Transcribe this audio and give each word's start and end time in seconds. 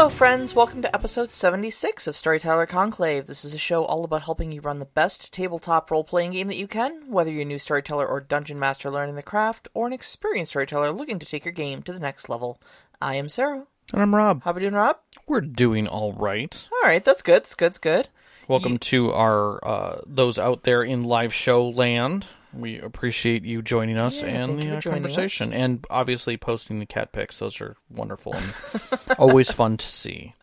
Hello, 0.00 0.08
friends. 0.08 0.54
Welcome 0.54 0.80
to 0.80 0.94
episode 0.96 1.28
76 1.28 2.06
of 2.06 2.16
Storyteller 2.16 2.64
Conclave. 2.64 3.26
This 3.26 3.44
is 3.44 3.52
a 3.52 3.58
show 3.58 3.84
all 3.84 4.02
about 4.02 4.22
helping 4.22 4.50
you 4.50 4.62
run 4.62 4.78
the 4.78 4.86
best 4.86 5.30
tabletop 5.30 5.90
role 5.90 6.04
playing 6.04 6.30
game 6.30 6.48
that 6.48 6.56
you 6.56 6.66
can, 6.66 7.10
whether 7.10 7.30
you're 7.30 7.42
a 7.42 7.44
new 7.44 7.58
storyteller 7.58 8.06
or 8.06 8.18
dungeon 8.18 8.58
master 8.58 8.90
learning 8.90 9.16
the 9.16 9.22
craft, 9.22 9.68
or 9.74 9.86
an 9.86 9.92
experienced 9.92 10.52
storyteller 10.52 10.90
looking 10.90 11.18
to 11.18 11.26
take 11.26 11.44
your 11.44 11.52
game 11.52 11.82
to 11.82 11.92
the 11.92 12.00
next 12.00 12.30
level. 12.30 12.58
I 13.02 13.16
am 13.16 13.28
Sarah. 13.28 13.66
And 13.92 14.00
I'm 14.00 14.14
Rob. 14.14 14.42
How 14.42 14.52
are 14.52 14.54
we 14.54 14.60
doing, 14.62 14.72
Rob? 14.72 14.96
We're 15.26 15.42
doing 15.42 15.86
all 15.86 16.14
right. 16.14 16.66
All 16.72 16.88
right, 16.88 17.04
that's 17.04 17.20
good. 17.20 17.42
That's 17.42 17.54
good. 17.54 17.66
That's 17.66 17.78
good. 17.78 18.08
Welcome 18.48 18.78
to 18.78 19.12
our 19.12 19.62
uh, 19.62 20.00
those 20.06 20.38
out 20.38 20.62
there 20.62 20.82
in 20.82 21.04
live 21.04 21.34
show 21.34 21.68
land. 21.68 22.24
We 22.52 22.78
appreciate 22.80 23.44
you 23.44 23.62
joining 23.62 23.96
us 23.96 24.22
Yeah, 24.22 24.28
and 24.28 24.58
the 24.60 24.76
uh, 24.78 24.80
conversation, 24.80 25.52
and 25.52 25.84
obviously 25.90 26.36
posting 26.36 26.78
the 26.80 26.86
cat 26.86 27.12
pics. 27.12 27.36
Those 27.36 27.60
are 27.60 27.76
wonderful 27.88 28.34
and 28.34 28.52
always 29.18 29.50
fun 29.50 29.76
to 29.76 29.88
see. 29.88 30.34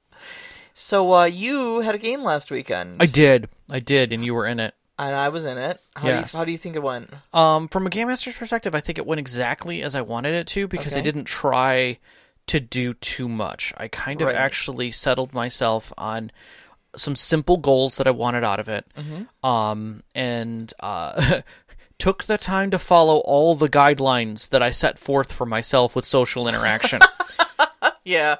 So, 0.74 1.14
uh, 1.14 1.26
you 1.26 1.82
had 1.82 1.96
a 1.96 1.98
game 1.98 2.22
last 2.24 2.52
weekend, 2.52 3.02
I 3.02 3.08
did, 3.08 3.50
I 3.70 3.80
did, 3.80 4.14
and 4.14 4.24
you 4.24 4.34
were 4.36 4.46
in 4.46 4.60
it. 4.60 4.74
and 4.99 5.16
I 5.16 5.30
was 5.30 5.46
in 5.46 5.58
it. 5.58 5.80
How, 5.96 6.08
Yes. 6.08 6.32
do 6.32 6.38
you, 6.38 6.40
how 6.40 6.46
do 6.46 6.52
you 6.52 6.58
think 6.58 6.76
it 6.76 6.84
went? 6.84 7.10
Um, 7.34 7.68
from 7.68 7.88
a 7.88 7.90
game 7.90 8.08
master's 8.08 8.36
perspective, 8.36 8.76
I 8.76 8.80
think 8.80 8.98
it 8.99 9.05
went 9.05 9.20
exactly 9.20 9.82
as 9.82 9.96
I 9.96 10.02
wanted 10.02 10.36
it 10.36 10.48
to 10.48 10.68
because 10.68 10.94
I 10.96 11.02
didn't 11.02 11.26
try 11.26 11.98
to 12.48 12.60
do 12.60 12.94
too 12.94 13.27
much. 13.27 13.74
I 13.76 13.88
kind 13.88 14.21
of 14.21 14.27
Right. 14.27 14.36
actually 14.36 14.92
settled 14.92 15.34
myself 15.34 15.92
on 15.98 16.32
some 16.96 17.16
simple 17.16 17.58
goals 17.58 17.98
that 17.98 18.08
I 18.08 18.12
wanted 18.12 18.44
out 18.44 18.60
of 18.60 18.70
it, 18.70 18.86
um, 19.44 20.04
and 20.16 20.71
uh, 20.80 21.42
took 21.99 22.26
the 22.26 22.37
time 22.37 22.71
to 22.71 22.79
follow 22.79 23.17
all 23.20 23.55
the 23.55 23.70
guidelines 23.70 24.49
that 24.49 24.62
I 24.62 24.71
set 24.71 24.99
forth 24.99 25.31
for 25.31 25.45
myself 25.45 25.95
with 25.95 26.05
social 26.05 26.48
interaction. 26.48 27.01
Yeah. 28.07 28.37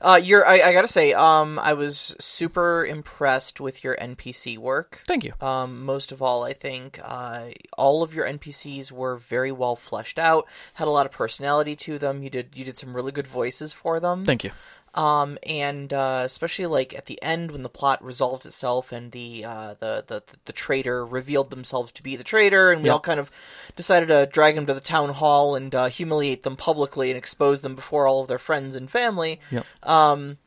Uh, 0.00 0.20
you're. 0.22 0.46
I, 0.46 0.60
I 0.60 0.72
gotta 0.72 0.88
say, 0.88 1.12
um, 1.12 1.58
I 1.58 1.74
was 1.74 2.16
super 2.18 2.84
impressed 2.84 3.60
with 3.60 3.84
your 3.84 3.96
NPC 3.96 4.58
work. 4.58 5.02
Thank 5.06 5.24
you. 5.24 5.32
Um, 5.40 5.84
most 5.84 6.12
of 6.12 6.20
all, 6.20 6.42
I 6.42 6.52
think 6.52 6.98
uh, 7.02 7.48
all 7.78 8.02
of 8.02 8.14
your 8.14 8.26
NPCs 8.26 8.92
were 8.92 9.16
very 9.16 9.52
well 9.52 9.76
fleshed 9.76 10.18
out, 10.18 10.46
had 10.74 10.88
a 10.88 10.90
lot 10.90 11.06
of 11.06 11.12
personality 11.12 11.76
to 11.76 11.98
them. 11.98 12.22
You 12.22 12.30
did 12.30 12.50
you 12.54 12.64
did 12.64 12.76
some 12.76 12.94
really 12.94 13.12
good 13.12 13.26
voices 13.26 13.72
for 13.72 14.00
them. 14.00 14.24
Thank 14.24 14.44
you. 14.44 14.50
Um, 14.94 15.38
and 15.44 15.92
uh, 15.92 16.22
especially 16.24 16.66
like 16.66 16.94
at 16.94 17.06
the 17.06 17.20
end 17.20 17.50
when 17.50 17.64
the 17.64 17.68
plot 17.68 18.04
resolved 18.04 18.46
itself 18.46 18.92
and 18.92 19.10
the 19.10 19.44
uh, 19.44 19.74
the, 19.74 20.04
the 20.06 20.22
the 20.44 20.52
traitor 20.52 21.04
revealed 21.04 21.50
themselves 21.50 21.90
to 21.92 22.02
be 22.02 22.14
the 22.14 22.22
traitor, 22.22 22.70
and 22.70 22.80
we 22.80 22.88
Yep. 22.88 22.92
all 22.94 23.00
kind 23.00 23.18
of 23.18 23.28
decided 23.74 24.06
to 24.08 24.26
drag 24.26 24.54
them 24.54 24.66
to 24.66 24.74
the 24.74 24.80
town 24.80 25.08
hall 25.10 25.56
and 25.56 25.74
uh, 25.74 25.86
humiliate 25.86 26.44
them 26.44 26.56
publicly 26.56 27.10
and 27.10 27.18
expose 27.18 27.60
them 27.60 27.74
before 27.74 28.06
all 28.06 28.22
of 28.22 28.28
their 28.28 28.38
friends 28.38 28.76
and 28.76 28.88
family. 28.88 29.40
Yep. 29.50 29.66
Um, 29.82 30.38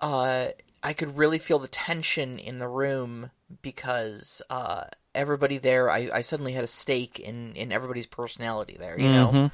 uh, 0.00 0.46
I 0.82 0.92
could 0.92 1.16
really 1.16 1.38
feel 1.40 1.58
the 1.58 1.68
tension 1.68 2.38
in 2.38 2.60
the 2.60 2.68
room 2.68 3.30
because 3.62 4.42
uh, 4.48 4.84
everybody 5.12 5.58
there, 5.58 5.90
I, 5.90 6.08
I 6.14 6.20
suddenly 6.20 6.52
had 6.52 6.64
a 6.64 6.68
stake 6.68 7.18
in 7.18 7.54
in 7.56 7.72
everybody's 7.72 8.06
personality 8.06 8.76
there. 8.78 8.96
You 8.98 9.10
know. 9.10 9.30
Mhm. 9.32 9.50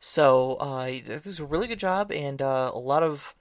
So 0.00 0.56
uh, 0.60 0.88
it 0.90 1.24
was 1.26 1.40
a 1.40 1.44
really 1.44 1.66
good 1.66 1.78
job 1.78 2.10
and 2.12 2.40
uh, 2.42 2.70
a 2.74 2.78
lot 2.78 3.02
of 3.02 3.34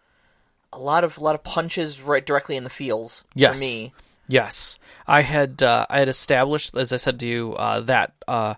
a 0.72 0.80
lot 0.80 1.04
of 1.04 1.18
a 1.18 1.24
lot 1.24 1.36
of 1.36 1.44
punches 1.44 2.02
right 2.02 2.26
directly 2.26 2.56
in 2.56 2.64
the 2.64 2.70
feels 2.70 3.24
Yes. 3.34 3.54
for 3.54 3.60
me. 3.60 3.94
Yes, 4.28 4.78
I 5.08 5.22
had 5.24 5.64
uh, 5.64 5.88
I 5.90 6.00
had 6.00 6.08
established, 6.10 6.76
as 6.78 6.94
I 6.94 6.98
said 6.98 7.20
to 7.22 7.28
you, 7.28 7.54
uh, 7.56 7.80
that 7.82 8.14
uh, 8.28 8.56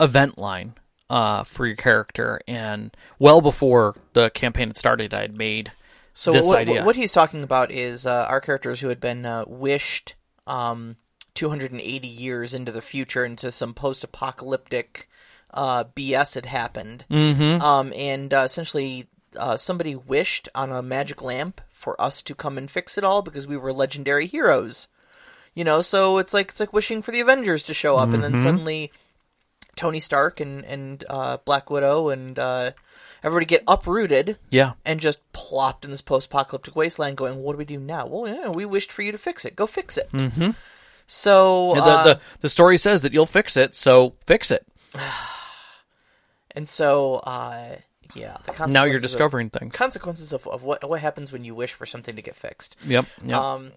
event 0.00 0.36
line 0.36 0.74
uh, 1.08 1.44
for 1.44 1.66
your 1.66 1.76
character, 1.76 2.40
and 2.48 2.94
well 3.18 3.40
before 3.40 3.94
the 4.14 4.30
campaign 4.30 4.68
had 4.68 4.76
started, 4.76 5.14
I 5.14 5.22
had 5.22 5.36
made 5.36 5.70
So 6.12 6.32
This 6.32 6.46
what, 6.46 6.58
idea. 6.58 6.84
what 6.84 6.96
he's 6.96 7.12
talking 7.12 7.42
about 7.42 7.70
is 7.70 8.06
uh, 8.06 8.26
our 8.28 8.40
characters 8.40 8.80
who 8.80 8.88
had 8.88 9.00
been 9.00 9.24
uh, 9.24 9.44
wished 9.46 10.14
um, 10.46 10.96
280 11.34 12.06
years 12.08 12.52
into 12.52 12.72
the 12.72 12.82
future 12.82 13.24
into 13.24 13.50
some 13.52 13.72
post-apocalyptic 13.74 15.08
uh, 15.54 15.84
BS 15.84 16.34
had 16.34 16.46
happened, 16.46 17.04
mm-hmm. 17.10 17.62
um, 17.62 17.92
and 17.94 18.32
uh, 18.34 18.40
essentially 18.40 19.06
uh, 19.36 19.56
somebody 19.56 19.94
wished 19.94 20.48
on 20.54 20.72
a 20.72 20.82
magic 20.82 21.22
lamp 21.22 21.60
for 21.70 22.00
us 22.00 22.22
to 22.22 22.34
come 22.34 22.56
and 22.56 22.70
fix 22.70 22.96
it 22.96 23.04
all 23.04 23.22
because 23.22 23.46
we 23.46 23.56
were 23.56 23.72
legendary 23.72 24.26
heroes. 24.26 24.88
You 25.54 25.64
know, 25.64 25.82
so 25.82 26.18
it's 26.18 26.32
like 26.32 26.50
it's 26.50 26.60
like 26.60 26.72
wishing 26.72 27.02
for 27.02 27.10
the 27.10 27.20
Avengers 27.20 27.62
to 27.64 27.74
show 27.74 27.96
up, 27.96 28.12
and 28.12 28.24
then 28.24 28.38
suddenly 28.38 28.90
Tony 29.76 30.00
Stark 30.00 30.40
and 30.40 30.64
and 30.64 31.04
uh, 31.10 31.38
Black 31.44 31.68
Widow 31.68 32.08
and 32.08 32.38
uh, 32.38 32.70
everybody 33.22 33.46
get 33.46 33.64
uprooted 33.68 34.38
yeah, 34.50 34.72
and 34.86 34.98
just 34.98 35.18
plopped 35.32 35.84
in 35.84 35.90
this 35.90 36.00
post-apocalyptic 36.00 36.74
wasteland. 36.74 37.16
Going, 37.16 37.42
what 37.42 37.52
do 37.52 37.58
we 37.58 37.64
do 37.64 37.78
now? 37.78 38.06
Well, 38.06 38.32
yeah, 38.32 38.48
we 38.48 38.64
wished 38.64 38.92
for 38.92 39.02
you 39.02 39.12
to 39.12 39.18
fix 39.18 39.44
it. 39.44 39.56
Go 39.56 39.66
fix 39.66 39.98
it. 39.98 40.10
mm-hmm. 40.12 40.50
So, 41.06 41.74
the, 41.74 41.82
uh, 41.82 42.04
the 42.04 42.20
the 42.40 42.48
story 42.48 42.78
says 42.78 43.02
that 43.02 43.12
you'll 43.12 43.26
fix 43.26 43.56
it, 43.56 43.74
so 43.74 44.14
fix 44.26 44.50
it. 44.50 44.66
and 46.52 46.66
so, 46.66 47.16
uh, 47.16 47.76
yeah. 48.14 48.36
The 48.46 48.52
Now 48.66 48.84
you're 48.84 48.94
consequences 48.94 48.94
of- 48.94 49.02
discovering 49.02 49.50
things. 49.50 49.74
consequences 49.74 50.32
of, 50.32 50.46
of 50.46 50.62
what 50.62 50.88
what 50.88 51.00
happens 51.00 51.32
when 51.32 51.44
you 51.44 51.54
wish 51.54 51.72
for 51.72 51.86
something 51.86 52.14
to 52.16 52.22
get 52.22 52.36
fixed. 52.36 52.76
Yep, 52.84 53.06
yep. 53.24 53.36
Um, 53.36 53.72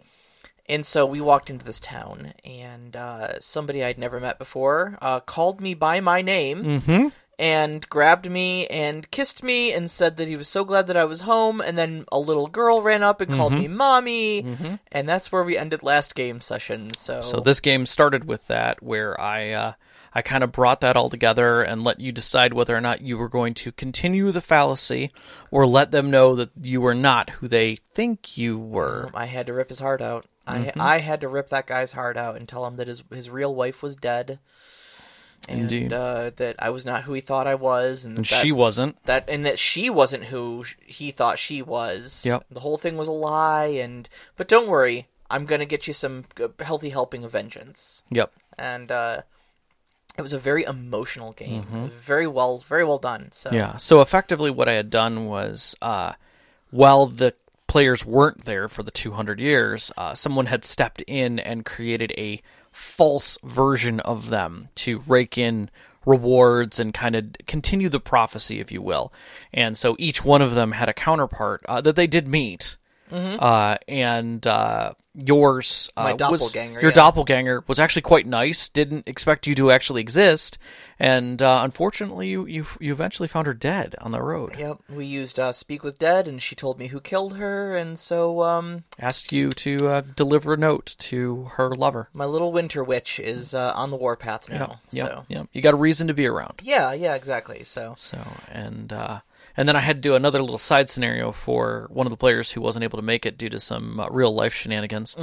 and 0.68 0.86
so 0.86 1.06
we 1.06 1.22
walked 1.22 1.50
into 1.52 1.64
this 1.64 1.80
town, 1.80 2.34
and 2.44 2.96
uh, 2.96 3.40
somebody 3.40 3.84
I'd 3.84 4.00
never 4.00 4.20
met 4.20 4.40
before 4.40 4.98
uh, 5.02 5.20
called 5.20 5.62
me 5.62 5.76
by 5.76 6.00
my 6.00 6.24
name 6.24 6.64
mm-hmm. 6.64 7.08
and 7.38 7.88
grabbed 7.88 8.30
me 8.32 8.66
and 8.66 9.10
kissed 9.12 9.44
me 9.44 9.72
and 9.72 9.92
said 9.92 10.18
that 10.18 10.28
he 10.28 10.36
was 10.36 10.48
so 10.48 10.64
glad 10.64 10.88
that 10.88 10.98
I 10.98 11.06
was 11.06 11.22
home. 11.22 11.62
And 11.62 11.78
then 11.78 12.06
a 12.12 12.18
little 12.18 12.48
girl 12.48 12.82
ran 12.82 13.04
up 13.04 13.22
and 13.22 13.32
called 13.32 13.54
me 13.54 13.68
mommy, 13.68 14.80
and 14.92 15.08
that's 15.08 15.32
where 15.32 15.44
we 15.44 15.56
ended 15.56 15.84
last 15.84 16.16
game 16.16 16.42
session. 16.42 16.90
So, 16.96 17.22
So 17.22 17.40
this 17.42 17.60
game 17.60 17.86
started 17.86 18.26
with 18.26 18.48
that, 18.48 18.82
where 18.82 19.20
I 19.22 19.52
uh, 19.52 19.74
I 20.18 20.22
kind 20.22 20.46
of 20.46 20.54
brought 20.54 20.80
that 20.80 20.96
all 20.96 21.10
together 21.10 21.62
and 21.62 21.84
let 21.84 22.00
you 22.00 22.14
decide 22.14 22.54
whether 22.54 22.74
or 22.76 22.80
not 22.80 23.02
you 23.02 23.18
were 23.18 23.28
going 23.28 23.54
to 23.56 23.74
continue 23.74 24.32
the 24.32 24.40
fallacy 24.40 25.12
or 25.52 25.68
let 25.68 25.92
them 25.92 26.10
know 26.10 26.36
that 26.36 26.52
you 26.62 26.80
were 26.80 26.96
not 26.96 27.30
who 27.32 27.50
they 27.50 27.76
think 27.94 28.38
you 28.38 28.58
were. 28.58 29.10
I 29.14 29.26
had 29.26 29.48
to 29.48 29.54
rip 29.54 29.68
his 29.70 29.80
heart 29.80 30.02
out. 30.02 30.26
Mm-hmm. 30.48 30.80
I 30.80 30.96
I 30.96 31.00
had 31.00 31.22
to 31.22 31.28
rip 31.28 31.50
that 31.50 31.68
guy's 31.68 31.92
heart 31.92 32.16
out 32.16 32.38
and 32.38 32.48
tell 32.48 32.66
him 32.66 32.78
that 32.78 32.88
his 32.88 33.04
his 33.14 33.30
real 33.30 33.54
wife 33.54 33.84
was 33.84 33.96
dead. 33.98 34.40
And 35.48 35.62
Indeed. 35.64 35.94
uh, 35.94 36.32
that 36.38 36.56
I 36.58 36.72
was 36.72 36.86
not 36.86 37.04
who 37.04 37.14
he 37.14 37.22
thought 37.22 37.46
I 37.46 37.54
was, 37.54 38.04
and, 38.04 38.18
And 38.18 38.26
that, 38.26 38.42
she 38.42 38.52
wasn't. 38.52 39.04
that 39.06 39.30
and 39.30 39.46
that 39.46 39.60
she 39.60 39.90
wasn't 39.92 40.24
who 40.26 40.64
he 40.84 41.12
thought 41.12 41.38
she 41.38 41.62
was. 41.62 42.26
Yep. 42.26 42.46
The 42.50 42.62
whole 42.62 42.78
thing 42.78 42.98
was 42.98 43.08
a 43.08 43.12
lie, 43.12 43.68
and 43.68 44.10
but 44.38 44.48
don't 44.48 44.68
worry, 44.68 45.08
I'm 45.30 45.46
gonna 45.46 45.66
get 45.66 45.86
you 45.88 45.94
some 45.94 46.26
g- 46.38 46.46
healthy 46.60 46.90
helping 46.90 47.24
of 47.24 47.32
vengeance. 47.34 48.02
Yep. 48.10 48.32
And 48.58 48.92
uh, 48.92 49.22
it 50.18 50.22
was 50.22 50.34
a 50.34 50.40
very 50.40 50.64
emotional 50.64 51.34
game, 51.34 51.66
was 51.84 51.94
very 51.94 52.28
well, 52.28 52.60
very 52.60 52.86
well 52.86 52.98
done. 52.98 53.30
So 53.32 53.50
Mm-hmm. 53.50 53.58
Yeah. 53.58 53.78
So 53.78 54.02
effectively, 54.02 54.50
what 54.50 54.70
I 54.70 54.74
had 54.74 54.90
done 54.90 55.26
was, 55.26 55.76
uh, 55.82 56.14
while 56.72 57.08
the 57.08 57.34
players 57.68 58.06
weren't 58.06 58.46
there 58.46 58.70
for 58.70 58.84
the 58.84 58.92
200 58.92 59.40
years, 59.40 59.92
uh, 59.98 60.14
someone 60.14 60.46
had 60.46 60.64
stepped 60.64 61.02
in 61.02 61.40
and 61.40 61.66
created 61.66 62.14
a 62.18 62.42
false 62.72 63.38
version 63.44 64.00
of 64.02 64.30
them 64.30 64.70
to 64.76 65.04
rake 65.08 65.38
in 65.38 65.70
rewards 66.06 66.80
and 66.80 66.94
kind 66.94 67.16
of 67.16 67.26
continue 67.48 67.90
the 67.90 68.00
prophecy, 68.00 68.60
if 68.60 68.72
you 68.72 68.82
will. 68.82 69.12
And 69.54 69.78
so 69.78 69.96
each 69.98 70.24
one 70.24 70.42
of 70.42 70.56
them 70.56 70.74
had 70.74 70.90
a 70.90 70.94
counterpart 70.94 71.66
uh, 71.68 71.82
that 71.82 71.96
they 71.96 72.08
did 72.08 72.28
meet. 72.28 72.78
Uh, 73.12 73.78
and 73.88 74.46
uh, 74.48 74.94
yours, 75.14 75.90
uh, 75.96 76.04
My 76.04 76.12
was- 76.14 76.20
doppelganger, 76.42 76.82
your 76.82 76.90
yeah. 76.92 76.96
doppelganger 76.96 77.64
was 77.68 77.80
actually 77.80 78.02
quite 78.02 78.26
nice. 78.28 78.68
Didn't 78.70 79.08
expect 79.08 79.48
you 79.48 79.56
to 79.56 79.72
actually 79.72 80.02
exist, 80.02 80.58
and 81.00 81.42
uh, 81.42 81.62
unfortunately, 81.64 82.28
you, 82.30 82.46
you 82.46 82.66
you 82.80 82.92
eventually 82.92 83.28
found 83.28 83.48
her 83.48 83.54
dead 83.54 83.96
on 84.02 84.12
the 84.12 84.22
road. 84.22 84.56
Yep, 84.58 84.80
we 84.94 85.06
used 85.06 85.40
uh, 85.40 85.52
Speak 85.54 85.84
with 85.84 86.00
Dead, 86.00 86.28
and 86.28 86.42
she 86.42 86.56
told 86.56 86.80
me 86.80 86.88
who 86.88 87.00
killed 87.00 87.38
her, 87.38 87.76
and 87.76 87.98
so 88.00 88.42
um, 88.44 88.84
Asked 89.00 89.32
you 89.32 89.52
to 89.52 89.88
uh, 89.88 90.02
deliver 90.16 90.54
a 90.54 90.58
note 90.58 90.96
to 91.00 91.46
her 91.56 91.76
lover. 91.76 92.10
my 92.14 92.26
little 92.26 92.52
winter 92.52 92.84
witch 92.84 93.20
is 93.20 93.54
uh, 93.54 93.72
on 93.76 93.92
the 93.92 93.98
warpath 93.98 94.50
now. 94.50 94.80
Yep, 94.92 95.06
So 95.08 95.26
yep. 95.30 95.48
You 95.54 95.62
got 95.62 95.74
a 95.74 95.78
reason 95.78 96.08
to 96.08 96.14
be 96.14 96.26
around. 96.26 96.62
yeah, 96.64 96.92
yeah, 96.94 97.14
exactly. 97.16 97.64
So 97.64 97.94
So 97.98 98.20
and 98.52 98.92
uh, 98.92 99.20
and 99.58 99.68
then 99.68 99.76
I 99.76 99.80
had 99.80 99.98
to 99.98 100.02
do 100.02 100.16
another 100.16 100.42
little 100.42 100.58
side 100.58 100.90
scenario 100.90 101.32
for 101.32 101.88
one 101.90 102.06
of 102.06 102.12
the 102.12 102.18
players 102.18 102.52
who 102.52 102.62
wasn't 102.62 102.84
able 102.84 102.98
to 102.98 103.04
make 103.06 103.26
it 103.26 103.38
due 103.38 103.50
to 103.50 103.60
some 103.60 104.00
uh, 104.00 104.08
real 104.10 104.34
life 104.34 104.54
shenanigans 104.54 105.16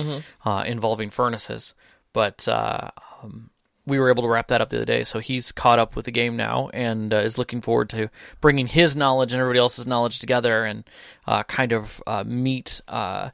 uh, 0.44 0.64
involving 0.67 1.11
furnaces. 1.11 1.75
But 2.12 2.46
uh, 2.49 2.90
um, 3.23 3.50
we 3.87 3.99
were 3.99 4.11
able 4.11 4.23
to 4.23 4.29
wrap 4.29 4.49
that 4.49 4.61
up 4.61 4.70
the 4.70 4.76
other 4.76 4.84
day, 4.87 5.05
so 5.05 5.19
he's 5.19 5.50
caught 5.50 5.79
up 5.79 5.96
with 5.96 6.05
the 6.05 6.11
game 6.12 6.37
now 6.37 6.70
and 6.73 7.12
uh, 7.12 7.19
is 7.19 7.38
looking 7.38 7.61
forward 7.61 7.90
to 7.90 8.11
bringing 8.40 8.67
his 8.67 8.96
knowledge 8.96 9.32
and 9.32 9.40
everybody 9.40 9.58
else's 9.58 9.87
knowledge 9.87 10.19
together 10.19 10.64
and 10.64 10.84
uh, 11.26 11.43
kind 11.44 11.73
of 11.73 12.02
uh, 12.06 12.23
meet. 12.25 12.81
Uh, 12.87 13.31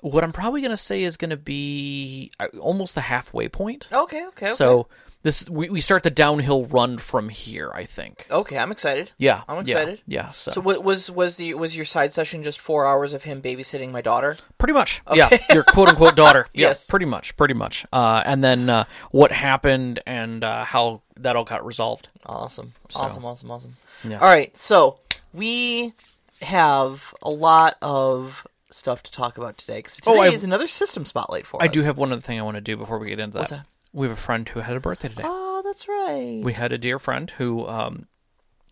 what 0.00 0.24
I'm 0.24 0.32
probably 0.32 0.60
going 0.60 0.70
to 0.70 0.76
say 0.76 1.02
is 1.04 1.16
going 1.16 1.30
to 1.30 1.36
be 1.36 2.30
almost 2.60 2.94
the 2.94 3.00
halfway 3.02 3.48
point. 3.48 3.88
okay, 3.92 4.26
okay, 4.26 4.46
okay. 4.46 4.46
So 4.46 4.88
this 5.24 5.50
we, 5.50 5.68
we 5.68 5.80
start 5.80 6.04
the 6.04 6.10
downhill 6.10 6.66
run 6.66 6.98
from 6.98 7.28
here. 7.30 7.72
I 7.74 7.84
think. 7.84 8.26
Okay, 8.30 8.56
I'm 8.56 8.70
excited. 8.70 9.10
Yeah, 9.18 9.42
I'm 9.48 9.58
excited. 9.58 10.00
Yeah, 10.06 10.30
so, 10.30 10.52
So 10.52 10.60
was 10.60 11.10
was 11.10 11.36
the 11.36 11.54
was 11.54 11.74
your 11.74 11.84
side 11.86 12.12
session 12.12 12.44
just 12.44 12.60
four 12.60 12.86
hours 12.86 13.12
of 13.12 13.24
him 13.24 13.42
babysitting 13.42 13.90
my 13.90 14.00
daughter? 14.02 14.36
pretty 14.58 14.74
much. 14.74 15.02
Yeah, 15.12 15.28
your 15.52 15.64
quote 15.64 15.88
unquote 15.88 16.14
daughter. 16.14 16.46
Yeah, 16.54 16.68
Yes. 16.68 16.86
pretty 16.86 17.06
much, 17.06 17.36
pretty 17.36 17.54
much. 17.54 17.84
Uh, 17.92 18.22
and 18.24 18.44
then 18.44 18.70
uh, 18.70 18.84
what 19.10 19.32
happened 19.32 19.98
and 20.06 20.44
uh, 20.44 20.64
how 20.64 21.02
that 21.16 21.34
all 21.34 21.44
got 21.44 21.66
resolved. 21.66 22.08
Awesome, 22.24 22.74
awesome, 22.94 23.24
awesome, 23.24 23.50
awesome. 23.50 23.76
Yeah. 24.08 24.18
All 24.20 24.28
right, 24.28 24.56
so 24.56 25.00
we 25.32 25.94
have 26.42 27.14
a 27.22 27.30
lot 27.30 27.76
of 27.82 28.46
stuff 28.70 29.02
to 29.04 29.10
talk 29.10 29.38
about 29.38 29.56
today 29.56 29.76
because 29.78 29.94
today 29.96 30.10
Oh, 30.10 30.22
is 30.22 30.44
another 30.44 30.66
system 30.66 31.04
spotlight 31.04 31.46
for 31.46 31.62
I 31.62 31.66
us. 31.66 31.72
do 31.72 31.80
have 31.82 31.96
one 31.96 32.12
other 32.12 32.20
thing 32.20 32.38
I 32.38 32.42
want 32.42 32.56
to 32.56 32.60
do 32.60 32.76
before 32.76 32.98
we 32.98 33.08
get 33.08 33.20
into 33.20 33.38
that. 33.38 33.64
We 33.94 34.06
have 34.08 34.18
a 34.18 34.20
friend 34.20 34.46
who 34.48 34.60
had 34.60 34.76
a 34.76 34.80
birthday 34.80 35.08
today. 35.08 35.22
Oh, 35.24 35.62
that's 35.64 35.88
right. 35.88 36.40
we 36.44 36.52
had 36.52 36.72
a 36.72 36.78
dear 36.78 36.98
friend 36.98 37.30
who 37.30 37.66
um, 37.66 38.06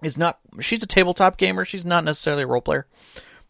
is 0.03 0.19
not 0.19 0.39
she's 0.61 0.83
a 0.83 0.87
tabletop 0.87 1.39
gamer 1.39 1.65
she's 1.65 1.85
not 1.87 2.05
necessarily 2.05 2.43
a 2.43 2.47
role 2.47 2.61
player 2.61 2.87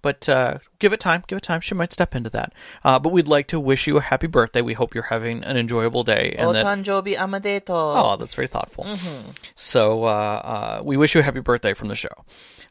but 0.02 0.28
uh, 0.28 0.58
give 0.78 0.92
it 0.92 1.00
time 1.00 1.24
give 1.26 1.36
it 1.38 1.42
time 1.42 1.60
she 1.60 1.74
might 1.74 1.92
step 1.92 2.14
into 2.14 2.28
that 2.30 2.52
uh, 2.84 2.98
but 2.98 3.10
we'd 3.10 3.26
like 3.26 3.46
to 3.48 3.58
wish 3.58 3.86
you 3.86 3.96
a 3.96 4.00
happy 4.00 4.26
birthday 4.26 4.60
we 4.60 4.74
hope 4.74 4.94
you're 4.94 5.04
having 5.04 5.42
an 5.44 5.56
enjoyable 5.56 6.04
day 6.04 6.34
and 6.38 6.54
that 6.54 6.64
Otanjobi 6.64 7.14
Amadeto. 7.16 7.70
oh 7.70 8.16
that's 8.18 8.34
very 8.34 8.48
thoughtful 8.48 8.84
Mm-hmm. 8.84 9.30
so 9.56 10.04
uh, 10.04 10.08
uh, 10.08 10.82
we 10.84 10.96
wish 10.96 11.14
you 11.14 11.20
a 11.20 11.24
happy 11.24 11.40
birthday 11.40 11.72
from 11.74 11.88
the 11.88 11.94
show 11.96 12.14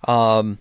um, 0.08 0.60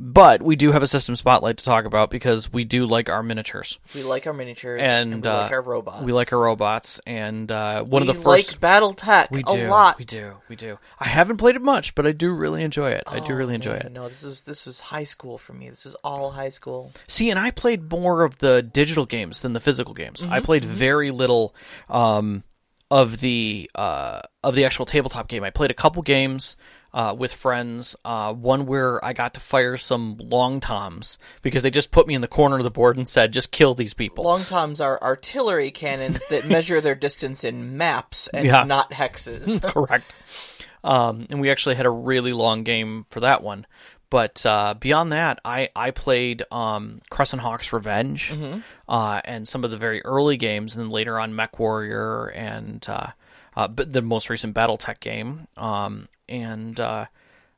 but 0.00 0.42
we 0.42 0.56
do 0.56 0.72
have 0.72 0.82
a 0.82 0.86
system 0.86 1.14
spotlight 1.16 1.56
to 1.58 1.64
talk 1.64 1.84
about 1.84 2.10
because 2.10 2.52
we 2.52 2.64
do 2.64 2.86
like 2.86 3.08
our 3.08 3.22
miniatures 3.22 3.78
We 3.94 4.02
like 4.02 4.26
our 4.26 4.32
miniatures 4.32 4.80
and, 4.82 5.14
and, 5.14 5.22
we 5.22 5.28
uh, 5.28 5.42
like 5.42 5.52
our 5.52 5.62
robots. 5.62 6.02
we 6.02 6.12
like 6.12 6.32
our 6.32 6.40
robots 6.40 7.00
and 7.06 7.50
uh, 7.50 7.84
one 7.84 8.02
we 8.02 8.08
of 8.08 8.16
the 8.16 8.20
first 8.22 8.52
like 8.52 8.60
Battle 8.60 8.92
Tech 8.94 9.30
we 9.30 9.40
a 9.40 9.44
do. 9.44 9.68
lot. 9.68 9.98
We 9.98 10.04
do. 10.04 10.34
We 10.48 10.56
do. 10.56 10.78
I 10.98 11.08
haven't 11.08 11.36
played 11.36 11.56
it 11.56 11.62
much, 11.62 11.94
but 11.94 12.06
I 12.06 12.12
do 12.12 12.32
really 12.32 12.62
enjoy 12.62 12.90
it. 12.90 13.04
I 13.06 13.20
do 13.20 13.32
Oh, 13.32 13.36
really 13.36 13.54
enjoy 13.54 13.72
man, 13.72 13.86
it. 13.86 13.92
No, 13.92 14.08
this 14.08 14.24
is 14.24 14.42
this 14.42 14.66
was 14.66 14.80
high 14.80 15.04
school 15.04 15.38
for 15.38 15.52
me. 15.52 15.68
This 15.68 15.86
is 15.86 15.94
all 16.02 16.32
high 16.32 16.48
school. 16.48 16.92
See, 17.06 17.30
and 17.30 17.38
I 17.38 17.50
played 17.50 17.90
more 17.90 18.24
of 18.24 18.38
the 18.38 18.62
digital 18.62 19.06
games 19.06 19.40
than 19.42 19.52
the 19.52 19.60
physical 19.60 19.94
games. 19.94 20.22
I 20.22 20.26
Mm-hmm, 20.26 20.44
played 20.44 20.64
very 20.64 21.10
little 21.10 21.54
um, 21.88 22.42
of 22.90 23.20
the 23.20 23.70
uh, 23.74 24.20
of 24.42 24.54
the 24.54 24.64
actual 24.64 24.86
tabletop 24.86 25.28
game. 25.28 25.44
I 25.44 25.50
played 25.50 25.70
a 25.70 25.74
couple 25.74 26.02
games 26.02 26.56
uh, 26.94 27.14
with 27.16 27.32
friends. 27.32 27.96
Uh, 28.04 28.32
one 28.32 28.66
where 28.66 29.02
I 29.04 29.12
got 29.12 29.34
to 29.34 29.40
fire 29.40 29.76
some 29.76 30.16
long 30.18 30.60
toms 30.60 31.18
because 31.42 31.62
they 31.62 31.70
just 31.70 31.90
put 31.90 32.06
me 32.06 32.14
in 32.14 32.20
the 32.20 32.28
corner 32.28 32.58
of 32.58 32.64
the 32.64 32.70
board 32.70 32.96
and 32.96 33.08
said, 33.08 33.32
"Just 33.32 33.50
kill 33.50 33.74
these 33.74 33.94
people." 33.94 34.24
Long 34.24 34.44
toms 34.44 34.80
are 34.80 35.00
artillery 35.02 35.70
cannons 35.70 36.22
that 36.30 36.46
measure 36.46 36.80
their 36.80 36.94
distance 36.94 37.44
in 37.44 37.76
maps 37.76 38.28
and 38.28 38.46
Yeah. 38.46 38.64
not 38.64 38.90
hexes. 38.92 39.62
Correct. 39.72 40.12
Um, 40.84 41.26
and 41.30 41.40
we 41.40 41.50
actually 41.50 41.76
had 41.76 41.86
a 41.86 41.90
really 41.90 42.32
long 42.32 42.64
game 42.64 43.06
for 43.10 43.20
that 43.20 43.42
one. 43.42 43.66
But 44.10 44.44
uh, 44.44 44.74
beyond 44.78 45.12
that, 45.12 45.40
I 45.42 45.70
I 45.74 45.90
played 45.90 46.42
um, 46.52 47.00
Crescent 47.08 47.40
Hawk's 47.40 47.72
Revenge 47.72 48.34
uh, 48.86 49.20
and 49.24 49.48
some 49.48 49.64
of 49.64 49.70
the 49.70 49.78
very 49.78 50.04
early 50.04 50.36
games, 50.36 50.74
and 50.76 50.84
then 50.84 50.90
later 50.90 51.18
on 51.18 51.34
Mech 51.34 51.58
Warrior 51.58 52.26
and 52.26 52.84
uh, 52.90 53.06
uh, 53.56 53.68
but 53.68 53.92
the 53.94 54.02
most 54.02 54.28
recent 54.28 54.54
BattleTech 54.54 55.00
game. 55.00 55.46
Um, 55.56 56.08
and 56.28 56.78
uh, 56.78 57.06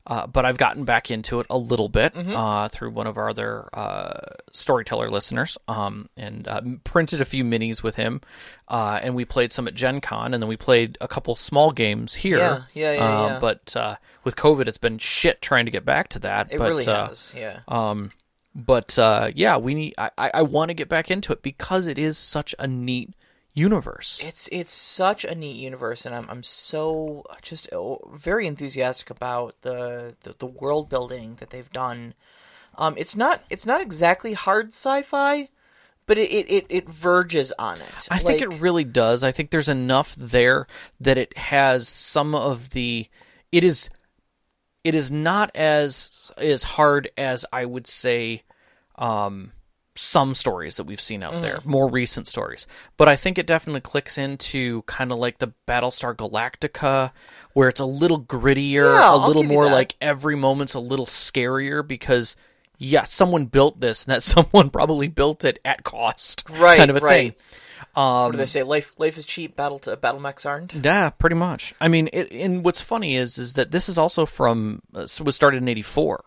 uh, 0.07 0.27
but 0.27 0.45
I've 0.45 0.57
gotten 0.57 0.85
back 0.85 1.09
into 1.09 1.39
it 1.39 1.47
a 1.49 1.57
little 1.57 1.89
bit 1.89 2.15
uh, 2.15 2.69
through 2.69 2.91
one 2.91 3.07
of 3.07 3.17
our 3.17 3.29
other 3.29 3.67
uh, 3.73 4.19
storyteller 4.51 5.09
listeners, 5.09 5.57
um, 5.67 6.09
and 6.15 6.47
uh, 6.47 6.61
printed 6.83 7.21
a 7.21 7.25
few 7.25 7.43
minis 7.43 7.81
with 7.81 7.95
him, 7.95 8.21
uh, 8.67 8.99
and 9.01 9.15
we 9.15 9.25
played 9.25 9.51
some 9.51 9.67
at 9.67 9.73
Gen 9.73 10.01
Con, 10.01 10.35
and 10.35 10.43
then 10.43 10.47
we 10.47 10.57
played 10.57 10.97
a 11.01 11.07
couple 11.07 11.35
small 11.35 11.71
games 11.71 12.13
here. 12.13 12.37
Yeah, 12.37 12.61
yeah, 12.73 12.91
yeah, 12.91 12.99
Uh, 12.99 13.27
yeah. 13.27 13.39
But 13.39 13.75
uh, 13.75 13.95
with 14.23 14.35
COVID, 14.35 14.67
it's 14.67 14.77
been 14.77 14.99
shit 14.99 15.41
trying 15.41 15.65
to 15.65 15.71
get 15.71 15.85
back 15.85 16.09
to 16.09 16.19
that. 16.19 16.53
It 16.53 16.59
but, 16.59 16.67
really 16.67 16.85
uh, 16.85 17.07
has. 17.07 17.33
Yeah. 17.35 17.61
um, 17.67 18.11
but 18.53 18.97
uh, 18.99 19.31
yeah, 19.33 19.57
we 19.57 19.73
need. 19.73 19.95
I, 19.97 20.11
I 20.17 20.41
want 20.43 20.69
to 20.69 20.75
get 20.75 20.87
back 20.87 21.09
into 21.09 21.33
it 21.33 21.41
because 21.41 21.87
it 21.87 21.97
is 21.97 22.17
such 22.17 22.53
a 22.59 22.67
neat 22.67 23.13
universe. 23.55 24.21
It's 24.23 24.47
it's 24.51 24.73
such 24.73 25.25
a 25.25 25.33
neat 25.33 25.55
universe, 25.55 26.05
and 26.05 26.13
I'm 26.13 26.27
I'm 26.29 26.43
so 26.43 27.23
just 27.41 27.69
oh, 27.71 27.99
very 28.13 28.45
enthusiastic 28.45 29.09
about 29.09 29.55
the, 29.61 30.15
the 30.21 30.35
the 30.37 30.45
world 30.45 30.89
building 30.89 31.37
that 31.39 31.49
they've 31.49 31.71
done. 31.71 32.13
Um, 32.77 32.95
it's 32.97 33.15
not 33.15 33.43
it's 33.49 33.65
not 33.65 33.81
exactly 33.81 34.33
hard 34.33 34.67
sci-fi, 34.67 35.49
but 36.05 36.17
it 36.17 36.31
it, 36.31 36.51
it, 36.51 36.65
it 36.69 36.89
verges 36.89 37.53
on 37.57 37.79
it. 37.81 38.07
I 38.11 38.19
think 38.19 38.41
it 38.41 38.59
really 38.59 38.83
does. 38.83 39.23
I 39.23 39.31
think 39.31 39.49
there's 39.49 39.69
enough 39.69 40.15
there 40.17 40.67
that 40.99 41.17
it 41.17 41.35
has 41.37 41.87
some 41.87 42.35
of 42.35 42.71
the. 42.71 43.07
It 43.51 43.63
is. 43.63 43.89
It 44.83 44.93
is 44.93 45.11
not 45.11 45.49
as 45.55 46.31
as 46.37 46.63
hard 46.63 47.09
as 47.17 47.45
I 47.51 47.65
would 47.65 47.87
say. 47.87 48.43
Um, 48.97 49.51
some 49.97 50.33
stories 50.35 50.75
that 50.75 50.83
we've 50.83 50.99
seen 51.01 51.23
out 51.23 51.41
there, 51.41 51.57
Mm-hmm. 51.57 51.69
more 51.71 51.89
recent 51.89 52.27
stories. 52.27 52.67
But 52.97 53.07
I 53.07 53.15
think 53.15 53.37
it 53.37 53.47
definitely 53.47 53.81
clicks 53.81 54.17
into 54.17 54.81
kind 54.83 55.11
of 55.11 55.17
like 55.19 55.37
the 55.39 55.53
Battlestar 55.67 56.13
Galactica, 56.15 57.11
where 57.53 57.69
it's 57.69 57.79
a 57.79 57.85
little 57.85 58.21
grittier, 58.21 58.93
Yeah, 58.95 59.15
a 59.15 59.27
little 59.27 59.43
more 59.43 59.65
like 59.65 59.95
every 60.01 60.35
moment's 60.35 60.73
a 60.73 60.79
little 60.79 61.05
scarier 61.05 61.85
because, 61.87 62.35
yeah, 62.77 63.05
someone 63.05 63.45
built 63.45 63.79
this, 63.79 64.05
and 64.05 64.13
that 64.13 64.23
someone 64.23 64.69
probably 64.69 65.07
built 65.07 65.45
it 65.45 65.59
at 65.63 65.83
cost, 65.83 66.43
Right, 66.49 66.77
kind 66.77 66.89
of 66.89 66.97
a 66.97 66.99
right. 66.99 67.33
thing. 67.33 67.41
Um, 67.97 68.25
what 68.25 68.31
do 68.33 68.37
they 68.39 68.45
say? 68.45 68.63
Life 68.63 68.91
life 68.97 69.17
is 69.17 69.25
cheap. 69.25 69.55
Battle 69.55 69.79
to 69.79 69.95
battle 69.95 70.19
mechs 70.19 70.45
aren't. 70.45 70.73
Yeah, 70.73 71.09
pretty 71.11 71.37
much. 71.37 71.73
I 71.79 71.87
mean, 71.87 72.09
it, 72.11 72.29
and 72.31 72.63
what's 72.65 72.81
funny 72.81 73.15
is 73.15 73.37
is 73.37 73.53
that 73.53 73.71
this 73.71 73.87
is 73.87 73.97
also 73.97 74.25
from 74.25 74.81
uh, 74.93 75.07
was 75.23 75.35
started 75.35 75.57
in 75.61 75.67
'84, 75.69 76.23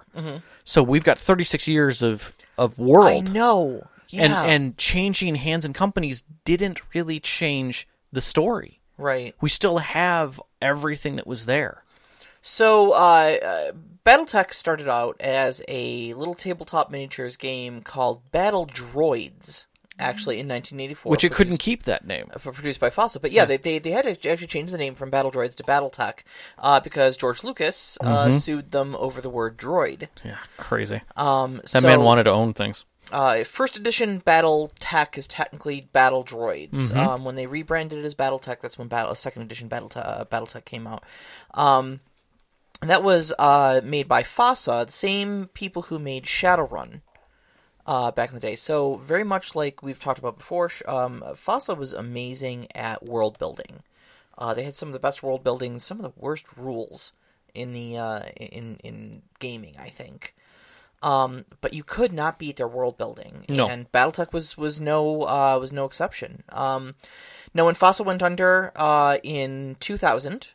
so 0.65 0.83
we've 0.83 1.05
got 1.05 1.19
36 1.19 1.69
years 1.69 2.01
of 2.03 2.33
of 2.59 2.73
Mm-hmm. 2.73 2.83
I 2.83 2.87
world, 2.87 3.33
know. 3.33 3.87
Yeah. 4.09 4.25
and 4.25 4.51
and 4.51 4.77
changing 4.79 5.35
hands 5.37 5.65
and 5.65 5.75
companies 5.75 6.25
didn't 6.45 6.81
really 6.95 7.21
change 7.21 7.87
the 8.13 8.21
story. 8.21 8.81
right. 8.97 9.35
We 9.41 9.49
still 9.49 9.79
have 9.79 10.41
everything 10.63 11.17
that 11.17 11.27
was 11.27 11.47
there. 11.47 11.85
So, 12.41 12.93
uh, 12.93 13.37
uh, 13.43 13.73
BattleTech 14.07 14.55
started 14.55 14.89
out 14.89 15.17
as 15.21 15.61
a 15.69 16.15
little 16.15 16.35
tabletop 16.35 16.91
miniatures 16.91 17.37
game 17.37 17.83
called 17.83 18.31
Battle 18.31 18.67
Droids, 18.67 19.67
actually 19.99 20.41
in 20.41 20.49
1984, 20.49 21.11
Which 21.11 21.25
it 21.25 21.33
couldn't 21.33 21.59
keep 21.59 21.85
that 21.85 22.07
name. 22.07 22.27
uh, 22.35 22.39
produced 22.39 22.81
by 22.81 22.91
FASA. 22.91 23.21
But 23.21 23.33
yeah, 23.33 23.45
They, 23.45 23.57
they 23.57 23.79
they 23.79 23.91
had 23.91 24.05
to 24.23 24.31
actually 24.31 24.47
change 24.47 24.71
the 24.71 24.79
name 24.79 24.95
from 24.95 25.11
Battle 25.11 25.31
Droids 25.33 25.55
to 25.57 25.63
BattleTech 25.63 26.21
uh, 26.59 26.81
because 26.81 27.17
George 27.17 27.43
Lucas 27.45 27.99
uh, 28.01 28.27
Mm-hmm. 28.27 28.31
sued 28.39 28.71
them 28.71 28.97
over 28.99 29.21
the 29.21 29.31
word 29.31 29.57
droid. 29.59 30.09
Yeah, 30.25 30.37
crazy. 30.57 31.01
Um, 31.17 31.57
That 31.57 31.69
so, 31.69 31.81
man 31.89 32.03
wanted 32.03 32.25
to 32.25 32.31
own 32.31 32.55
things. 32.55 32.85
uh, 33.13 33.43
first 33.45 33.77
edition 33.77 34.19
Battle 34.19 34.71
Tech 34.81 35.17
is 35.19 35.27
technically 35.27 35.89
Battle 35.93 36.25
Droids. 36.25 36.71
Mm-hmm. 36.71 36.99
Um, 36.99 37.25
when 37.25 37.37
they 37.37 37.47
rebranded 37.47 37.99
it 37.99 38.05
as 38.05 38.15
Battle 38.15 38.39
Tech, 38.39 38.61
that's 38.63 38.77
when 38.79 38.89
Battle 38.89 39.15
second 39.15 39.43
edition 39.43 39.69
Battle 39.69 39.91
uh, 39.97 40.25
BattleTech 40.27 40.65
came 40.65 40.87
out. 40.87 41.03
Um, 41.55 42.01
and 42.81 42.91
that 42.91 43.03
was 43.03 43.33
uh, 43.39 43.81
made 43.83 44.07
by 44.07 44.23
FASA, 44.23 44.87
the 44.87 44.93
same 44.93 45.49
people 45.53 45.83
who 45.83 45.99
made 45.99 46.25
Shadowrun 46.25 47.01
uh, 47.89 48.11
back 48.13 48.29
in 48.29 48.35
the 48.35 48.41
day. 48.41 48.55
So 48.55 48.97
very 48.97 49.25
much 49.25 49.57
like 49.57 49.83
we've 49.83 49.99
talked 49.99 50.19
about 50.21 50.37
before, 50.39 50.71
um, 50.87 51.25
FASA 51.27 51.77
was 51.77 51.93
amazing 51.95 52.69
at 52.75 53.03
world 53.05 53.39
building. 53.39 53.83
Uh, 54.37 54.53
they 54.55 54.63
had 54.63 54.77
some 54.77 54.91
of 54.91 54.93
the 54.93 55.01
best 55.01 55.23
world 55.23 55.43
building, 55.43 55.79
some 55.81 55.99
of 55.99 56.05
the 56.05 56.13
worst 56.21 56.45
rules 56.57 57.13
in 57.55 57.73
the 57.73 57.97
uh, 57.97 58.23
in 58.37 58.77
in 58.85 59.23
gaming, 59.41 59.75
I 59.81 59.89
think. 59.89 60.35
Um, 61.03 61.45
but 61.61 61.73
you 61.73 61.83
could 61.85 62.13
not 62.13 62.39
beat 62.39 62.57
their 62.57 62.69
world 62.69 62.99
building, 62.99 63.45
No. 63.49 63.69
and 63.69 63.91
BattleTech 63.91 64.33
was 64.33 64.57
was 64.59 64.81
no 64.81 65.23
uh, 65.23 65.57
was 65.59 65.73
no 65.73 65.85
exception. 65.87 66.43
Um, 66.51 66.95
now, 67.55 67.67
when 67.67 67.75
FASA 67.77 68.05
went 68.05 68.23
under 68.23 68.73
uh, 68.77 69.19
in 69.23 69.77
2000, 69.81 70.49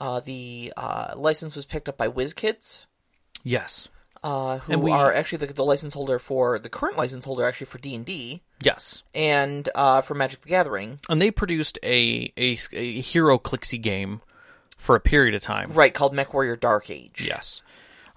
uh, 0.00 0.20
the 0.20 0.72
uh, 0.76 1.12
license 1.16 1.54
was 1.56 1.66
picked 1.66 1.88
up 1.88 1.96
by 1.98 2.08
WizKids, 2.08 2.86
Yes. 3.44 3.88
Uh, 4.22 4.58
who 4.58 4.72
And 4.72 4.82
we- 4.82 4.90
are 4.90 5.12
actually 5.14 5.46
the, 5.46 5.52
the 5.52 5.64
license 5.64 5.94
holder 5.94 6.18
for 6.18 6.58
the 6.58 6.68
current 6.68 6.96
license 6.96 7.24
holder 7.24 7.44
actually 7.44 7.66
for 7.66 7.78
D 7.78 7.94
and 7.94 8.04
D 8.04 8.42
Yes. 8.62 9.02
and 9.14 9.68
uh, 9.74 10.00
for 10.00 10.14
Magic 10.14 10.40
the 10.42 10.48
Gathering, 10.48 10.98
And 11.08 11.22
they 11.22 11.30
produced 11.30 11.78
a 11.82 12.32
a, 12.36 12.58
a 12.72 13.00
hero 13.00 13.38
clixy 13.38 13.80
game 13.80 14.20
for 14.76 14.96
a 14.96 15.00
period 15.00 15.34
of 15.34 15.42
time. 15.42 15.70
right? 15.72 15.92
Called 15.94 16.14
MechWarrior 16.14 16.58
Dark 16.58 16.90
Age. 16.90 17.24
Yes. 17.26 17.62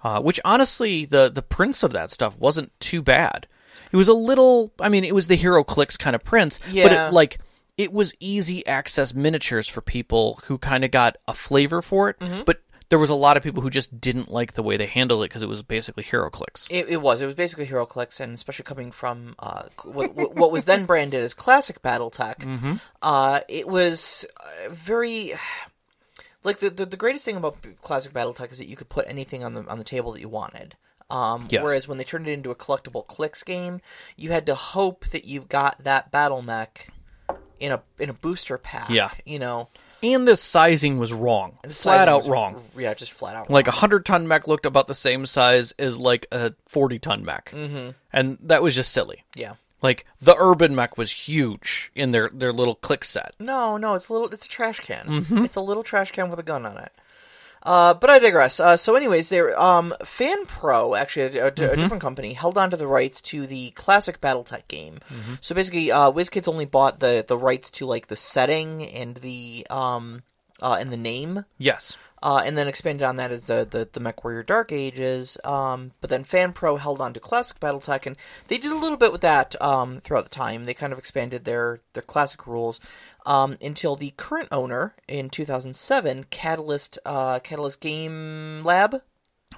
Uh, 0.04 0.20
which 0.20 0.40
honestly, 0.44 1.04
the 1.04 1.28
the 1.28 1.42
prints 1.42 1.82
of 1.84 1.92
that 1.92 2.10
stuff 2.10 2.36
wasn't 2.38 2.72
too 2.80 3.00
bad. 3.02 3.46
It 3.92 3.96
was 3.96 4.08
a 4.08 4.14
little. 4.14 4.72
I 4.80 4.88
mean, 4.88 5.04
it 5.04 5.14
was 5.14 5.28
the 5.28 5.38
HeroClix 5.38 5.98
kind 5.98 6.16
of 6.16 6.24
print, 6.24 6.58
but 6.64 6.72
Yeah. 6.74 7.08
it, 7.08 7.12
like 7.12 7.38
it 7.78 7.92
was 7.92 8.12
easy 8.18 8.66
access 8.66 9.14
miniatures 9.14 9.68
for 9.68 9.80
people 9.80 10.40
who 10.46 10.58
kind 10.58 10.82
of 10.84 10.90
got 10.90 11.16
a 11.28 11.34
flavor 11.34 11.80
for 11.82 12.10
it. 12.10 12.18
Mm-hmm. 12.18 12.42
But 12.44 12.62
there 12.92 12.98
was 12.98 13.08
a 13.08 13.14
lot 13.14 13.38
of 13.38 13.42
people 13.42 13.62
who 13.62 13.70
just 13.70 14.02
didn't 14.02 14.30
like 14.30 14.52
the 14.52 14.62
way 14.62 14.76
they 14.76 14.84
handled 14.84 15.22
it 15.22 15.30
because 15.30 15.42
it 15.42 15.48
was 15.48 15.62
basically 15.62 16.04
HeroClix. 16.04 16.66
It, 16.70 16.90
it 16.90 17.00
was. 17.00 17.22
It 17.22 17.26
was 17.26 17.34
basically 17.34 17.66
HeroClix, 17.66 18.20
and 18.20 18.34
especially 18.34 18.64
coming 18.64 18.92
from 18.92 19.34
uh, 19.38 19.62
what, 19.84 20.14
what 20.14 20.52
was 20.52 20.66
then 20.66 20.84
branded 20.84 21.22
as 21.22 21.32
Classic 21.32 21.80
BattleTech. 21.80 22.40
Mm-hmm. 22.40 22.74
Uh, 23.00 23.40
it 23.48 23.66
was 23.66 24.26
uh, 24.36 24.68
very. 24.68 25.32
like 26.44 26.58
the, 26.58 26.68
the 26.68 26.84
the 26.84 26.98
greatest 26.98 27.24
thing 27.24 27.36
about 27.36 27.56
classic 27.80 28.12
BattleTech 28.12 28.52
is 28.52 28.58
that 28.58 28.68
you 28.68 28.76
could 28.76 28.90
put 28.90 29.06
anything 29.08 29.42
on 29.42 29.54
the 29.54 29.66
on 29.68 29.78
the 29.78 29.84
table 29.84 30.12
that 30.12 30.20
you 30.20 30.28
wanted. 30.28 30.76
Um, 31.08 31.48
Yes. 31.48 31.64
Whereas 31.64 31.88
when 31.88 31.96
they 31.96 32.04
turned 32.04 32.28
it 32.28 32.32
into 32.32 32.50
a 32.50 32.54
collectible 32.54 33.06
clicks 33.06 33.42
game, 33.42 33.80
you 34.18 34.32
had 34.32 34.44
to 34.44 34.54
hope 34.54 35.06
that 35.06 35.24
you 35.24 35.46
got 35.48 35.82
that 35.82 36.10
battle 36.10 36.42
mech 36.42 36.88
in 37.58 37.72
a 37.72 37.82
in 37.98 38.10
a 38.10 38.14
booster 38.14 38.58
pack. 38.58 38.90
Yeah. 38.90 39.08
you 39.24 39.38
know, 39.38 39.70
And 40.02 40.26
the 40.26 40.36
sizing 40.36 40.98
was 40.98 41.12
wrong, 41.12 41.58
The 41.62 41.70
flat 41.70 42.08
out 42.08 42.26
wrong. 42.26 42.62
Yeah, 42.76 42.92
just 42.94 43.12
flat 43.12 43.36
out. 43.36 43.50
Like 43.50 43.68
a 43.68 43.72
hundred 43.72 44.04
ton 44.04 44.26
mech 44.26 44.48
looked 44.48 44.66
about 44.66 44.86
the 44.88 44.94
same 44.94 45.26
size 45.26 45.72
as 45.78 45.96
like 45.96 46.26
a 46.32 46.54
forty 46.66 46.98
ton 46.98 47.24
mech, 47.24 47.50
mm-hmm. 47.52 47.90
and 48.12 48.38
that 48.42 48.62
was 48.62 48.74
just 48.74 48.92
silly. 48.92 49.24
yeah. 49.34 49.54
Like 49.80 50.06
the 50.20 50.36
urban 50.38 50.76
mech 50.76 50.96
was 50.96 51.10
huge 51.10 51.90
in 51.96 52.12
their 52.12 52.30
their 52.32 52.52
little 52.52 52.76
click 52.76 53.04
set. 53.04 53.34
No, 53.40 53.76
no, 53.76 53.94
it's 53.94 54.08
a 54.08 54.12
little. 54.12 54.28
It's 54.28 54.46
a 54.46 54.48
trash 54.48 54.78
can. 54.78 55.04
Mm-hmm. 55.06 55.44
It's 55.44 55.56
a 55.56 55.60
little 55.60 55.82
trash 55.82 56.12
can 56.12 56.30
with 56.30 56.38
a 56.38 56.44
gun 56.44 56.64
on 56.64 56.78
it. 56.78 56.92
Uh, 57.64 57.94
but 57.94 58.10
I 58.10 58.18
digress. 58.18 58.58
Uh, 58.58 58.76
so, 58.76 58.96
anyways, 58.96 59.28
there, 59.28 59.58
um, 59.60 59.94
Fan 60.04 60.46
Pro, 60.46 60.94
actually, 60.96 61.38
a, 61.38 61.44
a- 61.44 61.46
a 61.48 61.50
Mm-hmm. 61.52 61.80
different 61.80 62.02
company, 62.02 62.32
held 62.32 62.58
on 62.58 62.70
to 62.70 62.76
the 62.76 62.86
rights 62.88 63.20
to 63.22 63.46
the 63.46 63.70
classic 63.70 64.20
BattleTech 64.20 64.66
game. 64.68 64.98
Mm-hmm. 65.08 65.34
So 65.40 65.54
basically, 65.54 65.92
uh, 65.92 66.10
WizKids 66.10 66.48
only 66.48 66.64
bought 66.66 66.98
the 67.00 67.24
the 67.26 67.38
rights 67.38 67.70
to 67.72 67.86
like 67.86 68.08
the 68.08 68.16
setting 68.16 68.84
and 68.84 69.14
the 69.16 69.66
um 69.70 70.22
uh, 70.60 70.76
and 70.80 70.90
the 70.92 70.96
name. 70.96 71.44
Yes. 71.58 71.96
uh, 72.22 72.40
and 72.46 72.56
then 72.56 72.68
expanded 72.68 73.02
on 73.04 73.16
that 73.16 73.32
as 73.32 73.48
the, 73.48 73.66
the, 73.68 73.88
the 73.92 73.98
MechWarrior 73.98 74.46
Dark 74.46 74.70
Ages. 74.70 75.36
Um, 75.42 75.90
but 76.00 76.08
then 76.08 76.22
FanPro 76.24 76.78
held 76.78 77.00
on 77.00 77.12
to 77.14 77.18
classic 77.20 77.58
BattleTech, 77.58 78.06
and 78.06 78.16
they 78.46 78.58
did 78.58 78.70
a 78.70 78.76
little 78.78 78.96
bit 78.96 79.10
with 79.10 79.22
that 79.22 79.60
um, 79.60 80.00
throughout 80.00 80.22
the 80.22 80.30
time. 80.30 80.64
They 80.64 80.74
kind 80.74 80.92
of 80.92 81.00
expanded 81.00 81.44
their, 81.44 81.80
their 81.94 82.02
classic 82.04 82.46
rules 82.46 82.78
um, 83.26 83.56
until 83.60 83.96
the 83.96 84.12
current 84.16 84.48
owner 84.50 84.94
in 85.08 85.30
2007, 85.30 86.24
Catalyst 86.30 86.98
uh, 87.04 87.38
Catalyst 87.40 87.80
Game 87.80 88.62
Lab. 88.64 89.02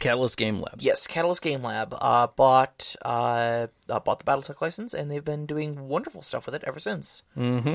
Catalyst 0.00 0.37
Game 0.37 0.61
Labs. 0.61 0.85
Yes, 0.85 1.06
Catalyst 1.06 1.42
Game 1.42 1.62
Lab 1.62 1.97
uh, 2.00 2.26
bought 2.28 2.97
uh, 3.04 3.68
uh, 3.88 4.00
bought 4.00 4.18
the 4.18 4.25
BattleTech 4.25 4.61
license, 4.61 4.92
and 4.92 5.11
they've 5.11 5.25
been 5.25 5.47
doing 5.47 5.88
wonderful 5.88 6.23
stuff 6.23 6.47
with 6.47 6.54
it 6.54 6.64
ever 6.66 6.80
since. 6.80 7.23
Mm-hmm. 7.37 7.75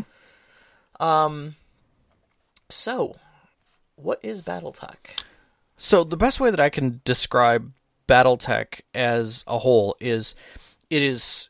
Um, 1.01 1.55
so, 2.67 3.15
what 3.95 4.19
is 4.21 4.41
BattleTech? 4.41 5.23
So 5.81 6.03
the 6.03 6.17
best 6.17 6.41
way 6.41 6.51
that 6.51 6.59
I 6.59 6.69
can 6.69 7.01
describe 7.05 7.71
BattleTech 8.07 8.81
as 8.93 9.45
a 9.47 9.59
whole 9.59 9.95
is 9.99 10.35
it 10.89 11.01
is 11.01 11.48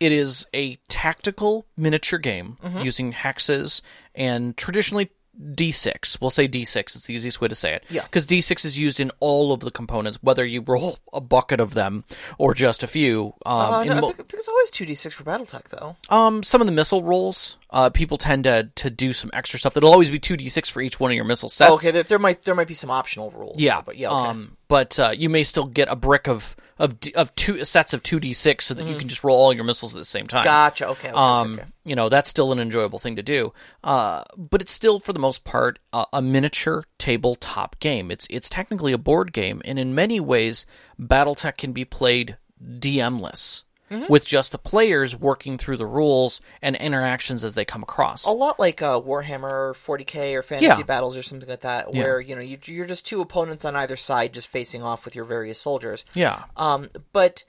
it 0.00 0.12
is 0.12 0.46
a 0.54 0.76
tactical 0.88 1.66
miniature 1.76 2.18
game 2.18 2.56
Mm-hmm. 2.64 2.80
using 2.80 3.12
hexes 3.12 3.82
and 4.14 4.56
traditionally 4.56 5.10
D6. 5.54 6.20
We'll 6.20 6.30
say 6.30 6.48
D6. 6.48 6.76
It's 6.96 7.06
the 7.06 7.14
easiest 7.14 7.40
way 7.40 7.46
to 7.48 7.54
say 7.54 7.74
it. 7.74 7.84
Yeah. 7.88 8.02
Because 8.02 8.26
D6 8.26 8.64
is 8.64 8.76
used 8.78 8.98
in 8.98 9.10
all 9.20 9.52
of 9.52 9.60
the 9.60 9.70
components, 9.70 10.18
whether 10.20 10.44
you 10.44 10.62
roll 10.66 10.98
a 11.12 11.20
bucket 11.20 11.60
of 11.60 11.74
them 11.74 12.04
or 12.38 12.54
just 12.54 12.82
a 12.82 12.86
few. 12.88 13.34
Um, 13.46 13.56
Uh, 13.74 13.84
no, 13.84 13.92
I 13.92 14.00
think, 14.00 14.14
I 14.14 14.16
think 14.16 14.34
it's 14.34 14.48
always 14.48 14.70
2d6 14.72 15.12
for 15.12 15.22
BattleTech, 15.24 15.68
though. 15.70 15.96
um, 16.10 16.42
some 16.42 16.60
of 16.60 16.66
the 16.66 16.72
missile 16.72 17.04
rolls, 17.04 17.56
uh, 17.70 17.88
people 17.90 18.18
tend 18.18 18.44
to 18.44 18.68
to 18.76 18.90
do 18.90 19.12
some 19.12 19.30
extra 19.32 19.58
stuff. 19.60 19.74
That'll 19.74 19.92
always 19.92 20.10
be 20.10 20.18
two 20.18 20.36
d6 20.36 20.70
for 20.70 20.80
each 20.82 20.98
one 20.98 21.10
of 21.12 21.14
your 21.14 21.24
missile 21.24 21.48
sets. 21.48 21.70
Oh, 21.70 21.74
okay, 21.74 21.90
there, 21.92 22.02
there 22.02 22.18
might 22.18 22.42
there 22.44 22.54
might 22.56 22.68
be 22.68 22.74
some 22.74 22.90
optional 22.90 23.30
rules. 23.30 23.60
Yeah, 23.60 23.80
but 23.80 23.96
yeah, 23.96 24.10
okay. 24.10 24.28
Um, 24.30 24.56
but 24.66 24.98
uh, 24.98 25.10
you 25.16 25.28
may 25.28 25.44
still 25.44 25.66
get 25.66 25.88
a 25.88 25.94
brick 25.96 26.26
of 26.28 26.56
of 26.78 27.00
d- 27.00 27.12
of 27.14 27.34
two 27.34 27.64
sets 27.64 27.92
of 27.92 28.02
two 28.02 28.20
d 28.20 28.32
six 28.32 28.66
so 28.66 28.74
that 28.74 28.86
you 28.86 28.96
can 28.96 29.08
just 29.08 29.24
roll 29.24 29.36
all 29.38 29.52
your 29.52 29.64
missiles 29.64 29.94
at 29.94 29.98
the 29.98 30.04
same 30.04 30.26
time. 30.26 30.40
Mm-hmm. 30.40 30.48
gotcha. 30.48 30.86
Okay, 30.88 31.08
okay, 31.08 31.16
Um, 31.16 31.54
okay. 31.54 31.64
you 31.84 31.96
know 31.96 32.08
that's 32.08 32.30
still 32.30 32.52
an 32.52 32.58
enjoyable 32.60 32.98
thing 32.98 33.16
to 33.16 33.22
do. 33.22 33.52
Uh, 33.84 34.22
but 34.36 34.60
it's 34.60 34.72
still 34.72 35.00
for 35.00 35.12
the 35.12 35.18
most 35.18 35.44
part 35.44 35.78
a, 35.92 36.04
a 36.14 36.22
miniature 36.22 36.84
tabletop 36.98 37.78
game. 37.80 38.10
It's 38.10 38.26
it's 38.30 38.48
technically 38.48 38.92
a 38.92 38.98
board 38.98 39.32
game, 39.32 39.60
and 39.64 39.78
in 39.78 39.94
many 39.94 40.20
ways, 40.20 40.66
BattleTech 41.00 41.56
can 41.56 41.72
be 41.72 41.84
played 41.84 42.36
DM-less. 42.62 43.64
Mm-hmm. 43.90 44.12
With 44.12 44.24
just 44.24 44.52
the 44.52 44.58
players 44.58 45.16
working 45.16 45.56
through 45.56 45.78
the 45.78 45.86
rules 45.86 46.40
and 46.60 46.76
interactions 46.76 47.42
as 47.42 47.54
they 47.54 47.64
come 47.64 47.82
across. 47.82 48.26
A 48.26 48.30
lot 48.30 48.58
like 48.58 48.82
uh, 48.82 49.00
Warhammer 49.00 49.74
40k 49.74 50.34
or 50.34 50.42
Fantasy 50.42 50.66
Yeah. 50.66 50.82
Battles 50.82 51.16
or 51.16 51.22
something 51.22 51.48
like 51.48 51.62
that, 51.62 51.92
where 51.94 52.20
you 52.20 52.34
know 52.34 52.42
you, 52.42 52.58
you're 52.66 52.84
just 52.86 53.06
two 53.06 53.20
opponents 53.22 53.64
on 53.64 53.74
either 53.76 53.96
side, 53.96 54.34
just 54.34 54.48
facing 54.48 54.82
off 54.82 55.04
with 55.06 55.16
your 55.16 55.24
various 55.24 55.58
soldiers. 55.58 56.04
Yeah. 56.12 56.44
Um, 56.56 56.90
but 57.12 57.44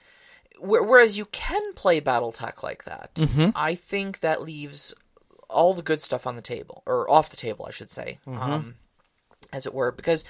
wh- 0.58 0.80
whereas 0.88 1.18
you 1.18 1.26
can 1.26 1.74
play 1.74 2.00
BattleTech 2.00 2.64
like 2.64 2.86
that, 2.86 3.14
Mm-hmm. 3.16 3.50
I 3.56 3.76
think 3.76 4.22
that 4.22 4.42
leaves 4.42 4.94
all 5.50 5.74
the 5.74 5.82
good 5.82 6.02
stuff 6.02 6.26
on 6.26 6.36
the 6.38 6.42
table, 6.42 6.84
or 6.86 7.10
off 7.12 7.30
the 7.30 7.38
table, 7.38 7.66
I 7.68 7.72
should 7.72 7.92
say. 7.92 8.20
Mm-hmm. 8.28 8.40
Um, 8.42 8.76
as 9.52 9.66
it 9.66 9.74
were, 9.74 9.92
because 9.92 10.24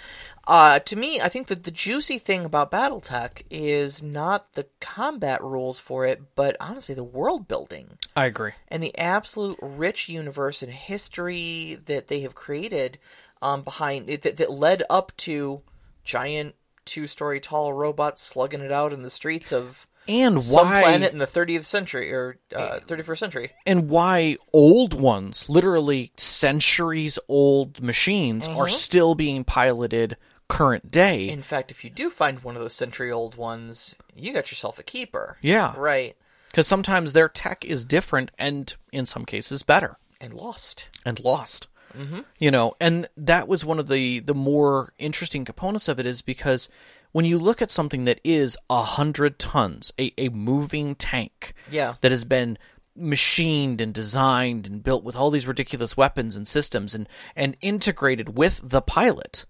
uh, 0.47 0.79
to 0.79 0.95
me, 0.95 1.19
I 1.21 1.29
think 1.29 1.47
that 1.47 1.63
the 1.63 1.71
juicy 1.71 2.17
thing 2.19 2.45
about 2.45 2.71
BattleTech 2.71 3.43
is 3.49 4.01
not 4.01 4.53
the 4.53 4.65
combat 4.79 5.43
rules 5.43 5.79
for 5.79 6.05
it, 6.05 6.35
but 6.35 6.55
honestly, 6.59 6.95
the 6.95 7.03
world 7.03 7.47
building 7.47 7.97
I 8.15 8.25
agree. 8.25 8.53
and 8.69 8.81
the 8.81 8.97
absolute 8.97 9.59
rich 9.61 10.09
universe 10.09 10.63
and 10.63 10.71
history 10.71 11.77
that 11.85 12.07
they 12.07 12.21
have 12.21 12.35
created 12.35 12.97
um, 13.41 13.61
behind 13.63 14.09
it 14.09 14.21
that, 14.23 14.37
that 14.37 14.51
led 14.51 14.83
up 14.89 15.15
to 15.17 15.61
giant 16.03 16.55
two-story 16.85 17.39
tall 17.39 17.71
robots 17.71 18.21
slugging 18.21 18.61
it 18.61 18.71
out 18.71 18.93
in 18.93 19.03
the 19.03 19.09
streets 19.09 19.51
of 19.51 19.85
And 20.09 20.35
why 20.37 20.41
some 20.43 20.67
planet 20.67 21.13
in 21.13 21.19
the 21.19 21.27
30th 21.27 21.65
century 21.65 22.11
or 22.11 22.37
uh, 22.55 22.79
31st 22.85 23.17
century. 23.17 23.51
and 23.65 23.89
why 23.89 24.37
old 24.51 24.93
ones, 24.93 25.47
literally 25.47 26.11
centuries 26.17 27.19
old 27.27 27.81
machines, 27.81 28.47
are 28.47 28.65
Mm-hmm. 28.65 28.73
still 28.73 29.15
being 29.15 29.43
piloted 29.43 30.17
current 30.47 30.89
day. 30.89 31.29
In 31.29 31.43
fact, 31.43 31.69
if 31.71 31.83
you 31.83 31.89
do 31.91 32.09
find 32.09 32.39
one 32.43 32.55
of 32.55 32.61
those 32.61 32.73
century-old 32.73 33.35
ones, 33.35 33.95
you 34.15 34.33
got 34.33 34.49
yourself 34.51 34.79
a 34.79 34.83
keeper. 34.83 35.37
yeah, 35.41 35.73
Right. 35.77 36.15
because 36.49 36.65
sometimes 36.65 37.13
their 37.13 37.29
tech 37.29 37.63
is 37.63 37.85
different 37.85 38.31
and, 38.39 38.73
in 38.91 39.05
some 39.05 39.25
cases, 39.25 39.61
better 39.61 39.97
And 40.19 40.33
lost. 40.33 40.87
and 41.05 41.19
lost. 41.19 41.67
Mm-hmm. 41.97 42.19
You 42.39 42.51
know, 42.51 42.75
and 42.79 43.07
that 43.17 43.47
was 43.47 43.63
one 43.65 43.79
of 43.79 43.87
the 43.87 44.19
the 44.19 44.35
more 44.35 44.93
interesting 44.99 45.43
components 45.45 45.87
of 45.87 45.99
it 45.99 46.05
is 46.05 46.21
because 46.21 46.69
when 47.11 47.25
you 47.25 47.37
look 47.37 47.61
at 47.61 47.71
something 47.71 48.05
that 48.05 48.19
is 48.23 48.57
a 48.69 48.83
hundred 48.83 49.39
tons, 49.39 49.91
a, 49.99 50.13
a 50.17 50.29
moving 50.29 50.95
tank, 50.95 51.53
Yeah. 51.71 51.95
that 52.01 52.11
has 52.11 52.23
been 52.25 52.57
machined 52.95 53.79
and 53.81 53.93
designed 53.93 54.67
and 54.67 54.83
built 54.83 55.03
with 55.03 55.15
all 55.15 55.31
these 55.31 55.47
ridiculous 55.47 55.95
weapons 55.95 56.35
and 56.35 56.47
systems 56.47 56.93
and 56.93 57.07
and 57.35 57.55
integrated 57.61 58.37
with 58.37 58.59
the 58.63 58.81
pilot 58.81 59.45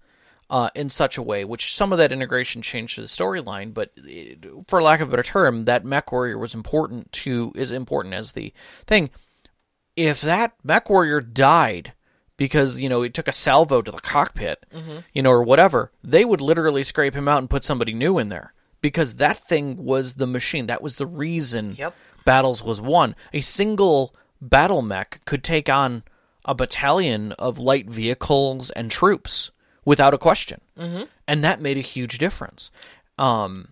uh, 0.48 0.70
in 0.74 0.88
such 0.88 1.16
a 1.18 1.22
way, 1.22 1.44
which 1.44 1.74
some 1.74 1.92
of 1.92 1.98
that 1.98 2.12
integration 2.12 2.62
changed 2.62 2.98
the 2.98 3.02
storyline, 3.02 3.72
but 3.74 3.90
it, 3.96 4.44
for 4.68 4.82
lack 4.82 5.00
of 5.00 5.08
a 5.08 5.10
better 5.10 5.22
term, 5.22 5.64
that 5.64 5.84
mech 5.84 6.10
warrior 6.12 6.38
was 6.38 6.54
important 6.54 7.10
to 7.12 7.52
is 7.56 7.72
important 7.72 8.14
as 8.14 8.32
the 8.32 8.52
thing. 8.86 9.10
If 9.96 10.20
that 10.22 10.54
mech 10.62 10.88
warrior 10.88 11.20
died 11.20 11.92
because 12.40 12.80
you 12.80 12.88
know 12.88 13.02
it 13.02 13.12
took 13.12 13.28
a 13.28 13.32
salvo 13.32 13.82
to 13.82 13.92
the 13.92 13.98
cockpit, 13.98 14.64
you 15.12 15.22
know, 15.22 15.30
or 15.30 15.42
whatever, 15.42 15.92
they 16.02 16.24
would 16.24 16.40
literally 16.40 16.82
scrape 16.82 17.14
him 17.14 17.28
out 17.28 17.36
and 17.36 17.50
put 17.50 17.64
somebody 17.64 17.92
new 17.92 18.18
in 18.18 18.30
there 18.30 18.54
because 18.80 19.16
that 19.16 19.46
thing 19.46 19.84
was 19.84 20.14
the 20.14 20.26
machine. 20.26 20.66
That 20.66 20.80
was 20.80 20.96
the 20.96 21.06
reason 21.06 21.74
Yep. 21.76 21.94
battles 22.24 22.62
was 22.64 22.80
won. 22.80 23.14
A 23.34 23.42
single 23.42 24.14
battle 24.40 24.80
mech 24.80 25.20
could 25.26 25.44
take 25.44 25.68
on 25.68 26.02
a 26.46 26.54
battalion 26.54 27.32
of 27.32 27.58
light 27.58 27.90
vehicles 27.90 28.70
and 28.70 28.90
troops 28.90 29.50
without 29.84 30.14
a 30.14 30.18
question, 30.18 30.62
mm-hmm. 30.78 31.02
and 31.28 31.44
that 31.44 31.60
made 31.60 31.76
a 31.76 31.82
huge 31.82 32.16
difference. 32.16 32.70
Um, 33.18 33.68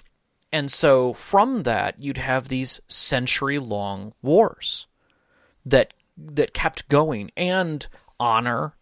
and 0.53 0.71
so 0.71 1.15
from 1.15 1.63
that, 1.63 1.95
you'd 1.99 2.19
have 2.19 2.49
these 2.49 2.83
century-long 2.87 4.13
wars 4.21 4.87
that 5.65 5.95
that 6.19 6.53
kept 6.53 6.87
going, 6.91 7.31
and 7.35 7.87
honor 8.21 8.75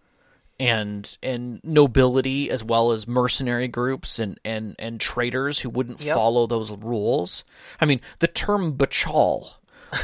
and 0.59 1.19
and 1.23 1.61
nobility 1.63 2.51
as 2.51 2.65
well 2.65 2.93
as 2.93 3.07
mercenary 3.07 3.69
groups 3.69 4.19
and 4.19 4.41
and 4.45 4.75
and 4.79 5.01
traitors 5.01 5.61
who 5.61 5.69
wouldn't 5.69 6.01
Yep. 6.01 6.15
follow 6.15 6.47
those 6.47 6.73
rules. 6.73 7.45
I 7.81 7.85
mean, 7.87 8.01
the 8.21 8.27
term 8.27 8.77
batchall 8.77 9.55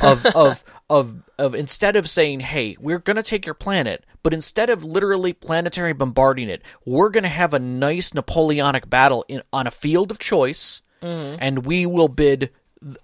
of 0.03 0.27
of 0.35 0.65
of 0.91 1.23
of 1.39 1.55
instead 1.55 1.97
of 1.97 2.09
saying, 2.09 2.41
"Hey, 2.41 2.77
we're 2.79 2.99
going 2.99 3.17
to 3.17 3.23
take 3.23 3.47
your 3.47 3.55
planet," 3.55 4.05
but 4.23 4.35
instead 4.35 4.69
of 4.69 4.85
literally 4.85 5.33
planetary 5.33 5.95
bombarding 5.95 6.51
it, 6.51 6.63
we're 6.85 7.09
going 7.11 7.23
to 7.25 7.29
have 7.31 7.55
a 7.55 7.59
nice 7.59 8.13
Napoleonic 8.13 8.91
battle 8.91 9.25
in 9.29 9.43
on 9.53 9.67
a 9.67 9.71
field 9.71 10.11
of 10.11 10.19
choice, 10.19 10.83
mm-hmm. 11.01 11.37
and 11.41 11.65
we 11.65 11.87
will 11.87 12.09
bid, 12.09 12.51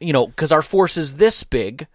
you 0.01 0.13
know, 0.13 0.27
because 0.27 0.53
our 0.53 0.63
force 0.63 0.99
is 0.99 1.15
this 1.15 1.45
big, 1.45 1.87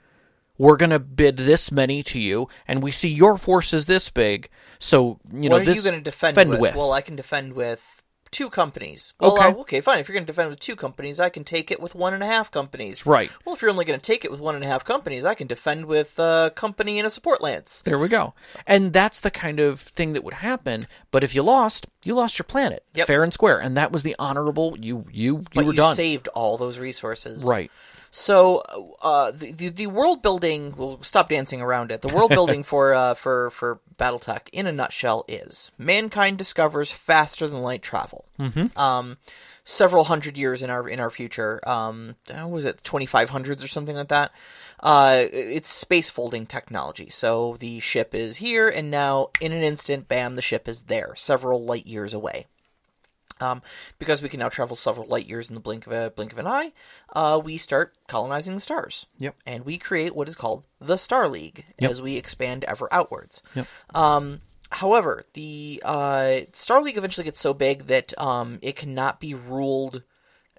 we're 0.57 0.77
going 0.77 0.89
to 0.91 0.99
bid 0.99 1.37
this 1.37 1.71
many 1.71 2.03
to 2.03 2.19
you, 2.19 2.47
and 2.67 2.83
we 2.83 2.91
see 2.91 3.09
your 3.09 3.37
force 3.37 3.73
is 3.73 3.85
this 3.85 4.09
big, 4.09 4.49
so 4.79 5.19
you 5.33 5.49
know 5.49 5.55
what 5.55 5.61
are 5.63 5.65
this 5.65 5.77
you 5.77 5.83
going 5.83 5.95
to 5.95 6.01
defend, 6.03 6.35
defend 6.35 6.49
with? 6.51 6.59
with. 6.59 6.75
Well, 6.75 6.91
I 6.91 7.01
can 7.01 7.15
defend 7.15 7.53
with 7.53 7.99
two 8.29 8.49
companies. 8.49 9.13
Well, 9.19 9.35
Okay. 9.37 9.45
uh, 9.49 9.55
okay, 9.61 9.79
fine. 9.81 9.99
If 9.99 10.07
you're 10.07 10.13
going 10.15 10.25
to 10.25 10.31
defend 10.31 10.49
with 10.49 10.59
two 10.59 10.75
companies, 10.75 11.19
I 11.19 11.29
can 11.29 11.43
take 11.43 11.69
it 11.69 11.79
with 11.79 11.93
one 11.93 12.15
and 12.15 12.23
a 12.23 12.25
half 12.25 12.49
companies. 12.49 13.05
Right. 13.05 13.29
Well, 13.45 13.53
if 13.53 13.61
you're 13.61 13.69
only 13.69 13.85
going 13.85 13.99
to 13.99 14.03
take 14.03 14.25
it 14.25 14.31
with 14.31 14.39
one 14.39 14.55
and 14.55 14.63
a 14.63 14.67
half 14.67 14.83
companies, 14.83 15.23
I 15.23 15.35
can 15.35 15.45
defend 15.45 15.85
with 15.85 16.17
a 16.17 16.51
company 16.55 16.97
and 16.97 17.05
a 17.05 17.11
support 17.11 17.41
lance. 17.41 17.83
There 17.83 17.99
we 17.99 18.07
go. 18.07 18.33
And 18.65 18.91
that's 18.91 19.19
the 19.21 19.29
kind 19.29 19.59
of 19.59 19.79
thing 19.81 20.13
that 20.13 20.23
would 20.23 20.33
happen. 20.35 20.87
But 21.11 21.23
if 21.23 21.35
you 21.35 21.43
lost, 21.43 21.85
you 22.03 22.15
lost 22.15 22.39
your 22.39 22.45
planet, 22.45 22.83
Yep. 22.95 23.05
fair 23.05 23.21
and 23.23 23.31
square, 23.31 23.59
and 23.59 23.77
that 23.77 23.91
was 23.91 24.01
the 24.01 24.15
honorable. 24.17 24.77
You 24.79 25.05
you 25.11 25.35
you 25.35 25.43
But 25.53 25.65
were 25.65 25.71
you 25.73 25.77
done. 25.77 25.93
saved 25.95 26.27
all 26.29 26.57
those 26.57 26.79
resources. 26.79 27.43
right. 27.43 27.69
So 28.15 28.61
uh, 29.01 29.31
the, 29.31 29.51
the 29.53 29.69
the 29.69 29.87
world 29.87 30.21
building. 30.21 30.75
We'll 30.77 31.01
stop 31.01 31.29
dancing 31.29 31.63
around 31.63 31.91
it. 31.91 32.03
The 32.03 32.09
world 32.09 32.29
building 32.39 32.61
for 32.61 32.93
uh, 32.93 33.15
for 33.15 33.49
for 33.49 33.79
BattleTech, 33.97 34.49
in 34.53 34.67
a 34.67 34.71
nutshell, 34.71 35.25
is 35.27 35.71
mankind 35.79 36.37
discovers 36.37 36.91
faster 36.91 37.47
than 37.47 37.63
light 37.63 37.81
travel. 37.81 38.25
Mm-hmm. 38.39 38.77
Um, 38.79 39.17
several 39.63 40.03
hundred 40.03 40.37
years 40.37 40.61
in 40.61 40.69
our 40.69 40.87
in 40.87 40.99
our 40.99 41.09
future. 41.09 41.59
Um, 41.67 42.15
uh, 42.31 42.47
was 42.47 42.65
it 42.65 42.83
twenty 42.83 43.07
five 43.07 43.31
hundreds 43.31 43.63
or 43.63 43.67
something 43.67 43.95
like 43.95 44.09
that? 44.09 44.31
Uh, 44.79 45.23
it's 45.31 45.69
space 45.73 46.11
folding 46.11 46.45
technology. 46.45 47.09
So 47.09 47.57
the 47.59 47.79
ship 47.79 48.13
is 48.13 48.37
here, 48.37 48.69
and 48.69 48.91
now 48.91 49.31
in 49.41 49.51
an 49.53 49.63
instant, 49.63 50.07
bam, 50.07 50.35
the 50.35 50.43
ship 50.43 50.67
is 50.67 50.83
there, 50.83 51.15
several 51.15 51.65
light 51.65 51.87
years 51.87 52.13
away. 52.13 52.45
Um, 53.43 53.61
because 53.99 54.21
we 54.21 54.29
can 54.29 54.39
now 54.39 54.49
travel 54.49 54.75
several 54.75 55.07
light 55.07 55.27
years 55.27 55.49
in 55.49 55.55
the 55.55 55.61
blink 55.61 55.85
of 55.85 55.91
a 55.91 56.09
blink 56.09 56.31
of 56.31 56.39
an 56.39 56.47
eye, 56.47 56.71
uh, 57.13 57.39
we 57.43 57.57
start 57.57 57.93
colonizing 58.07 58.55
the 58.55 58.61
stars. 58.61 59.05
Yep. 59.19 59.35
And 59.45 59.65
we 59.65 59.77
create 59.77 60.15
what 60.15 60.29
is 60.29 60.35
called 60.35 60.63
the 60.79 60.97
Star 60.97 61.27
League 61.27 61.65
Yep. 61.79 61.91
as 61.91 62.01
we 62.01 62.15
expand 62.17 62.63
ever 62.63 62.87
outwards. 62.91 63.43
Yep. 63.55 63.67
Um, 63.93 64.41
however, 64.69 65.25
the 65.33 65.81
uh, 65.85 66.39
Star 66.53 66.81
League 66.81 66.97
eventually 66.97 67.25
gets 67.25 67.39
so 67.39 67.53
big 67.53 67.87
that 67.87 68.13
um, 68.19 68.59
it 68.61 68.75
cannot 68.75 69.19
be 69.19 69.33
ruled. 69.33 70.03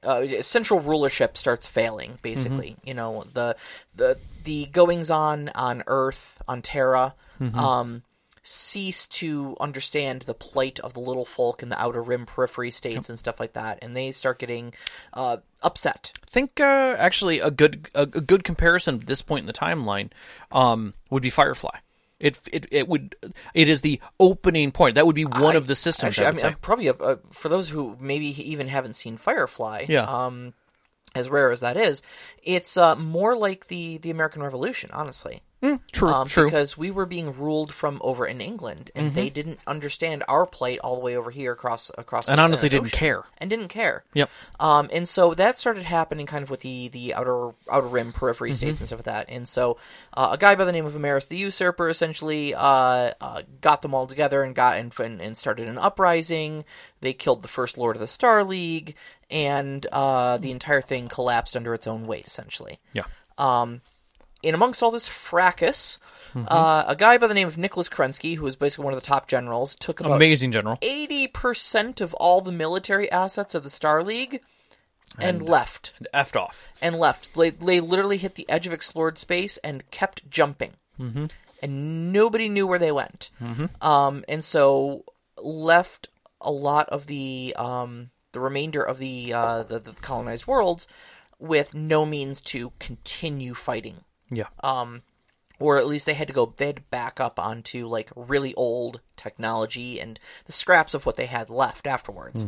Uh, 0.03 0.43
central 0.43 0.81
rulership 0.81 1.35
starts 1.39 1.67
failing. 1.67 2.19
Basically, 2.21 2.77
you 2.85 2.93
know 2.93 3.25
the 3.33 3.57
the 3.95 4.19
the 4.45 4.67
goings 4.67 5.11
on 5.11 5.49
on 5.55 5.83
Earth 5.87 6.43
on 6.47 6.61
Terra. 6.61 7.15
Um, 7.41 8.03
cease 8.47 9.07
to 9.07 9.57
understand 9.59 10.23
the 10.23 10.35
plight 10.35 10.79
of 10.81 10.93
the 10.93 11.01
little 11.01 11.25
folk 11.25 11.63
in 11.63 11.71
the 11.71 11.81
outer 11.81 12.03
rim 12.03 12.27
periphery 12.27 12.71
states 12.71 13.09
and 13.09 13.19
stuff 13.19 13.41
like 13.41 13.55
that 13.55 13.79
and 13.81 13.97
they 13.97 14.13
start 14.13 14.39
getting 14.39 14.73
uh, 15.15 15.39
upset 15.63 16.13
I 16.23 16.31
think 16.31 16.61
uh, 16.61 16.95
actually 16.99 17.41
a 17.41 17.51
good 17.51 17.89
a, 17.95 18.03
a 18.03 18.07
good 18.07 18.45
comparison 18.45 18.97
at 18.97 19.07
this 19.07 19.23
point 19.23 19.41
in 19.45 19.47
the 19.47 19.53
timeline 19.55 20.11
um, 20.53 20.93
would 21.11 21.23
be 21.23 21.31
Firefly. 21.31 21.79
It, 22.21 22.39
it 22.53 22.67
it 22.71 22.89
would 22.89 23.17
it 23.55 23.69
is 23.69 23.81
the 23.81 24.01
opening 24.21 24.73
point. 24.73 24.95
That 24.95 25.07
would 25.07 25.17
be 25.17 25.25
one 25.25 25.55
I- 25.55 25.59
of 25.59 25.67
the 25.67 25.75
systems. 25.75 26.19
Actually, 26.19 26.25
I 26.25 26.29
I 26.29 26.31
would 26.31 26.37
mean, 26.37 26.41
say. 26.43 26.49
I'm 26.49 26.55
probably 26.57 26.87
a, 26.89 26.93
a, 26.95 27.19
for 27.33 27.49
those 27.49 27.69
who 27.69 27.97
maybe 28.01 28.27
even 28.51 28.69
haven't 28.69 28.95
seen 28.95 29.17
Firefly. 29.17 29.87
Yeah. 29.89 30.03
Um, 30.03 30.55
as 31.15 31.29
rare 31.29 31.53
as 31.53 31.61
that 31.61 31.77
is, 31.77 32.03
it's 32.43 32.77
uh, 32.77 32.97
more 32.97 33.37
like 33.37 33.69
the 33.69 33.99
the 33.99 34.11
American 34.11 34.43
Revolution, 34.43 34.91
honestly. 34.93 35.43
True, 35.93 36.09
Um, 36.09 36.29
true. 36.29 36.45
Because 36.45 36.77
we 36.77 36.91
were 36.91 37.07
being 37.07 37.37
ruled 37.37 37.73
from 37.73 38.01
over 38.03 38.27
in 38.27 38.41
England, 38.41 38.91
and 38.95 39.15
they 39.15 39.29
didn't 39.31 39.59
understand 39.67 40.23
our 40.29 40.47
plight 40.47 40.79
all 40.85 40.95
the 40.95 41.01
way 41.01 41.17
over 41.17 41.31
here 41.31 41.53
across 41.53 41.91
across. 41.99 42.29
And 42.29 42.39
the 42.39 42.43
honestly 42.43 42.69
didn't 42.69 42.87
Ocean. 42.87 42.99
care. 42.99 43.25
and 43.39 43.49
didn't 43.51 43.69
care. 43.69 44.05
Yep. 44.15 44.31
Um, 44.61 44.89
and 44.93 45.09
so 45.09 45.35
that 45.35 45.57
started 45.57 45.85
happening 45.85 46.27
kind 46.27 46.43
of 46.43 46.51
with 46.51 46.61
the, 46.61 46.89
the 46.89 47.15
outer 47.15 47.51
outer 47.71 47.87
rim 47.87 48.13
periphery 48.13 48.51
Mm-hmm. 48.51 48.57
states 48.57 48.81
and 48.81 48.89
stuff 48.89 48.99
like 49.01 49.05
that. 49.07 49.27
And 49.29 49.49
so 49.49 49.77
uh, 50.15 50.29
a 50.33 50.39
guy 50.39 50.55
by 50.55 50.65
the 50.65 50.73
name 50.73 50.87
of 50.87 50.93
Amaris 50.95 51.29
the 51.29 51.37
Usurper 51.37 51.89
essentially 51.89 52.55
uh, 52.55 53.13
uh, 53.21 53.43
got 53.61 53.83
them 53.83 53.95
all 53.95 54.07
together 54.07 54.43
and 54.43 54.55
got 54.55 54.79
and, 54.79 54.93
and, 55.01 55.21
and 55.21 55.37
started 55.37 55.69
an 55.69 55.79
uprising. 55.79 56.65
They 57.01 57.13
killed 57.13 57.43
the 57.43 57.49
first 57.49 57.77
Lord 57.79 57.97
of 57.97 58.01
the 58.01 58.07
Star 58.07 58.45
League, 58.45 58.95
and 59.31 59.87
uh, 59.93 60.39
the 60.39 60.51
entire 60.51 60.81
thing 60.83 61.09
collapsed 61.09 61.57
under 61.57 61.75
its 61.75 61.87
own 61.87 62.05
weight 62.05 62.27
essentially. 62.27 62.79
Yeah. 62.93 63.05
Um, 63.39 63.81
in 64.45 64.55
amongst 64.55 64.83
all 64.83 64.91
this 64.91 65.09
fracas, 65.09 65.99
Mm-hmm. 66.35 66.49
uh, 66.49 66.85
a 66.89 66.97
guy 66.97 67.17
by 67.17 67.29
the 67.29 67.35
name 67.35 67.47
of 67.47 67.57
Nicholas 67.57 67.89
Kerensky, 67.89 68.35
who 68.35 68.43
was 68.43 68.57
basically 68.57 68.87
one 68.87 68.93
of 68.93 69.01
the 69.01 69.07
top 69.07 69.29
generals, 69.29 69.77
took 69.77 70.01
about 70.01 70.17
Amazing 70.17 70.51
general. 70.51 70.79
eighty 70.83 71.29
percent 71.29 72.01
of 72.01 72.13
all 72.15 72.41
the 72.41 72.51
military 72.51 73.09
assets 73.13 73.55
of 73.55 73.63
the 73.63 73.71
Star 73.71 74.03
League 74.03 74.41
and, 75.17 75.43
left. 75.43 75.95
And 75.97 76.09
effed 76.13 76.35
off. 76.35 76.67
And 76.83 76.97
left. 76.97 77.35
They, 77.35 77.51
they 77.51 77.79
literally 77.79 78.17
hit 78.17 78.35
the 78.35 78.51
edge 78.51 78.67
of 78.67 78.73
explored 78.73 79.17
space 79.17 79.59
and 79.59 79.89
kept 79.93 80.29
jumping. 80.29 80.73
Mm-hmm. 80.99 81.27
And 81.63 82.13
nobody 82.13 82.49
knew 82.49 82.67
where 82.67 82.81
they 82.81 82.91
went. 82.91 83.31
Mm-hmm. 83.41 83.67
Um, 83.81 84.25
and 84.29 84.45
so 84.45 85.05
left 85.39 86.09
a 86.41 86.51
lot 86.51 86.89
of 86.89 87.07
the 87.07 87.55
um, 87.57 88.11
the 88.33 88.41
remainder 88.41 88.83
of 88.83 88.99
the, 88.99 89.33
uh, 89.33 89.63
the 89.63 89.79
the 89.79 89.93
colonized 89.93 90.49
worlds 90.49 90.89
with 91.39 91.75
no 91.75 92.05
means 92.05 92.41
to 92.41 92.73
continue 92.81 93.55
fighting 93.55 94.03
Yeah. 94.31 94.49
um, 94.63 95.03
or 95.61 95.79
at 95.79 95.87
least 95.87 96.07
they 96.07 96.15
had 96.15 96.29
to 96.29 96.35
go 96.35 96.53
they 96.57 96.67
had 96.67 96.77
to 96.77 96.83
back 96.83 97.21
up 97.21 97.39
onto 97.39 97.87
like 97.87 98.11
really 98.17 98.55
old 98.55 99.01
technology 99.17 100.01
and 100.01 100.19
the 100.47 100.53
scraps 100.53 100.95
of 100.95 101.07
what 101.07 101.17
they 101.17 101.27
had 101.27 101.49
left 101.51 101.87
afterwards 101.87 102.47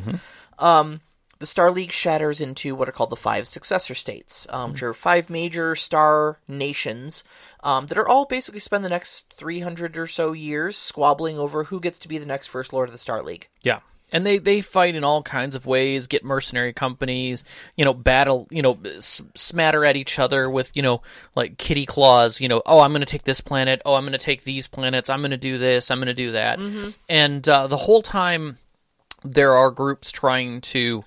um, 0.59 1.01
the 1.39 1.47
star 1.47 1.71
league 1.71 1.93
shatters 1.93 2.41
into 2.41 2.75
what 2.75 2.89
are 2.89 2.93
called 2.93 3.11
the 3.11 3.17
five 3.17 3.47
successor 3.47 3.95
states 3.95 4.47
um, 4.51 4.73
which 4.73 4.83
are 4.83 4.95
five 4.95 5.31
major 5.31 5.77
star 5.77 6.41
nations 6.49 7.23
um, 7.63 7.87
that 7.87 7.99
are 7.99 8.09
all 8.09 8.25
basically 8.25 8.61
spend 8.61 8.85
the 8.85 8.89
next 8.89 9.33
300 9.37 9.97
or 9.99 10.07
so 10.07 10.33
years 10.33 10.77
squabbling 10.77 11.39
over 11.39 11.65
who 11.65 11.79
gets 11.81 11.99
to 12.01 12.09
be 12.09 12.19
the 12.19 12.27
next 12.27 12.49
first 12.49 12.73
lord 12.73 12.89
of 12.89 12.93
the 12.93 12.99
star 12.99 13.23
league 13.23 13.49
Yeah. 13.63 13.81
And 14.13 14.25
they, 14.25 14.39
they 14.39 14.61
fight 14.61 14.95
in 14.95 15.03
all 15.03 15.23
kinds 15.23 15.57
of 15.57 15.67
ways, 15.67 16.07
get 16.07 16.25
mercenary 16.25 16.73
companies, 16.73 17.45
you 17.77 17.85
know, 17.85 17.93
battle, 17.93 18.47
you 18.51 18.63
know, 18.63 18.79
s- 18.85 19.21
smatter 19.35 19.85
at 19.85 19.97
each 19.97 20.19
other 20.21 20.49
with, 20.49 20.71
you 20.77 20.83
know, 20.83 21.03
like 21.35 21.59
kitty 21.59 21.87
claws, 21.87 22.41
you 22.41 22.49
know, 22.49 22.63
oh, 22.67 22.81
I'm 22.81 22.93
going 22.93 23.01
to 23.01 23.07
take 23.07 23.25
this 23.25 23.41
planet, 23.41 23.83
oh, 23.85 23.95
I'm 23.95 24.05
going 24.05 24.13
to 24.13 24.19
take 24.19 24.45
these 24.45 24.69
planets, 24.69 25.11
I'm 25.11 25.21
going 25.23 25.33
to 25.33 25.37
do 25.37 25.59
this, 25.59 25.91
I'm 25.91 25.99
going 25.99 26.07
to 26.07 26.15
do 26.15 26.33
that. 26.33 26.61
And 27.09 27.49
uh, 27.49 27.67
the 27.67 27.77
whole 27.77 28.01
time 28.01 28.59
there 29.25 29.57
are 29.57 29.73
groups 29.73 30.13
trying 30.13 30.61
to 30.61 31.05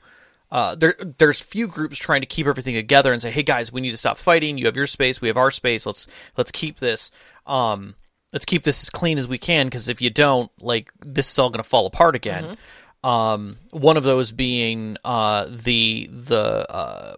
uh, 0.52 0.74
there 0.76 0.96
there's 1.20 1.40
few 1.40 1.68
groups 1.68 1.98
trying 1.98 2.22
to 2.22 2.28
keep 2.28 2.48
everything 2.48 2.74
together 2.76 3.14
and 3.14 3.22
say, 3.22 3.30
"Hey 3.30 3.44
guys, 3.44 3.72
we 3.72 3.82
need 3.82 3.92
to 3.92 3.98
stop 3.98 4.18
fighting. 4.18 4.58
You 4.58 4.66
have 4.66 4.76
your 4.76 4.88
space, 4.88 5.22
we 5.22 5.28
have 5.28 5.38
our 5.38 5.52
space. 5.52 5.86
Let's 5.86 6.08
let's 6.38 6.50
keep 6.52 6.80
this 6.80 7.12
um 7.46 7.94
let's 8.34 8.46
keep 8.46 8.64
this 8.64 8.82
as 8.82 8.90
clean 8.90 9.20
as 9.20 9.28
we 9.28 9.38
can 9.38 9.68
because 9.68 9.88
if 9.88 10.02
you 10.02 10.10
don't, 10.10 10.52
like 10.60 10.92
this 11.06 11.32
is 11.32 11.38
all 11.40 11.52
going 11.52 11.62
to 11.64 11.70
fall 11.70 11.86
apart 11.86 12.16
again." 12.16 12.58
Um, 13.04 13.58
one 13.72 13.96
of 13.98 14.04
those 14.04 14.32
being 14.32 14.98
uh 15.06 15.46
the 15.50 16.10
the 16.12 16.70
uh 16.70 17.16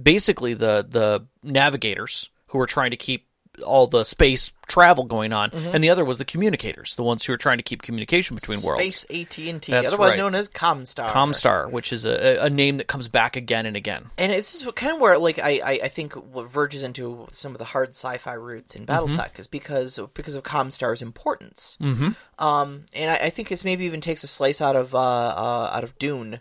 basically 0.00 0.54
the 0.54 0.86
the 0.88 1.26
navigators 1.42 2.30
who 2.48 2.58
were 2.58 2.66
trying 2.66 2.90
to 2.90 2.96
keep 2.96 3.26
all 3.62 3.86
the 3.86 4.04
space 4.04 4.50
travel 4.66 5.04
going 5.04 5.32
on, 5.32 5.50
and 5.50 5.82
the 5.82 5.90
other 5.90 6.04
was 6.04 6.18
the 6.18 6.24
communicators, 6.24 6.94
the 6.94 7.02
ones 7.02 7.24
who 7.24 7.32
were 7.32 7.36
trying 7.36 7.58
to 7.58 7.62
keep 7.62 7.82
communication 7.82 8.36
between 8.36 8.62
worlds. 8.62 8.82
space 8.82 9.04
AT&T 9.10 9.72
otherwise 9.74 10.10
right. 10.10 10.18
known 10.18 10.34
as 10.34 10.48
Comstar 10.48 11.08
Comstar, 11.08 11.70
which 11.70 11.92
is 11.92 12.04
a, 12.04 12.38
a 12.40 12.50
name 12.50 12.78
that 12.78 12.86
comes 12.86 13.08
back 13.08 13.36
again 13.36 13.66
and 13.66 13.76
again. 13.76 14.10
and 14.16 14.32
it's 14.32 14.64
kind 14.72 14.94
of 14.94 15.00
where 15.00 15.18
like 15.18 15.38
I, 15.38 15.60
I, 15.64 15.70
I 15.84 15.88
think 15.88 16.14
what 16.14 16.50
verges 16.50 16.82
into 16.82 17.26
some 17.32 17.52
of 17.52 17.58
the 17.58 17.64
hard 17.64 17.90
sci-fi 17.90 18.34
roots 18.34 18.74
in 18.74 18.86
BattleTech 18.86 19.38
is 19.38 19.46
because 19.46 19.98
of, 19.98 20.14
because 20.14 20.36
of 20.36 20.44
Comstar's 20.44 21.02
importance. 21.02 21.76
Mm-hmm. 21.80 22.10
Um, 22.38 22.84
and 22.94 23.10
I, 23.10 23.14
I 23.14 23.30
think 23.30 23.52
it's 23.52 23.64
maybe 23.64 23.84
even 23.84 24.00
takes 24.00 24.24
a 24.24 24.28
slice 24.28 24.60
out 24.60 24.76
of 24.76 24.94
uh, 24.94 24.98
uh 24.98 25.70
out 25.74 25.84
of 25.84 25.98
Dune 25.98 26.40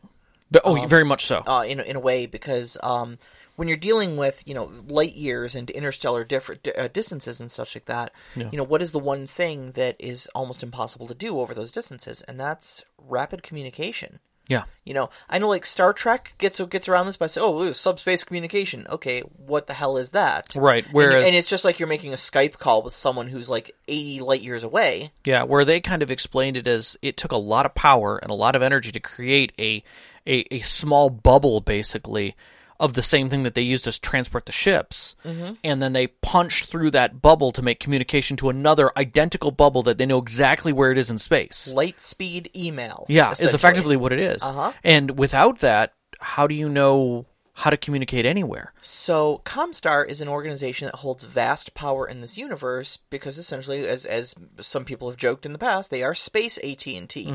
But, 0.51 0.61
oh, 0.65 0.85
very 0.87 1.05
much 1.05 1.25
so. 1.25 1.43
uh, 1.45 1.63
in 1.67 1.79
in 1.79 1.95
a 1.95 1.99
way 1.99 2.25
because 2.25 2.77
um 2.83 3.17
when 3.59 3.67
you're 3.67 3.77
dealing 3.77 4.15
with 4.15 4.41
you 4.45 4.53
know 4.53 4.71
light 4.87 5.13
years 5.15 5.53
and 5.53 5.69
interstellar 5.69 6.23
different 6.23 6.65
uh, 6.77 6.87
distances 6.87 7.39
and 7.41 7.51
such 7.51 7.75
like 7.75 7.85
that, 7.85 8.11
you 8.35 8.57
know 8.57 8.63
what 8.63 8.81
is 8.81 8.91
the 8.93 8.99
one 9.13 9.27
thing 9.27 9.73
that 9.73 9.95
is 9.99 10.29
almost 10.33 10.63
impossible 10.63 11.07
to 11.07 11.13
do 11.13 11.39
over 11.39 11.53
those 11.53 11.69
distances, 11.69 12.21
and 12.23 12.39
that's 12.39 12.83
rapid 12.97 13.43
communication. 13.43 14.19
yeah, 14.47 14.63
You 14.85 14.93
know, 14.93 15.09
I 15.29 15.37
know 15.39 15.49
like 15.49 15.65
Star 15.65 15.91
Trek 15.93 16.33
gets 16.37 16.59
gets 16.61 16.87
around 16.87 17.05
this 17.07 17.17
by 17.17 17.27
saying, 17.27 17.45
"Oh, 17.47 17.71
subspace 17.73 18.23
communication." 18.23 18.87
Okay, 18.89 19.19
what 19.51 19.67
the 19.67 19.73
hell 19.73 19.97
is 19.97 20.11
that? 20.11 20.55
right. 20.55 20.85
And- 20.85 20.93
Whereas, 20.93 21.25
and, 21.25 21.35
it's 21.35 21.49
just 21.49 21.65
like 21.65 21.79
you're 21.79 21.87
making 21.95 22.13
a 22.13 22.17
Skype 22.17 22.57
call 22.57 22.81
with 22.81 22.95
someone 22.95 23.27
who's 23.27 23.49
like 23.49 23.71
80 23.87 24.21
light 24.21 24.41
years 24.41 24.63
away. 24.63 25.11
yeah, 25.25 25.43
where 25.43 25.65
they 25.65 25.79
kind 25.81 26.01
of 26.01 26.09
explained 26.09 26.55
it 26.57 26.65
as 26.65 26.97
it 27.01 27.17
took 27.17 27.31
a 27.33 27.37
lot 27.53 27.65
of 27.67 27.75
power 27.75 28.17
and 28.17 28.31
a 28.31 28.41
lot 28.45 28.55
of 28.55 28.61
energy 28.63 28.91
to 28.91 28.99
create 28.99 29.51
a 29.59 29.83
a, 30.25 30.45
a 30.55 30.59
small 30.61 31.09
bubble, 31.09 31.59
basically, 31.61 32.35
of 32.79 32.93
the 32.93 33.01
same 33.03 33.27
thing 33.27 33.43
that 33.43 33.55
they 33.55 33.61
used 33.61 33.83
to 33.85 33.99
transport 33.99 34.45
the 34.45 34.51
ships, 34.51 35.15
Mm-hmm. 35.25 35.53
and 35.63 35.81
then 35.81 35.93
they 35.93 36.07
punched 36.07 36.65
through 36.65 36.91
that 36.91 37.21
bubble 37.21 37.51
to 37.51 37.61
make 37.61 37.79
communication 37.79 38.37
to 38.37 38.49
another 38.49 38.91
identical 38.97 39.51
bubble 39.51 39.83
that 39.83 39.97
they 39.97 40.05
know 40.05 40.17
exactly 40.19 40.71
where 40.71 40.91
it 40.91 40.97
is 40.97 41.09
in 41.09 41.17
space. 41.17 41.71
Light 41.73 42.01
speed 42.01 42.49
email. 42.55 43.05
Yeah, 43.09 43.31
is 43.31 43.53
effectively 43.53 43.97
what 43.97 44.13
it 44.13 44.19
is. 44.19 44.41
Uh-huh. 44.43 44.71
And 44.83 45.17
without 45.19 45.59
that, 45.59 45.93
how 46.21 46.47
do 46.47 46.55
you 46.55 46.69
know 46.69 47.25
how 47.53 47.69
to 47.69 47.75
communicate 47.75 48.25
anywhere? 48.25 48.71
So, 48.79 49.41
Comstar 49.43 50.07
is 50.07 50.21
an 50.21 50.29
organization 50.29 50.85
that 50.85 50.95
holds 50.95 51.25
vast 51.25 51.73
power 51.73 52.07
in 52.07 52.21
this 52.21 52.37
universe 52.37 52.95
because 53.09 53.37
essentially, 53.37 53.85
as 53.85 54.05
as 54.05 54.33
some 54.61 54.85
people 54.85 55.09
have 55.09 55.17
joked 55.17 55.45
in 55.45 55.51
the 55.51 55.59
past, 55.59 55.91
they 55.91 56.01
are 56.03 56.13
space 56.15 56.57
AT 56.59 56.87
and 56.87 57.09
T. 57.09 57.33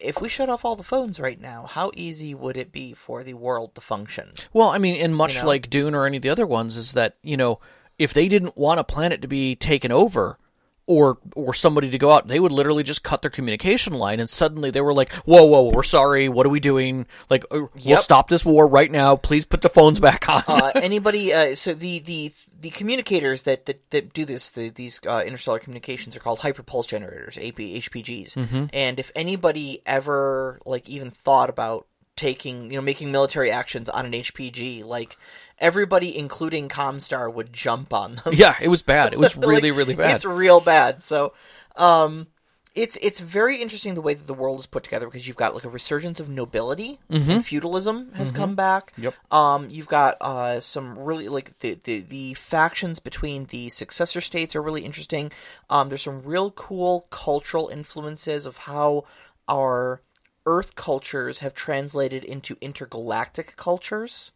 if 0.00 0.20
we 0.20 0.28
shut 0.28 0.48
off 0.48 0.64
all 0.64 0.76
the 0.76 0.82
phones 0.82 1.20
right 1.20 1.40
now, 1.40 1.66
how 1.66 1.90
easy 1.94 2.34
would 2.34 2.56
it 2.56 2.72
be 2.72 2.92
for 2.92 3.22
the 3.22 3.34
world 3.34 3.74
to 3.74 3.80
function? 3.80 4.32
Well, 4.52 4.68
I 4.68 4.78
mean, 4.78 4.96
and 4.96 5.14
much 5.14 5.36
You 5.36 5.42
know? 5.42 5.48
like 5.48 5.70
Dune 5.70 5.94
or 5.94 6.06
any 6.06 6.16
of 6.18 6.22
the 6.22 6.30
other 6.30 6.46
ones, 6.46 6.76
is 6.76 6.92
that 6.92 7.16
you 7.22 7.36
know 7.36 7.60
if 7.98 8.14
they 8.14 8.28
didn't 8.28 8.56
want 8.56 8.80
a 8.80 8.84
planet 8.84 9.22
to 9.22 9.28
be 9.28 9.56
taken 9.56 9.90
over 9.92 10.38
or 10.88 11.18
or 11.36 11.54
somebody 11.54 11.90
to 11.90 11.98
go 11.98 12.10
out, 12.10 12.26
they 12.26 12.40
would 12.40 12.50
literally 12.50 12.82
just 12.82 13.04
cut 13.04 13.22
their 13.22 13.30
communication 13.30 13.92
line, 13.92 14.18
and 14.18 14.28
suddenly 14.28 14.70
they 14.70 14.80
were 14.80 14.94
like, 14.94 15.12
"Whoa, 15.12 15.44
whoa, 15.44 15.70
we're 15.70 15.82
sorry. 15.82 16.28
What 16.28 16.46
are 16.46 16.50
we 16.50 16.60
doing? 16.60 17.06
Like, 17.30 17.44
uh, 17.50 17.66
we'll 17.84 17.98
stop 17.98 18.28
this 18.28 18.44
war 18.44 18.66
right 18.66 18.90
now. 18.90 19.14
Please 19.14 19.44
put 19.44 19.60
the 19.60 19.68
phones 19.68 20.00
back 20.00 20.28
on." 20.28 20.42
uh, 20.48 20.72
anybody 20.76 21.32
uh, 21.32 21.54
so 21.54 21.74
the 21.74 22.00
the 22.00 22.32
the 22.60 22.70
communicators 22.70 23.42
that 23.44 23.66
that, 23.66 23.90
that 23.90 24.12
do 24.14 24.24
this 24.24 24.50
the, 24.50 24.70
these 24.70 25.00
uh, 25.06 25.22
interstellar 25.24 25.58
communications 25.58 26.16
are 26.16 26.20
called 26.20 26.40
hyperpulse 26.40 26.88
generators 26.88 27.36
AP, 27.38 27.56
hpgs 27.56 28.68
and 28.72 28.98
if 28.98 29.12
anybody 29.14 29.80
ever 29.86 30.58
like 30.64 30.88
even 30.88 31.10
thought 31.10 31.50
about 31.50 31.86
taking 32.16 32.64
you 32.70 32.76
know 32.76 32.82
making 32.82 33.12
military 33.12 33.50
actions 33.50 33.88
on 33.88 34.06
an 34.06 34.12
hpg 34.12 34.84
like 34.84 35.16
everybody 35.60 36.16
including 36.16 36.68
comstar 36.68 37.32
would 37.32 37.52
jump 37.52 37.92
on 37.92 38.16
them 38.16 38.34
yeah, 38.34 38.56
it 38.60 38.68
was 38.68 38.82
bad. 38.82 39.12
It 39.12 39.18
was 39.18 39.36
really, 39.36 39.70
Like, 39.70 39.78
really 39.78 39.94
bad. 39.94 40.14
It's 40.14 40.24
real 40.24 40.60
bad. 40.60 41.02
So, 41.02 41.32
um, 41.76 42.26
it's 42.74 42.96
it's 43.02 43.18
very 43.18 43.60
interesting 43.60 43.94
the 43.94 44.00
way 44.00 44.14
that 44.14 44.26
the 44.26 44.34
world 44.34 44.60
is 44.60 44.66
put 44.66 44.84
together 44.84 45.06
because 45.06 45.26
you've 45.26 45.36
got 45.36 45.54
like 45.54 45.64
a 45.64 45.68
resurgence 45.68 46.20
of 46.20 46.28
nobility 46.28 47.00
and 47.08 47.44
feudalism 47.44 48.12
has 48.12 48.30
come 48.30 48.54
back. 48.54 48.92
Mm-hmm. 48.92 49.02
Yep. 49.02 49.14
Um, 49.32 49.70
you've 49.70 49.88
got 49.88 50.16
uh 50.20 50.60
some 50.60 50.96
really 50.98 51.28
like 51.28 51.58
the, 51.58 51.78
the 51.82 52.00
the 52.00 52.34
factions 52.34 53.00
between 53.00 53.46
the 53.46 53.68
successor 53.70 54.20
states 54.20 54.54
are 54.54 54.62
really 54.62 54.84
interesting. 54.84 55.32
Um, 55.68 55.88
there's 55.88 56.02
some 56.02 56.22
real 56.22 56.52
cool 56.52 57.06
cultural 57.10 57.68
influences 57.68 58.46
of 58.46 58.58
how 58.58 59.04
our 59.48 60.02
Earth 60.46 60.76
cultures 60.76 61.40
have 61.40 61.54
translated 61.54 62.24
into 62.24 62.56
intergalactic 62.60 63.56
cultures. 63.56 64.32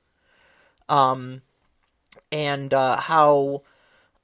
Um, 0.93 1.43
and 2.31 2.73
uh, 2.75 2.97
how 2.97 3.63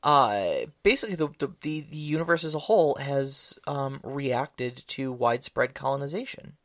uh, 0.03 0.67
basically 0.83 1.17
the, 1.17 1.29
the 1.39 1.53
the 1.63 1.97
universe 1.97 2.45
as 2.45 2.55
a 2.55 2.61
whole 2.61 2.97
has 2.97 3.59
um, 3.67 4.01
reacted 4.05 4.85
to 4.89 5.13
widespread 5.13 5.75
colonization. 5.75 6.57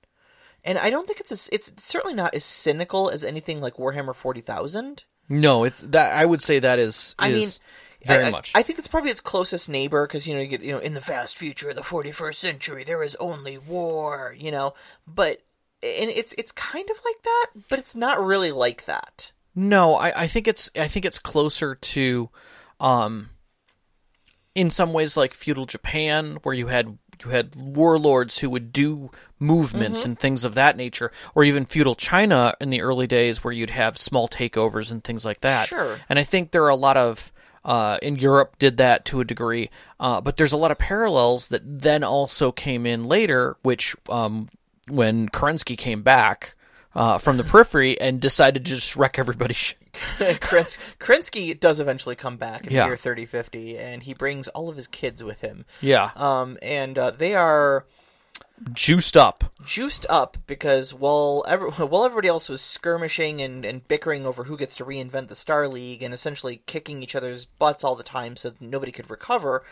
And 0.63 0.77
I 0.77 0.89
don't 0.89 1.05
think 1.05 1.19
it's 1.19 1.31
as, 1.31 1.49
it's 1.51 1.71
certainly 1.77 2.15
not 2.15 2.33
as 2.33 2.45
cynical 2.45 3.09
as 3.09 3.23
anything 3.23 3.59
like 3.59 3.75
Warhammer 3.75 4.15
Forty 4.15 4.41
Thousand. 4.41 5.03
no, 5.29 5.63
it's 5.63 5.81
that 5.81 6.13
I 6.13 6.25
would 6.25 6.41
say 6.41 6.59
that 6.59 6.79
is. 6.79 7.15
I 7.17 7.29
is 7.29 7.33
mean, 7.33 7.49
very 8.07 8.25
I, 8.25 8.31
much. 8.31 8.51
I 8.55 8.63
think 8.63 8.79
it's 8.79 8.87
probably 8.87 9.11
its 9.11 9.21
closest 9.21 9.69
neighbor 9.69 10.05
because 10.05 10.27
you 10.27 10.35
know 10.35 10.41
you 10.41 10.47
get 10.47 10.61
you 10.61 10.73
know 10.73 10.79
in 10.79 10.93
the 10.93 11.01
fast 11.01 11.37
future, 11.37 11.69
of 11.69 11.75
the 11.75 11.83
forty 11.83 12.11
first 12.11 12.39
century, 12.39 12.83
there 12.83 13.03
is 13.03 13.15
only 13.15 13.57
war. 13.57 14.35
You 14.37 14.51
know, 14.51 14.73
but 15.07 15.41
and 15.81 16.09
it's 16.09 16.33
it's 16.37 16.51
kind 16.51 16.89
of 16.89 17.01
like 17.03 17.23
that, 17.23 17.47
but 17.69 17.79
it's 17.79 17.95
not 17.95 18.23
really 18.23 18.51
like 18.51 18.85
that. 18.85 19.31
No, 19.55 19.95
I, 19.95 20.23
I 20.23 20.27
think 20.27 20.47
it's 20.47 20.69
I 20.75 20.87
think 20.87 21.05
it's 21.05 21.19
closer 21.19 21.75
to, 21.75 22.29
um, 22.79 23.29
in 24.55 24.69
some 24.69 24.93
ways 24.93 25.15
like 25.17 25.33
feudal 25.33 25.65
Japan, 25.65 26.37
where 26.43 26.55
you 26.55 26.67
had 26.67 26.97
you 27.23 27.29
had 27.29 27.55
warlords 27.55 28.39
who 28.39 28.49
would 28.49 28.73
do 28.73 29.11
movements 29.39 30.01
Mm-hmm. 30.01 30.09
and 30.09 30.19
things 30.19 30.43
of 30.43 30.55
that 30.55 30.75
nature, 30.75 31.11
or 31.35 31.43
even 31.43 31.65
feudal 31.65 31.95
China 31.95 32.55
in 32.59 32.69
the 32.71 32.81
early 32.81 33.07
days, 33.07 33.43
where 33.43 33.53
you'd 33.53 33.69
have 33.69 33.97
small 33.97 34.27
takeovers 34.27 34.91
and 34.91 35.03
things 35.03 35.23
like 35.23 35.41
that. 35.41 35.67
Sure. 35.67 35.99
And 36.09 36.17
I 36.17 36.23
think 36.23 36.51
there 36.51 36.63
are 36.63 36.69
a 36.69 36.75
lot 36.75 36.97
of 36.97 37.31
uh, 37.63 37.97
in 38.01 38.15
Europe 38.17 38.57
did 38.59 38.77
that 38.77 39.05
to 39.05 39.21
a 39.21 39.25
degree, 39.25 39.69
uh, 39.99 40.19
but 40.19 40.35
there's 40.37 40.51
a 40.51 40.57
lot 40.57 40.71
of 40.71 40.79
parallels 40.79 41.47
that 41.49 41.61
then 41.63 42.03
also 42.03 42.51
came 42.51 42.85
in 42.85 43.03
later, 43.03 43.55
which 43.61 43.95
um, 44.09 44.49
when 44.89 45.29
Kerensky 45.29 45.77
came 45.77 46.01
back. 46.01 46.55
Uh, 46.95 47.17
from 47.17 47.37
the 47.37 47.43
periphery 47.43 47.99
and 47.99 48.19
decided 48.21 48.63
to 48.65 48.71
just 48.75 48.95
wreck 48.95 49.17
everybody's 49.17 49.57
shit. 49.57 49.77
Krins- 50.41 50.77
Krinsky 50.99 51.59
does 51.59 51.79
eventually 51.79 52.15
come 52.15 52.37
back 52.37 52.65
in 52.67 52.71
Yeah. 52.73 52.83
the 52.83 52.89
year 52.89 52.97
3050, 52.97 53.77
and 53.79 54.03
he 54.03 54.13
brings 54.13 54.47
all 54.49 54.69
of 54.69 54.75
his 54.75 54.85
kids 54.87 55.23
with 55.23 55.41
him. 55.41 55.65
Yeah. 55.81 56.11
Um, 56.15 56.57
and 56.61 56.97
uh, 56.99 57.09
they 57.11 57.33
are 57.33 57.85
juiced 58.73 59.17
up. 59.17 59.43
juiced 59.65 60.05
up 60.09 60.37
because 60.47 60.93
while 60.93 61.43
every, 61.47 61.69
while 61.71 62.05
everybody 62.05 62.27
else 62.27 62.49
was 62.49 62.61
skirmishing 62.61 63.41
and, 63.41 63.65
and 63.65 63.87
bickering 63.87 64.25
over 64.25 64.43
who 64.43 64.57
gets 64.57 64.75
to 64.77 64.85
reinvent 64.85 65.27
the 65.27 65.35
Star 65.35 65.67
League 65.67 66.01
and 66.01 66.13
essentially 66.13 66.61
kicking 66.65 67.01
each 67.03 67.15
other's 67.15 67.45
butts 67.45 67.83
all 67.83 67.95
the 67.95 68.03
time 68.03 68.35
so 68.35 68.49
that 68.49 68.61
nobody 68.61 68.91
could 68.91 69.09
recover, 69.09 69.63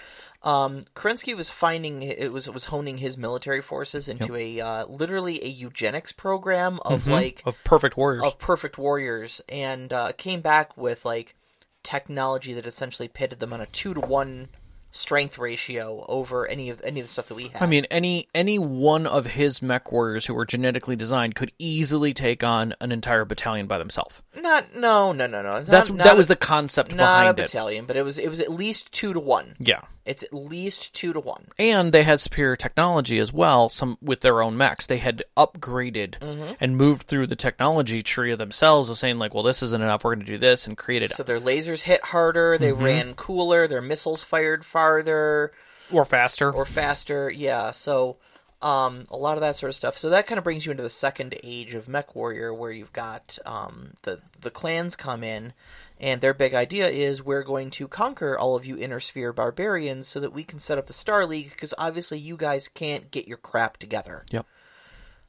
um, 0.43 0.85
Kerensky 0.95 1.35
was 1.35 1.51
finding 1.51 2.01
it 2.01 2.31
was 2.31 2.49
was 2.49 2.65
honing 2.65 2.97
his 2.97 3.17
military 3.17 3.61
forces 3.61 4.07
into 4.07 4.35
a 4.35 4.59
uh, 4.59 4.85
literally 4.87 5.43
a 5.43 5.47
eugenics 5.47 6.11
program 6.11 6.79
of 6.83 7.05
like 7.05 7.43
of 7.45 7.57
perfect 7.63 7.95
warriors. 7.95 8.23
of 8.23 8.39
perfect 8.39 8.77
warriors 8.77 9.41
and 9.47 9.93
uh, 9.93 10.11
came 10.13 10.41
back 10.41 10.75
with 10.75 11.05
like 11.05 11.35
technology 11.83 12.53
that 12.53 12.65
essentially 12.65 13.07
pitted 13.07 13.39
them 13.39 13.53
on 13.53 13.61
a 13.61 13.65
two 13.67 13.93
to 13.93 13.99
one 13.99 14.49
strength 14.91 15.37
ratio 15.37 16.05
over 16.09 16.45
any 16.47 16.69
of 16.69 16.81
any 16.83 16.99
of 16.99 17.05
the 17.07 17.11
stuff 17.11 17.27
that 17.27 17.35
we 17.35 17.47
have. 17.47 17.61
I 17.61 17.65
mean, 17.65 17.85
any 17.89 18.27
any 18.35 18.59
one 18.59 19.07
of 19.07 19.25
his 19.25 19.61
mech 19.61 19.91
warriors 19.91 20.25
who 20.25 20.33
were 20.33 20.45
genetically 20.45 20.95
designed 20.95 21.35
could 21.35 21.51
easily 21.57 22.13
take 22.13 22.43
on 22.43 22.75
an 22.81 22.91
entire 22.91 23.25
battalion 23.25 23.67
by 23.67 23.77
themselves. 23.77 24.21
not 24.41 24.75
no 24.75 25.11
no 25.11 25.27
no 25.27 25.41
no. 25.41 25.55
It's 25.55 25.69
That's 25.69 25.89
not, 25.89 25.97
that 25.99 26.05
not 26.05 26.17
was 26.17 26.25
a, 26.27 26.29
the 26.29 26.35
concept 26.35 26.91
not 26.93 26.95
a 26.95 27.33
behind 27.33 27.39
it. 27.39 27.41
battalion, 27.43 27.85
but 27.85 27.95
it 27.95 28.03
was 28.03 28.17
it 28.19 28.29
was 28.29 28.39
at 28.39 28.51
least 28.51 28.91
two 28.91 29.13
to 29.13 29.19
one. 29.19 29.55
Yeah. 29.59 29.81
It's 30.11 30.23
at 30.23 30.33
least 30.33 30.93
two 30.93 31.13
to 31.13 31.19
one. 31.19 31.45
And 31.57 31.91
they 31.93 32.03
had 32.03 32.19
superior 32.19 32.55
technology 32.55 33.17
as 33.17 33.31
well, 33.33 33.69
some 33.69 33.97
with 34.01 34.21
their 34.21 34.41
own 34.41 34.57
mechs. 34.57 34.85
They 34.85 34.97
had 34.97 35.23
upgraded 35.37 36.19
Mm-hmm. 36.19 36.53
and 36.59 36.77
moved 36.77 37.03
through 37.03 37.27
the 37.27 37.35
technology 37.35 38.01
tree 38.01 38.31
of 38.31 38.39
themselves 38.39 38.89
of 38.89 38.97
saying 38.97 39.17
like, 39.19 39.33
well, 39.33 39.43
this 39.43 39.63
isn't 39.63 39.81
enough. 39.81 40.03
We're 40.03 40.15
going 40.15 40.25
to 40.25 40.31
do 40.31 40.37
this 40.37 40.67
and 40.67 40.77
created 40.77 41.11
So 41.11 41.23
their 41.23 41.39
lasers 41.39 41.83
hit 41.83 42.03
harder. 42.05 42.57
They 42.57 42.71
Mm-hmm. 42.71 42.83
ran 42.83 43.13
cooler. 43.15 43.67
Their 43.67 43.81
missiles 43.81 44.21
fired 44.23 44.65
farther. 44.65 45.51
or 45.91 46.05
faster. 46.05 46.51
or 46.51 46.65
faster. 46.65 47.29
Yeah, 47.29 47.71
so 47.71 48.17
um, 48.61 49.05
a 49.09 49.17
lot 49.17 49.35
of 49.37 49.41
that 49.41 49.55
sort 49.55 49.69
of 49.69 49.75
stuff. 49.75 49.97
So 49.97 50.09
that 50.09 50.27
kind 50.27 50.37
of 50.37 50.43
brings 50.43 50.65
you 50.65 50.71
into 50.71 50.83
the 50.83 50.89
second 50.89 51.35
age 51.43 51.73
of 51.73 51.87
Mech 51.87 52.15
Warrior, 52.15 52.53
where 52.53 52.71
you've 52.71 52.93
got 52.93 53.39
um, 53.45 53.93
the 54.03 54.19
the 54.39 54.51
clans 54.51 54.95
come 54.95 55.23
in, 55.23 55.53
and 56.01 56.19
their 56.19 56.33
big 56.33 56.53
idea 56.53 56.89
is 56.89 57.23
we're 57.23 57.43
going 57.43 57.69
to 57.69 57.87
conquer 57.87 58.37
all 58.37 58.55
of 58.57 58.65
you 58.65 58.77
Inner 58.77 58.99
Sphere 58.99 59.31
barbarians 59.31 60.07
so 60.07 60.19
that 60.19 60.33
we 60.33 60.43
can 60.43 60.59
set 60.59 60.77
up 60.77 60.87
the 60.87 60.93
Star 60.93 61.25
League 61.25 61.51
because 61.51 61.73
obviously 61.77 62.17
you 62.17 62.35
guys 62.35 62.67
can't 62.67 63.09
get 63.11 63.27
your 63.27 63.37
crap 63.37 63.77
together. 63.77 64.25
Yep. 64.31 64.45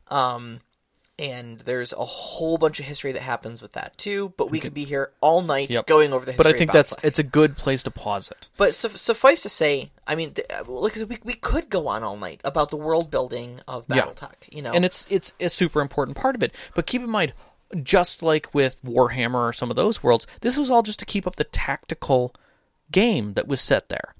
Um, 0.09 0.61
and 1.19 1.61
there's 1.61 1.93
a 1.93 2.05
whole 2.05 2.57
bunch 2.59 2.81
of 2.81 2.87
history 2.87 3.13
that 3.13 3.23
happens 3.23 3.61
with 3.63 3.73
that 3.75 3.97
too. 3.99 4.33
But 4.37 4.51
we 4.51 4.59
could 4.59 4.73
be 4.75 4.85
here 4.85 5.13
all 5.21 5.43
night 5.43 5.71
Yep. 5.71 5.87
going 5.87 6.13
over 6.13 6.25
the 6.25 6.33
history. 6.33 6.51
but 6.51 6.55
I 6.55 6.59
think 6.59 6.73
that's 6.73 6.95
it's 7.03 7.19
a 7.19 7.23
good 7.23 7.57
place 7.57 7.83
to 7.85 7.91
pause 7.91 8.31
it. 8.31 8.49
But 8.57 8.75
su- 8.75 8.97
suffice 8.97 9.43
to 9.43 9.49
say, 9.51 9.93
I 10.07 10.15
mean, 10.15 10.33
th- 10.35 10.49
uh, 10.51 10.65
like 10.67 10.97
we 10.97 11.19
we 11.23 11.35
could 11.35 11.69
go 11.69 11.87
on 11.87 12.03
all 12.03 12.17
night 12.17 12.41
about 12.45 12.71
the 12.71 12.77
world 12.77 13.11
building 13.11 13.61
of 13.69 13.85
Yeah. 13.89 14.07
BattleTech. 14.07 14.35
You 14.51 14.63
know, 14.63 14.73
and 14.73 14.85
it's 14.87 15.07
it's 15.11 15.35
a 15.39 15.51
super 15.51 15.81
important 15.83 16.17
part 16.17 16.35
of 16.35 16.43
it. 16.43 16.53
But 16.75 16.87
keep 16.87 17.03
in 17.03 17.11
mind, 17.11 17.35
just 17.83 18.23
like 18.23 18.53
with 18.55 18.83
Warhammer 18.85 19.49
or 19.49 19.53
some 19.53 19.71
of 19.71 19.77
those 19.77 20.03
worlds, 20.03 20.27
this 20.41 20.57
was 20.57 20.71
all 20.71 20.83
just 20.83 20.99
to 21.01 21.05
keep 21.07 21.27
up 21.27 21.37
the 21.37 21.45
tactical 21.45 22.35
game 22.91 23.35
that 23.35 23.49
was 23.49 23.61
set 23.61 23.89
there. 23.89 24.15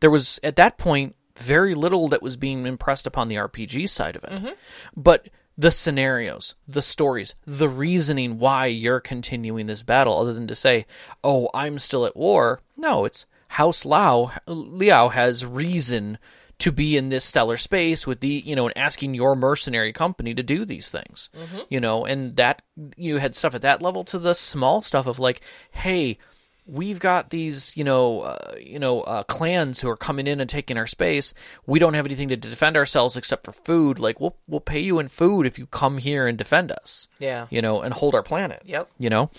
There 0.00 0.10
was 0.10 0.38
at 0.42 0.56
that 0.56 0.78
point 0.78 1.14
very 1.36 1.74
little 1.74 2.08
that 2.08 2.22
was 2.22 2.36
being 2.36 2.66
impressed 2.66 3.06
upon 3.06 3.28
the 3.28 3.36
RPG 3.36 3.88
side 3.88 4.16
of 4.16 4.24
it, 4.24 4.30
mm-hmm. 4.30 4.52
but 4.96 5.28
the 5.56 5.70
scenarios, 5.70 6.54
the 6.66 6.82
stories, 6.82 7.34
the 7.44 7.68
reasoning 7.68 8.38
why 8.38 8.66
you're 8.66 9.00
continuing 9.00 9.66
this 9.66 9.82
battle, 9.82 10.18
other 10.18 10.32
than 10.32 10.46
to 10.46 10.54
say, 10.54 10.86
"Oh, 11.24 11.48
I'm 11.54 11.78
still 11.78 12.06
at 12.06 12.16
war." 12.16 12.60
No, 12.76 13.04
it's 13.04 13.26
House 13.48 13.84
Lao 13.84 14.32
Liao 14.46 15.08
has 15.08 15.44
reason 15.44 16.18
to 16.58 16.72
be 16.72 16.96
in 16.96 17.08
this 17.08 17.24
stellar 17.24 17.56
space 17.56 18.06
with 18.06 18.20
the 18.20 18.42
you 18.44 18.56
know 18.56 18.66
and 18.66 18.76
asking 18.76 19.14
your 19.14 19.36
mercenary 19.36 19.92
company 19.92 20.34
to 20.34 20.42
do 20.42 20.64
these 20.64 20.90
things 20.90 21.30
you 21.68 21.78
know 21.80 22.04
and 22.04 22.36
that 22.36 22.62
you 22.96 23.18
had 23.18 23.34
stuff 23.36 23.54
at 23.54 23.62
that 23.62 23.80
level 23.82 24.02
to 24.04 24.18
the 24.18 24.34
small 24.34 24.82
stuff 24.82 25.06
of 25.06 25.18
like 25.18 25.40
hey 25.70 26.18
we've 26.66 26.98
got 27.00 27.30
these 27.30 27.76
you 27.76 27.84
know 27.84 28.20
uh, 28.20 28.54
you 28.60 28.78
know 28.78 29.00
uh, 29.02 29.22
clans 29.22 29.80
who 29.80 29.88
are 29.88 29.96
coming 29.96 30.26
in 30.26 30.40
and 30.40 30.50
taking 30.50 30.76
our 30.76 30.86
space 30.86 31.32
we 31.66 31.78
don't 31.78 31.94
have 31.94 32.04
anything 32.06 32.28
to 32.28 32.36
defend 32.36 32.76
ourselves 32.76 33.16
except 33.16 33.44
for 33.44 33.52
food 33.52 33.98
like 33.98 34.20
we'll 34.20 34.36
we'll 34.46 34.60
pay 34.60 34.80
you 34.80 34.98
in 34.98 35.08
food 35.08 35.46
if 35.46 35.58
you 35.58 35.66
come 35.66 35.98
here 35.98 36.26
and 36.26 36.36
defend 36.36 36.70
us 36.70 37.08
yeah. 37.20 37.46
you 37.50 37.62
know 37.62 37.80
and 37.80 37.94
hold 37.94 38.14
our 38.14 38.22
planet 38.22 38.62
Yep. 38.66 38.90
you 38.98 39.08
know 39.08 39.30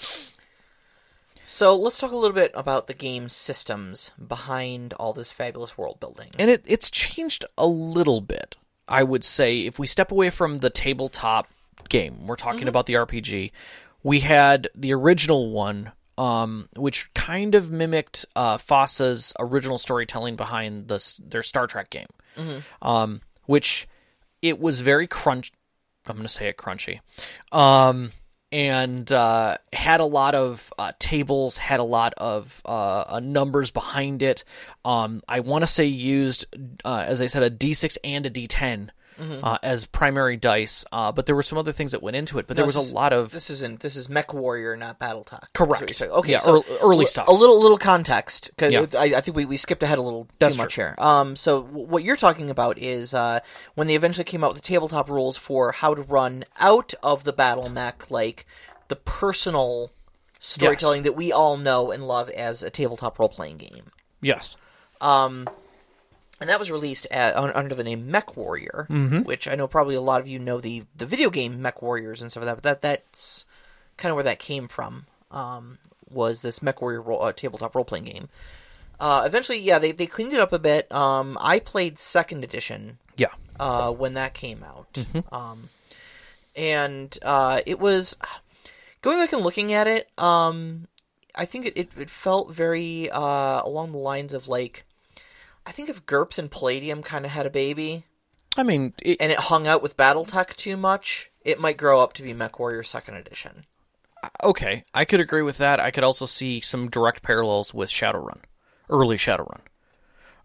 So 1.49 1.75
let's 1.75 1.97
talk 1.97 2.11
a 2.11 2.15
little 2.15 2.35
bit 2.35 2.51
about 2.53 2.85
the 2.85 2.93
game's 2.93 3.33
systems 3.33 4.11
behind 4.25 4.93
all 4.93 5.13
this 5.13 5.31
fabulous 5.31 5.79
world 5.79 5.99
building. 5.99 6.29
and 6.37 6.47
it, 6.47 6.63
it's 6.67 6.91
changed 6.91 7.43
a 7.57 7.65
little 7.65 8.21
bit. 8.21 8.55
I 8.87 9.01
would 9.01 9.23
say 9.23 9.61
if 9.61 9.79
we 9.79 9.87
step 9.87 10.11
away 10.11 10.29
from 10.29 10.59
the 10.59 10.69
tabletop 10.69 11.47
game, 11.89 12.27
we're 12.27 12.35
talking 12.35 12.67
about 12.67 12.85
the 12.85 12.93
RPG. 12.93 13.51
We 14.03 14.19
had 14.19 14.67
the 14.75 14.93
original 14.93 15.49
one, 15.49 15.91
um, 16.19 16.69
which 16.75 17.11
kind 17.15 17.55
of 17.55 17.71
mimicked 17.71 18.27
uh, 18.35 18.59
FASA's 18.59 19.33
original 19.39 19.79
storytelling 19.79 20.35
behind 20.35 20.87
the, 20.87 21.03
their 21.25 21.41
Star 21.41 21.65
Trek 21.65 21.89
game, 21.89 22.07
um, 22.83 23.21
which 23.47 23.87
it 24.43 24.59
was 24.59 24.81
very 24.81 25.07
crunch. 25.07 25.51
I'm 26.05 26.15
going 26.15 26.27
to 26.27 26.31
say 26.31 26.47
it 26.47 26.57
crunchy. 26.57 26.99
Um, 27.51 28.11
and 28.51 29.11
uh, 29.11 29.57
had 29.71 29.99
a 29.99 30.05
lot 30.05 30.35
of 30.35 30.73
uh, 30.77 30.91
tables, 30.99 31.57
had 31.57 31.79
a 31.79 31.83
lot 31.83 32.13
of 32.17 32.61
uh, 32.65 33.05
uh, 33.07 33.19
numbers 33.21 33.71
behind 33.71 34.23
it. 34.23 34.43
Um, 34.83 35.21
I 35.27 35.41
want 35.41 35.63
to 35.63 35.67
say 35.67 35.85
used, 35.85 36.45
uh, 36.83 37.03
as 37.07 37.21
I 37.21 37.27
said, 37.27 37.43
a 37.43 37.51
D6 37.51 37.97
and 38.03 38.25
a 38.25 38.29
D10 38.29 38.89
uh, 39.19 39.57
as 39.63 39.85
primary 39.85 40.37
dice, 40.37 40.85
uh, 40.91 41.11
but 41.11 41.25
there 41.25 41.35
were 41.35 41.43
some 41.43 41.57
other 41.57 41.71
things 41.71 41.91
that 41.91 42.01
went 42.01 42.15
into 42.15 42.39
it. 42.39 42.47
But 42.47 42.55
there 42.55 42.65
This 42.65 42.75
was 42.75 42.85
is- 42.85 42.91
a 42.91 42.95
lot 42.95 43.13
of 43.13 43.31
This 43.31 43.49
isn't. 43.49 43.81
This 43.81 43.95
is 43.95 44.09
Mech 44.09 44.33
Warrior, 44.33 44.75
not 44.77 44.99
BattleTech. 44.99 45.29
That's 45.41 45.51
Correct. 45.53 45.69
what 45.81 45.81
you're 45.81 45.93
saying. 45.93 46.11
Okay. 46.11 46.31
Yeah, 46.33 46.37
so 46.39 46.57
ear- 46.57 46.77
early 46.81 47.05
stuff. 47.05 47.27
A 47.27 47.31
little, 47.33 47.61
little 47.61 47.77
context 47.77 48.49
because 48.55 48.71
Yeah. 48.71 48.85
I, 48.99 49.05
I 49.17 49.21
think 49.21 49.35
we, 49.35 49.45
we 49.45 49.57
skipped 49.57 49.83
ahead 49.83 49.97
a 49.97 50.01
little 50.01 50.27
That's 50.39 50.55
too 50.55 50.61
much 50.63 50.73
true. 50.75 50.83
here. 50.85 50.95
Um. 50.97 51.35
So 51.35 51.63
w- 51.63 51.85
what 51.87 52.03
you're 52.03 52.15
talking 52.17 52.49
about 52.49 52.77
is 52.77 53.13
uh, 53.13 53.39
when 53.75 53.87
they 53.87 53.95
eventually 53.95 54.23
came 54.25 54.43
out 54.43 54.51
with 54.53 54.61
the 54.61 54.67
tabletop 54.67 55.09
rules 55.09 55.37
for 55.37 55.71
how 55.73 55.93
to 55.95 56.01
run 56.01 56.45
out 56.59 56.93
of 57.03 57.23
the 57.25 57.33
battle 57.33 57.69
mech, 57.69 58.09
like 58.09 58.45
the 58.87 58.95
personal 58.95 59.91
storytelling 60.39 61.03
that 61.03 61.15
we 61.17 61.31
all 61.31 61.57
know 61.57 61.91
and 61.91 62.07
love 62.07 62.29
as 62.29 62.63
a 62.63 62.69
tabletop 62.69 63.19
role 63.19 63.27
playing 63.29 63.57
game. 63.57 63.91
yes, 64.21 64.55
and 66.39 66.49
that 66.49 66.59
was 66.59 66.71
released 66.71 67.07
at, 67.11 67.35
un, 67.35 67.51
under 67.53 67.75
the 67.75 67.83
name 67.83 68.09
Mech 68.09 68.35
Warrior, 68.37 68.87
Mm-hmm. 68.89 69.21
which 69.23 69.47
I 69.47 69.55
know 69.55 69.67
probably 69.67 69.95
a 69.95 70.01
lot 70.01 70.21
of 70.21 70.27
you 70.27 70.39
know 70.39 70.59
the 70.61 70.83
the 70.95 71.05
video 71.05 71.29
game 71.29 71.61
Mech 71.61 71.81
Warriors 71.81 72.21
and 72.21 72.31
stuff 72.31 72.43
like 72.43 72.55
that. 72.55 72.61
But 72.61 72.63
that 72.63 72.81
that's 72.81 73.45
kind 73.97 74.11
of 74.11 74.15
where 74.15 74.23
that 74.23 74.39
came 74.39 74.67
from. 74.67 75.05
Um, 75.31 75.77
was 76.09 76.41
this 76.41 76.61
Mech 76.61 76.81
Warrior 76.81 77.01
role, 77.01 77.21
uh, 77.23 77.31
tabletop 77.33 77.75
role 77.75 77.85
playing 77.85 78.05
game? 78.05 78.29
Uh, 78.99 79.23
eventually, 79.25 79.59
yeah, 79.59 79.79
they 79.79 79.91
they 79.91 80.05
cleaned 80.07 80.33
it 80.33 80.39
up 80.39 80.51
a 80.53 80.59
bit. 80.59 80.91
Um, 80.91 81.37
I 81.39 81.59
played 81.59 81.97
second 81.99 82.43
edition 82.43 82.97
yeah, 83.15 83.31
uh, 83.59 83.91
when 83.91 84.15
that 84.15 84.33
came 84.33 84.63
out. 84.63 84.93
Mm-hmm. 84.93 85.33
Um, 85.33 85.69
and 86.55 87.17
uh, 87.21 87.61
it 87.65 87.79
was 87.79 88.17
going 89.01 89.17
back 89.19 89.31
and 89.31 89.41
looking 89.43 89.71
at 89.71 89.87
it. 89.87 90.09
Um, 90.17 90.87
I 91.35 91.45
think 91.45 91.67
it, 91.67 91.77
it, 91.77 91.89
it 91.97 92.09
felt 92.09 92.51
very 92.51 93.09
uh, 93.09 93.61
along 93.63 93.91
the 93.93 93.97
lines 93.99 94.33
of 94.33 94.47
like 94.49 94.83
I 95.69 95.71
think 95.71 95.87
if 95.87 96.07
GURPS 96.07 96.39
and 96.39 96.49
Palladium 96.49 97.03
kind 97.03 97.25
of 97.25 97.31
had 97.31 97.45
a 97.45 97.51
baby 97.51 98.03
I 98.57 98.63
mean, 98.63 98.93
it, 99.03 99.17
and 99.19 99.31
it 99.31 99.37
hung 99.37 99.67
out 99.67 99.83
with 99.83 99.95
BattleTech 99.95 100.55
too 100.55 100.75
much, 100.75 101.29
it 101.45 101.59
might 101.59 101.77
grow 101.77 102.01
up 102.01 102.13
to 102.13 102.23
be 102.23 102.33
Mech 102.33 102.57
Warrior 102.57 102.81
Second 102.81 103.17
Edition. 103.17 103.67
okay, 104.43 104.83
I 104.95 105.05
could 105.05 105.19
agree 105.19 105.43
with 105.43 105.59
that. 105.59 105.79
I 105.79 105.91
could 105.91 106.03
also 106.03 106.25
see 106.25 106.59
some 106.59 106.89
direct 106.89 107.21
parallels 107.21 107.71
with 107.71 107.91
Shadowrun, 107.91 108.39
early 108.89 109.17
Shadowrun, 109.17 109.61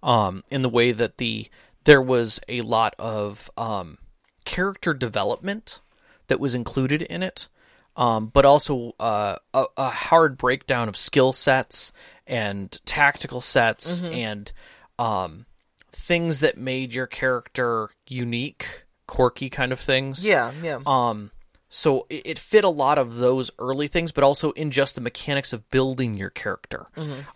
um, 0.03 0.45
in 0.51 0.61
the 0.61 0.69
way 0.69 0.93
that 0.93 1.17
the 1.17 1.49
there 1.85 2.03
was 2.03 2.39
a 2.47 2.61
lot 2.61 2.95
of 2.99 3.51
um, 3.57 3.97
character 4.45 4.93
development 4.93 5.81
that 6.29 6.39
was 6.39 6.55
included 6.55 7.01
in 7.01 7.23
it, 7.23 7.49
um, 7.97 8.27
but 8.27 8.45
also 8.45 8.95
uh, 9.01 9.37
a, 9.55 9.65
a 9.79 9.89
hard 9.89 10.37
breakdown 10.37 10.87
of 10.87 10.99
skill 10.99 11.33
sets 11.33 11.93
and 12.27 12.79
tactical 12.85 13.41
sets 13.41 14.01
and 14.03 14.53
um, 14.99 15.47
things 15.93 16.41
that 16.41 16.59
made 16.59 16.93
your 16.93 17.07
character 17.07 17.91
unique, 18.07 18.85
quirky 19.07 19.51
kind 19.51 19.73
of 19.73 19.81
things. 19.81 20.27
Yeah, 20.27 20.53
yeah. 20.63 20.81
Um, 20.87 21.31
so 21.69 22.07
it, 22.09 22.23
it 22.25 22.39
fit 22.39 22.65
a 22.65 22.69
lot 22.69 22.99
of 22.99 23.17
those 23.17 23.51
early 23.59 23.89
things, 23.89 24.13
but 24.13 24.25
also 24.25 24.53
in 24.53 24.71
just 24.71 24.95
the 24.95 25.01
mechanics 25.01 25.53
of 25.53 25.69
building 25.71 26.15
your 26.15 26.31
character. 26.31 26.87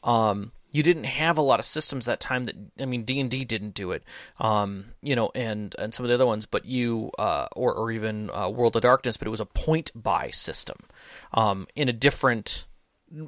Um, 0.04 0.52
you 0.70 0.82
didn't 0.82 1.04
have 1.04 1.38
a 1.38 1.42
lot 1.42 1.58
of 1.58 1.66
systems 1.66 2.04
that 2.04 2.20
time 2.20 2.44
that 2.44 2.54
I 2.78 2.84
mean 2.84 3.04
D 3.04 3.20
and 3.20 3.30
D 3.30 3.44
didn't 3.44 3.74
do 3.74 3.92
it. 3.92 4.04
Um, 4.38 4.86
you 5.02 5.16
know, 5.16 5.30
and 5.34 5.74
and 5.78 5.94
some 5.94 6.04
of 6.04 6.08
the 6.08 6.14
other 6.14 6.26
ones, 6.26 6.46
but 6.46 6.64
you 6.66 7.10
uh, 7.18 7.48
or 7.56 7.74
or 7.74 7.90
even 7.90 8.30
uh, 8.30 8.48
World 8.48 8.76
of 8.76 8.82
Darkness, 8.82 9.16
but 9.16 9.26
it 9.26 9.30
was 9.30 9.40
a 9.40 9.46
point 9.46 9.90
buy 9.94 10.30
system, 10.30 10.76
um, 11.32 11.66
in 11.74 11.88
a 11.88 11.92
different 11.92 12.66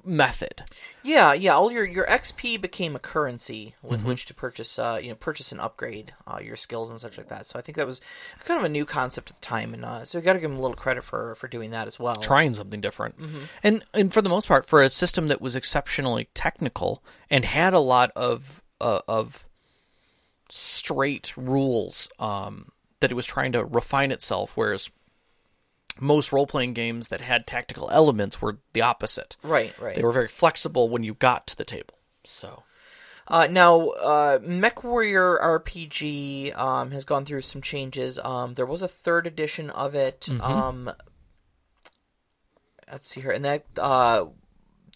method. 0.05 0.63
Yeah, 1.03 1.33
yeah. 1.33 1.55
All 1.55 1.71
your 1.73 1.87
your 1.87 2.07
XP 2.07 2.61
became 2.61 2.95
a 2.95 2.99
currency 2.99 3.75
with 3.83 4.01
Mm-hmm. 4.01 4.09
which 4.09 4.27
to 4.27 4.35
purchase, 4.35 4.79
uh, 4.79 4.99
you 5.03 5.09
know, 5.09 5.15
purchase 5.15 5.53
and 5.53 5.61
upgrade 5.61 6.13
uh, 6.27 6.39
your 6.43 6.57
skills 6.57 6.91
and 6.91 7.01
such 7.01 7.17
like 7.19 7.29
that. 7.29 7.47
So 7.47 7.59
I 7.59 7.63
think 7.63 7.77
that 7.77 7.87
was 7.87 8.01
kind 8.45 8.59
of 8.59 8.65
a 8.65 8.69
new 8.69 8.85
concept 8.85 9.31
at 9.31 9.37
the 9.37 9.41
time, 9.43 9.73
and 9.75 9.85
uh, 9.85 10.05
so 10.05 10.19
we 10.19 10.25
got 10.25 10.35
to 10.35 10.39
give 10.39 10.51
them 10.51 10.59
a 10.59 10.63
little 10.63 10.77
credit 10.77 11.03
for 11.05 11.35
for 11.37 11.49
doing 11.49 11.71
that 11.71 11.87
as 11.87 11.99
well. 11.99 12.17
trying 12.17 12.53
something 12.55 12.81
different. 12.81 13.15
And 13.63 13.85
and 13.95 14.13
for 14.13 14.21
the 14.23 14.29
most 14.29 14.49
part, 14.49 14.67
for 14.67 14.83
a 14.83 14.91
system 14.91 15.29
that 15.29 15.41
was 15.41 15.57
exceptionally 15.57 16.29
technical 16.35 17.03
and 17.31 17.45
had 17.45 17.73
a 17.75 17.81
lot 17.81 18.11
of 18.15 18.63
uh, 18.81 19.01
of 19.09 19.47
straight 20.49 21.33
rules, 21.37 22.09
um, 22.19 22.73
that 23.01 23.11
it 23.11 23.15
was 23.15 23.27
trying 23.27 23.53
to 23.53 23.65
refine 23.65 24.11
itself, 24.13 24.53
whereas 24.57 24.91
most 25.99 26.33
role 26.33 26.47
playing 26.47 26.75
games 26.75 27.09
that 27.09 27.21
had 27.21 27.47
tactical 27.47 27.89
elements 27.91 28.41
were 28.41 28.59
the 28.73 28.83
opposite. 28.83 29.37
Right, 29.43 29.77
right. 29.81 29.97
They 29.97 30.03
were 30.03 30.13
very 30.13 30.29
flexible 30.29 30.89
when 30.89 31.03
you 31.03 31.15
got 31.15 31.47
to 31.49 31.57
the 31.57 31.65
table. 31.65 31.95
So 32.25 32.63
Uh, 33.27 33.47
now, 33.49 33.89
uh, 33.91 34.39
Mech 34.43 34.83
Warrior 34.83 35.39
RPG 35.41 36.57
um, 36.59 36.91
has 36.91 37.05
gone 37.05 37.25
through 37.25 37.43
some 37.43 37.63
changes. 37.63 38.19
Um, 38.19 38.55
there 38.55 38.67
was 38.67 38.83
a 38.83 38.89
third 38.89 39.27
edition 39.27 39.71
of 39.71 39.95
it. 39.95 40.23
Mm-hmm. 40.23 40.41
Um, 40.41 40.93
let's 42.91 43.09
see 43.09 43.21
here, 43.21 43.31
and 43.31 43.45
that 43.45 43.65
uh, 43.79 44.27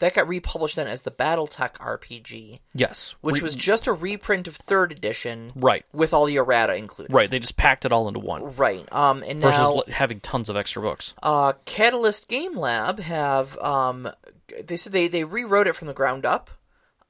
that 0.01 0.15
got 0.15 0.27
republished 0.29 0.77
then 0.77 0.87
as 0.87 1.03
the 1.03 1.11
BattleTech 1.11 1.75
RPG, 1.75 2.61
yes, 2.75 3.15
which 3.21 3.37
Re- 3.37 3.43
was 3.43 3.55
just 3.55 3.87
a 3.87 3.93
reprint 3.93 4.49
of 4.49 4.57
third 4.57 4.93
edition, 4.93 5.53
right, 5.55 5.85
with 5.93 6.13
all 6.15 6.25
the 6.25 6.37
errata 6.37 6.75
included. 6.77 7.13
right. 7.15 7.31
They 7.31 7.39
just 7.39 7.57
packed 7.57 7.85
it 7.85 7.93
all 7.93 8.09
into 8.09 8.21
one 8.21 8.55
Right. 8.57 8.87
Um, 8.93 9.23
and 9.23 9.41
versus 9.41 9.59
now, 9.61 9.83
having 9.89 10.21
tons 10.21 10.49
of 10.49 10.57
extra 10.57 10.83
books. 10.83 11.15
uh, 11.23 11.53
Catalyst 11.65 12.29
Game 12.29 12.53
Lab 12.55 12.99
have 13.01 13.57
um, 13.59 14.09
they 14.65 14.77
said 14.77 14.93
they, 14.93 15.09
they 15.09 15.25
rewrote 15.25 15.67
it 15.67 15.77
from 15.77 15.89
the 15.89 15.95
ground 15.95 16.25
up. 16.27 16.51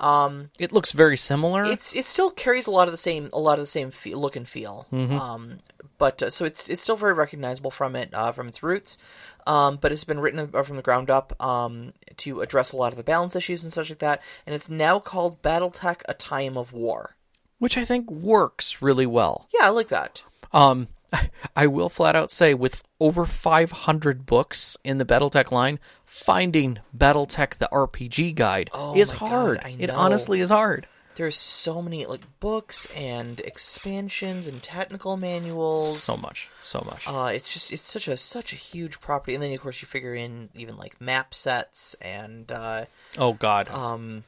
Um, 0.00 0.50
It 0.58 0.72
looks 0.72 0.92
very 0.92 1.16
similar. 1.16 1.62
it's 1.64 1.94
it 1.94 2.04
still 2.04 2.30
carries 2.30 2.66
a 2.66 2.70
lot 2.70 2.88
of 2.88 2.92
the 2.92 2.98
same 2.98 3.30
a 3.32 3.38
lot 3.38 3.58
of 3.58 3.62
the 3.62 3.66
same 3.68 3.90
fe- 3.92 4.14
look 4.14 4.34
and 4.36 4.46
feel. 4.46 4.86
Mm-hmm. 4.92 5.16
Um, 5.18 5.58
but 5.98 6.20
uh, 6.22 6.30
so 6.30 6.44
it's 6.44 6.68
it's 6.68 6.82
still 6.82 6.96
very 6.96 7.12
recognizable 7.12 7.70
from 7.70 7.94
it 7.94 8.10
uh, 8.12 8.32
from 8.32 8.48
its 8.48 8.62
roots. 8.62 8.98
Um, 9.46 9.76
but 9.80 9.92
it's 9.92 10.04
been 10.04 10.20
written 10.20 10.48
from 10.48 10.76
the 10.76 10.82
ground 10.82 11.10
up 11.10 11.34
um, 11.42 11.92
to 12.18 12.40
address 12.40 12.72
a 12.72 12.76
lot 12.76 12.92
of 12.92 12.96
the 12.96 13.02
balance 13.04 13.36
issues 13.36 13.62
and 13.62 13.72
such 13.72 13.90
like 13.90 13.98
that. 13.98 14.22
And 14.46 14.54
it's 14.54 14.68
now 14.68 14.98
called 14.98 15.42
BattleTech: 15.42 16.02
A 16.08 16.14
Time 16.14 16.56
of 16.56 16.72
War. 16.72 17.16
which 17.58 17.76
I 17.78 17.84
think 17.84 18.10
works 18.10 18.80
really 18.82 19.06
well. 19.06 19.48
Yeah, 19.54 19.66
I 19.66 19.70
like 19.70 19.88
that. 19.88 20.22
Um, 20.52 20.88
I 21.56 21.66
will 21.66 21.88
flat 21.88 22.16
out 22.16 22.30
say, 22.30 22.54
with 22.54 22.82
over 23.00 23.24
500 23.24 24.26
books 24.26 24.76
in 24.84 24.98
the 24.98 25.04
BattleTech 25.04 25.50
line, 25.50 25.78
finding 26.04 26.78
BattleTech 26.96 27.56
the 27.58 27.68
RPG 27.72 28.34
guide 28.34 28.70
Oh 28.72 28.96
is 28.96 29.12
God, 29.12 29.18
hard. 29.18 29.60
I 29.62 29.76
It 29.78 29.90
honestly 29.90 30.40
is 30.40 30.50
hard. 30.50 30.86
There's 31.16 31.36
so 31.36 31.80
many 31.80 32.06
like 32.06 32.22
books 32.40 32.86
and 32.96 33.40
expansions 33.40 34.46
and 34.46 34.62
technical 34.62 35.16
manuals. 35.16 36.02
So 36.02 36.16
much, 36.16 36.48
so 36.60 36.82
much. 36.84 37.06
Uh, 37.06 37.30
it's 37.32 37.52
just 37.52 37.72
it's 37.72 37.88
such 37.90 38.08
a 38.08 38.16
such 38.16 38.52
a 38.52 38.56
huge 38.56 39.00
property, 39.00 39.34
and 39.34 39.42
then 39.42 39.52
of 39.52 39.60
course 39.60 39.80
you 39.80 39.86
figure 39.86 40.14
in 40.14 40.48
even 40.54 40.76
like 40.76 41.00
map 41.00 41.34
sets 41.34 41.94
and 42.00 42.50
uh, 42.50 42.84
oh 43.18 43.34
God. 43.34 43.68
um 43.68 44.24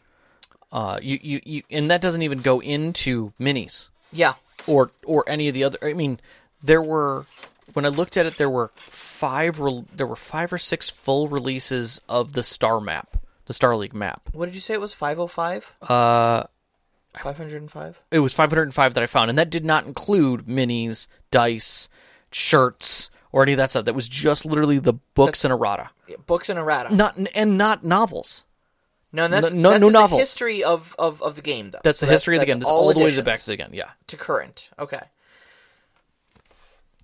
Uh, 0.73 0.99
you, 1.01 1.19
you, 1.23 1.41
you, 1.45 1.63
and 1.71 1.91
that 1.91 2.01
doesn't 2.01 2.23
even 2.23 2.41
go 2.41 2.61
into 2.61 3.33
minis 3.41 3.89
yeah 4.13 4.35
or 4.67 4.91
or 5.05 5.25
any 5.29 5.49
of 5.49 5.55
the 5.55 5.65
other. 5.65 5.79
I 5.83 5.93
mean, 5.93 6.21
there 6.63 6.83
were 6.83 7.27
when 7.73 7.85
I 7.85 7.89
looked 7.89 8.17
at 8.17 8.27
it, 8.27 8.37
there 8.37 8.51
were 8.51 8.71
five. 8.77 9.61
Re- 9.61 9.85
there 9.95 10.07
were 10.07 10.17
five 10.17 10.53
or 10.53 10.59
six 10.59 10.89
full 10.89 11.29
releases 11.29 12.01
of 12.09 12.33
the 12.33 12.43
Star 12.43 12.81
Map, 12.81 13.17
the 13.47 13.53
Star 13.53 13.77
League 13.77 13.95
map. 13.95 14.29
What 14.33 14.47
did 14.47 14.55
you 14.55 14.61
say 14.61 14.75
it 14.75 14.81
was? 14.81 14.95
505? 14.95 15.73
Uh, 15.83 16.45
505? 17.19 18.01
it 18.11 18.19
was 18.21 18.35
505 18.35 18.95
that 18.95 19.03
I 19.03 19.07
found, 19.07 19.31
and 19.31 19.39
that 19.39 19.51
did 19.51 19.65
not 19.65 19.87
include 19.87 20.47
minis, 20.47 21.07
dice, 21.31 21.89
shirts, 22.31 23.11
or 23.33 23.43
any 23.43 23.53
of 23.53 23.59
that 23.59 23.71
stuff. 23.71 23.85
That 23.85 23.95
was 23.95 24.09
just 24.09 24.45
literally 24.45 24.79
the 24.79 24.95
books 25.15 25.45
and 25.45 25.53
errata, 25.53 25.91
Yeah, 26.09 26.17
books 26.27 26.49
and 26.49 26.59
errata. 26.59 26.95
not 26.95 27.19
and 27.35 27.57
not 27.59 27.85
novels. 27.85 28.45
no, 29.13 29.29
that's, 29.29 29.53
no- 29.53 29.71
that's 29.71 29.81
no 29.81 29.87
the 29.87 29.93
novels. 29.93 30.21
history 30.21 30.63
of, 30.65 30.95
of, 30.99 31.23
of 31.23 31.37
the 31.37 31.43
game, 31.43 31.71
though. 31.71 31.81
That's 31.85 31.99
So 31.99 32.07
the 32.07 32.13
history 32.13 32.37
of 32.37 32.41
the 32.41 32.47
game. 32.47 32.59
That's 32.61 32.71
all, 32.71 32.93
the 32.93 32.99
way 33.01 33.11
to 33.11 33.17
the 33.17 33.23
back 33.23 33.39
to 33.41 33.47
the 33.47 33.57
game. 33.57 33.71
Yeah, 33.73 33.91
To 34.09 34.17
current. 34.17 34.71
Okay. 34.79 35.01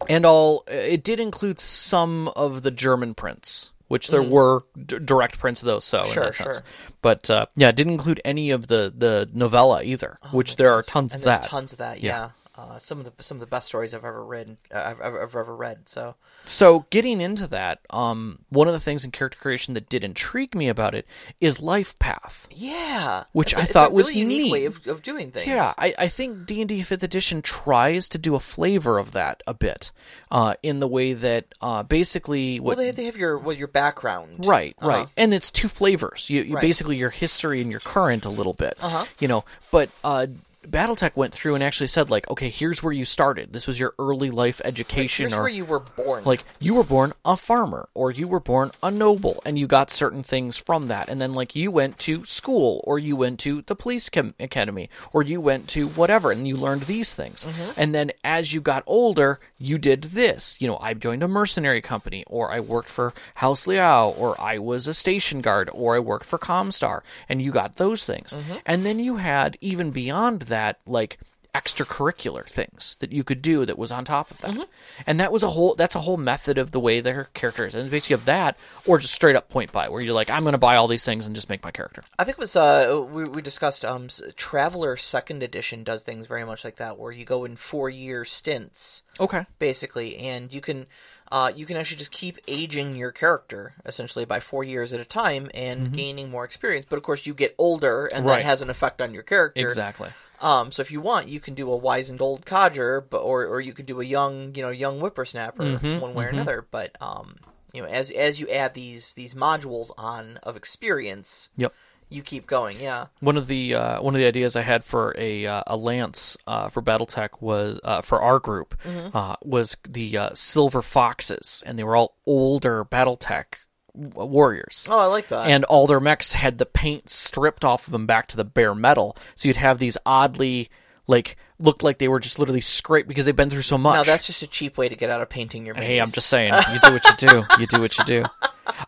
and 0.08 0.26
all 0.26 0.64
it 0.66 1.02
did 1.04 1.20
include 1.20 1.58
some 1.58 2.28
of 2.28 2.62
the 2.62 2.70
German 2.70 3.14
prints, 3.14 3.70
which 3.92 4.08
there 4.08 4.22
were 4.22 4.62
d- 4.86 4.98
direct 4.98 5.38
prints 5.38 5.60
of 5.62 5.66
those. 5.66 5.84
So 5.84 6.00
in 6.00 6.06
Mm. 6.06 6.12
Sure, 6.14 6.32
sense. 6.32 6.56
sure. 6.56 6.64
but 7.02 7.28
uh, 7.30 7.46
yeah, 7.56 7.68
it 7.68 7.76
didn't 7.76 7.92
include 7.92 8.20
any 8.24 8.50
of 8.50 8.66
the 8.68 8.92
the 8.96 9.28
novella 9.32 9.82
either, 9.82 10.18
which 10.32 10.56
there 10.56 10.72
are 10.72 10.82
tons 10.82 11.12
Oh, 11.12 11.16
and 11.16 11.22
of 11.22 11.24
there's 11.26 11.40
that. 11.40 11.48
tons 11.48 11.72
of 11.72 11.78
that, 11.78 12.00
yeah. 12.02 12.10
Yeah. 12.10 12.30
Uh, 12.62 12.78
some 12.78 13.00
of 13.00 13.04
the 13.16 13.22
some 13.22 13.36
of 13.36 13.40
the 13.40 13.46
best 13.46 13.66
stories 13.66 13.92
I've 13.92 14.04
ever 14.04 14.24
read. 14.24 14.56
Uh, 14.72 14.78
I've, 14.78 15.00
I've, 15.00 15.14
I've 15.14 15.34
ever 15.36 15.56
read. 15.56 15.88
So 15.88 16.14
So 16.44 16.86
getting 16.90 17.20
into 17.20 17.46
that, 17.48 17.80
um, 17.90 18.38
one 18.50 18.68
of 18.68 18.72
the 18.74 18.78
things 18.80 19.04
in 19.04 19.10
character 19.10 19.38
creation 19.40 19.74
that 19.74 19.88
did 19.88 20.04
intrigue 20.04 20.54
me 20.54 20.68
about 20.68 20.94
it 20.94 21.04
is 21.40 21.60
life 21.60 21.98
path. 21.98 22.46
yeah, 22.52 23.24
Which 23.32 23.52
It's 23.52 23.58
a- 23.58 23.62
I 23.62 23.64
it's 23.64 23.72
thought 23.72 23.90
a 23.90 23.94
was 23.94 24.08
really 24.10 24.20
unique 24.20 24.42
neat. 24.44 24.52
way 24.52 24.64
of, 24.66 24.86
of 24.86 25.02
doing 25.02 25.32
things. 25.32 25.48
Yeah, 25.48 25.72
I, 25.76 25.94
I 25.98 26.08
think 26.08 26.46
D 26.46 26.60
and 26.62 26.68
D 26.68 26.82
Fifth 26.82 27.02
Edition 27.02 27.42
tries 27.42 28.08
to 28.10 28.18
do 28.18 28.34
a 28.36 28.40
flavor 28.40 28.98
of 28.98 29.10
that 29.12 29.42
a 29.46 29.54
bit, 29.54 29.90
uh, 30.30 30.54
in 30.62 30.78
the 30.78 30.88
way 30.88 31.12
that 31.14 31.46
uh, 31.60 31.82
basically 31.82 32.60
Well, 32.60 32.76
they, 32.76 32.92
they 32.92 33.06
have 33.06 33.16
your 33.16 33.38
well 33.38 33.56
your 33.56 33.68
background. 33.68 34.46
Right, 34.46 34.76
Uh-huh. 34.78 34.88
right, 34.88 35.08
and 35.16 35.34
it's 35.34 35.50
two 35.50 35.68
flavors. 35.68 36.30
You, 36.30 36.42
you 36.42 36.54
Right. 36.54 36.60
basically 36.62 36.96
your 36.96 37.10
history 37.10 37.60
and 37.60 37.70
your 37.70 37.80
current 37.80 38.24
a 38.24 38.30
little 38.30 38.52
bit. 38.54 38.76
Uh-huh. 38.80 39.06
You 39.18 39.26
know, 39.28 39.44
but 39.70 39.90
uh, 40.04 40.26
BattleTech 40.68 41.16
went 41.16 41.32
through 41.34 41.54
and 41.54 41.62
actually 41.64 41.86
said 41.86 42.10
like, 42.10 42.28
okay, 42.30 42.48
here's 42.48 42.82
where 42.82 42.92
you 42.92 43.04
started. 43.04 43.52
This 43.52 43.66
was 43.66 43.78
your 43.80 43.94
early 43.98 44.30
life 44.30 44.60
education, 44.64 45.24
Here's 45.24 45.34
or 45.34 45.42
where 45.42 45.50
you 45.50 45.64
were 45.64 45.80
born. 45.80 46.24
like 46.24 46.44
you 46.60 46.74
were 46.74 46.84
born 46.84 47.12
a 47.24 47.36
farmer 47.36 47.88
or 47.94 48.10
you 48.10 48.28
were 48.28 48.40
born 48.40 48.70
a 48.82 48.90
noble 48.90 49.42
and 49.44 49.58
you 49.58 49.66
got 49.66 49.90
certain 49.90 50.22
things 50.22 50.56
from 50.56 50.86
that. 50.86 51.08
And 51.08 51.20
then 51.20 51.32
like 51.32 51.54
you 51.56 51.70
went 51.70 51.98
to 52.00 52.24
school 52.24 52.80
or 52.84 52.98
you 52.98 53.16
went 53.16 53.40
to 53.40 53.62
the 53.62 53.74
police 53.76 54.08
chem- 54.08 54.34
academy 54.38 54.88
or 55.12 55.22
you 55.22 55.40
went 55.40 55.68
to 55.68 55.88
whatever 55.88 56.30
and 56.30 56.46
you 56.46 56.56
learned 56.56 56.82
these 56.82 57.12
things. 57.14 57.44
Mm-hmm. 57.44 57.70
And 57.76 57.94
then 57.94 58.12
as 58.24 58.52
you 58.52 58.60
got 58.60 58.84
older 58.86 59.40
you 59.58 59.78
did 59.78 60.02
this. 60.02 60.60
You 60.60 60.68
know 60.68 60.78
i 60.80 60.92
joined 60.94 61.22
a 61.22 61.28
mercenary 61.28 61.80
company 61.80 62.24
or 62.26 62.50
i 62.50 62.60
worked 62.60 62.88
for 62.88 63.14
house 63.36 63.66
liao 63.66 64.10
or 64.10 64.38
i 64.40 64.58
was 64.58 64.86
a 64.86 64.94
station 64.94 65.40
guard 65.40 65.70
or 65.72 65.94
i 65.94 65.98
worked 65.98 66.26
for 66.26 66.38
comstar 66.38 67.02
and 67.28 67.40
you 67.40 67.52
got 67.52 67.76
those 67.76 68.04
things. 68.04 68.32
Mm-hmm. 68.32 68.54
And 68.66 68.84
then 68.84 68.98
you 68.98 69.16
had 69.16 69.56
even 69.60 69.90
beyond 69.90 70.42
that 70.52 70.78
like 70.86 71.18
extracurricular 71.54 72.46
things 72.48 72.96
that 73.00 73.12
you 73.12 73.22
could 73.22 73.42
do 73.42 73.66
that 73.66 73.76
was 73.78 73.92
on 73.92 74.04
top 74.06 74.30
of 74.30 74.38
that. 74.38 74.68
And 75.06 75.20
that 75.20 75.30
was 75.30 75.42
a 75.42 75.50
whole 75.50 75.74
that's 75.74 75.94
a 75.94 76.00
whole 76.00 76.16
method 76.16 76.56
of 76.58 76.72
the 76.72 76.80
way 76.80 77.00
their 77.00 77.24
character 77.34 77.66
is. 77.66 77.74
And 77.74 77.90
basically 77.90 78.14
of 78.14 78.24
that 78.24 78.56
or 78.86 78.98
just 78.98 79.12
straight 79.14 79.36
up 79.36 79.48
point 79.50 79.70
buy 79.70 79.88
where 79.88 80.00
you're 80.00 80.14
like, 80.14 80.30
I'm 80.30 80.44
gonna 80.44 80.58
buy 80.58 80.76
all 80.76 80.88
these 80.88 81.04
things 81.04 81.26
and 81.26 81.34
just 81.34 81.48
make 81.50 81.62
my 81.62 81.70
character. 81.70 82.02
I 82.18 82.24
think 82.24 82.38
it 82.38 82.40
was 82.40 82.56
uh 82.56 83.04
we, 83.10 83.24
we 83.24 83.42
discussed 83.42 83.84
um 83.84 84.08
Traveller 84.36 84.96
Second 84.96 85.42
Edition 85.42 85.84
does 85.84 86.02
things 86.02 86.26
very 86.26 86.44
much 86.44 86.64
like 86.64 86.76
that, 86.76 86.98
where 86.98 87.12
you 87.12 87.24
go 87.26 87.44
in 87.44 87.56
four 87.56 87.90
year 87.90 88.24
stints 88.24 89.02
Okay. 89.20 89.44
basically, 89.58 90.16
and 90.16 90.52
you 90.54 90.60
can 90.60 90.86
uh, 91.30 91.50
you 91.54 91.64
can 91.64 91.78
actually 91.78 91.96
just 91.96 92.10
keep 92.12 92.36
aging 92.46 92.94
your 92.94 93.10
character 93.10 93.72
essentially 93.86 94.26
by 94.26 94.38
four 94.38 94.62
years 94.64 94.92
at 94.92 95.00
a 95.00 95.04
time 95.04 95.48
and 95.54 95.90
gaining 95.94 96.28
more 96.30 96.44
experience. 96.44 96.84
But 96.84 96.96
of 96.98 97.02
course, 97.02 97.24
you 97.24 97.32
get 97.32 97.54
older, 97.56 98.04
and 98.06 98.20
Mm-hmm. 98.20 98.28
Right. 98.28 98.36
that 98.40 98.44
has 98.44 98.60
an 98.60 98.68
effect 98.68 99.00
on 99.00 99.14
your 99.14 99.22
character. 99.22 99.66
Exactly. 99.66 100.10
Um, 100.42 100.72
so 100.72 100.82
if 100.82 100.90
you 100.90 101.00
want, 101.00 101.28
you 101.28 101.40
can 101.40 101.54
do 101.54 101.70
a 101.72 101.76
wizened 101.76 102.20
old 102.20 102.44
codger, 102.44 103.00
but 103.00 103.20
or 103.20 103.46
or 103.46 103.60
you 103.60 103.72
can 103.72 103.86
do 103.86 104.00
a 104.00 104.04
young, 104.04 104.54
you 104.54 104.62
know, 104.62 104.70
young 104.70 104.98
whippersnapper, 104.98 105.62
Mm-hmm, 105.62 106.00
one 106.00 106.14
way 106.14 106.26
or 106.26 106.28
another. 106.28 106.66
But 106.70 106.96
um, 107.00 107.36
you 107.72 107.80
know, 107.82 107.88
as 107.88 108.10
as 108.10 108.40
you 108.40 108.48
add 108.50 108.74
these 108.74 109.14
these 109.14 109.34
modules 109.34 109.90
on 109.96 110.38
of 110.42 110.56
experience, 110.56 111.48
Yep. 111.56 111.72
you 112.10 112.22
keep 112.22 112.46
going. 112.46 112.80
Yeah. 112.80 113.06
One 113.20 113.36
of 113.36 113.46
the 113.46 113.74
uh, 113.74 114.02
one 114.02 114.14
of 114.14 114.18
the 114.18 114.26
ideas 114.26 114.56
I 114.56 114.62
had 114.62 114.84
for 114.84 115.14
a 115.16 115.46
uh, 115.46 115.62
a 115.66 115.76
lance 115.76 116.36
uh, 116.46 116.68
for 116.68 116.82
BattleTech 116.82 117.40
was 117.40 117.78
uh, 117.84 118.02
for 118.02 118.20
our 118.20 118.38
group 118.38 118.74
uh, 119.14 119.36
was 119.42 119.76
the 119.88 120.18
uh, 120.18 120.30
silver 120.34 120.82
foxes, 120.82 121.62
and 121.64 121.78
they 121.78 121.84
were 121.84 121.96
all 121.96 122.16
older 122.26 122.84
BattleTech 122.84 123.46
warriors. 123.94 124.86
Oh, 124.90 124.98
I 124.98 125.06
like 125.06 125.28
that. 125.28 125.48
and 125.48 125.64
all 125.64 125.86
their 125.86 126.00
mechs 126.00 126.32
had 126.32 126.58
the 126.58 126.66
paint 126.66 127.08
stripped 127.10 127.64
off 127.64 127.86
of 127.86 127.92
them 127.92 128.06
back 128.06 128.26
to 128.28 128.36
the 128.36 128.44
bare 128.44 128.74
metal. 128.74 129.16
So 129.34 129.48
you'd 129.48 129.56
have 129.56 129.78
these 129.78 129.96
oddly 130.06 130.70
like 131.08 131.36
looked 131.58 131.82
like 131.82 131.98
they 131.98 132.08
were 132.08 132.20
just 132.20 132.38
literally 132.38 132.60
scraped 132.60 133.08
because 133.08 133.24
they've 133.24 133.34
been 133.36 133.50
through 133.50 133.62
so 133.62 133.76
much. 133.76 133.94
now 133.96 134.02
that's 134.04 134.26
just 134.26 134.42
a 134.42 134.46
cheap 134.46 134.78
way 134.78 134.88
to 134.88 134.94
get 134.96 135.10
out 135.10 135.20
of 135.20 135.28
painting 135.28 135.66
your. 135.66 135.74
Mechs. 135.74 135.86
Hey, 135.86 136.00
I'm 136.00 136.10
just 136.10 136.28
saying, 136.28 136.52
you 136.72 136.78
do 136.80 136.92
what 136.92 137.04
you 137.06 137.28
do. 137.28 137.44
You 137.58 137.66
do 137.66 137.80
what 137.80 137.98
you 137.98 138.04
do. 138.04 138.24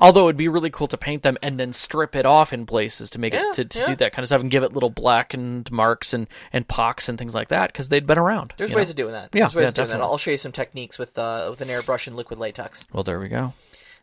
Although 0.00 0.24
it'd 0.28 0.36
be 0.36 0.48
really 0.48 0.70
cool 0.70 0.86
to 0.86 0.96
paint 0.96 1.22
them 1.24 1.36
and 1.42 1.58
then 1.58 1.72
strip 1.72 2.14
it 2.14 2.24
off 2.24 2.52
in 2.52 2.64
places 2.64 3.10
to 3.10 3.18
make 3.18 3.32
Yeah, 3.34 3.48
it 3.50 3.54
to, 3.54 3.64
to 3.64 3.78
yeah. 3.80 3.86
do 3.86 3.96
that 3.96 4.12
kind 4.12 4.22
of 4.22 4.28
stuff 4.28 4.40
and 4.40 4.50
give 4.50 4.62
it 4.62 4.72
little 4.72 4.90
blackened 4.90 5.70
marks 5.72 6.14
and 6.14 6.28
and 6.52 6.66
pocks 6.66 7.08
and 7.08 7.18
things 7.18 7.34
like 7.34 7.48
that 7.48 7.72
because 7.72 7.88
they'd 7.88 8.06
been 8.06 8.18
around. 8.18 8.54
There's 8.56 8.72
ways 8.72 8.88
know? 8.88 8.92
of 8.92 8.96
doing 8.96 9.12
that. 9.12 9.30
Yeah, 9.32 9.42
There's 9.42 9.54
ways 9.56 9.62
yeah, 9.64 9.68
of 9.68 9.74
doing 9.74 9.88
that. 9.88 10.00
I'll 10.00 10.16
show 10.18 10.30
you 10.30 10.36
some 10.36 10.52
techniques 10.52 10.98
with 10.98 11.18
uh, 11.18 11.48
with 11.50 11.60
an 11.60 11.68
airbrush 11.68 12.06
and 12.06 12.14
liquid 12.16 12.38
latex. 12.38 12.84
Well, 12.92 13.02
there 13.04 13.18
we 13.18 13.28
go. 13.28 13.52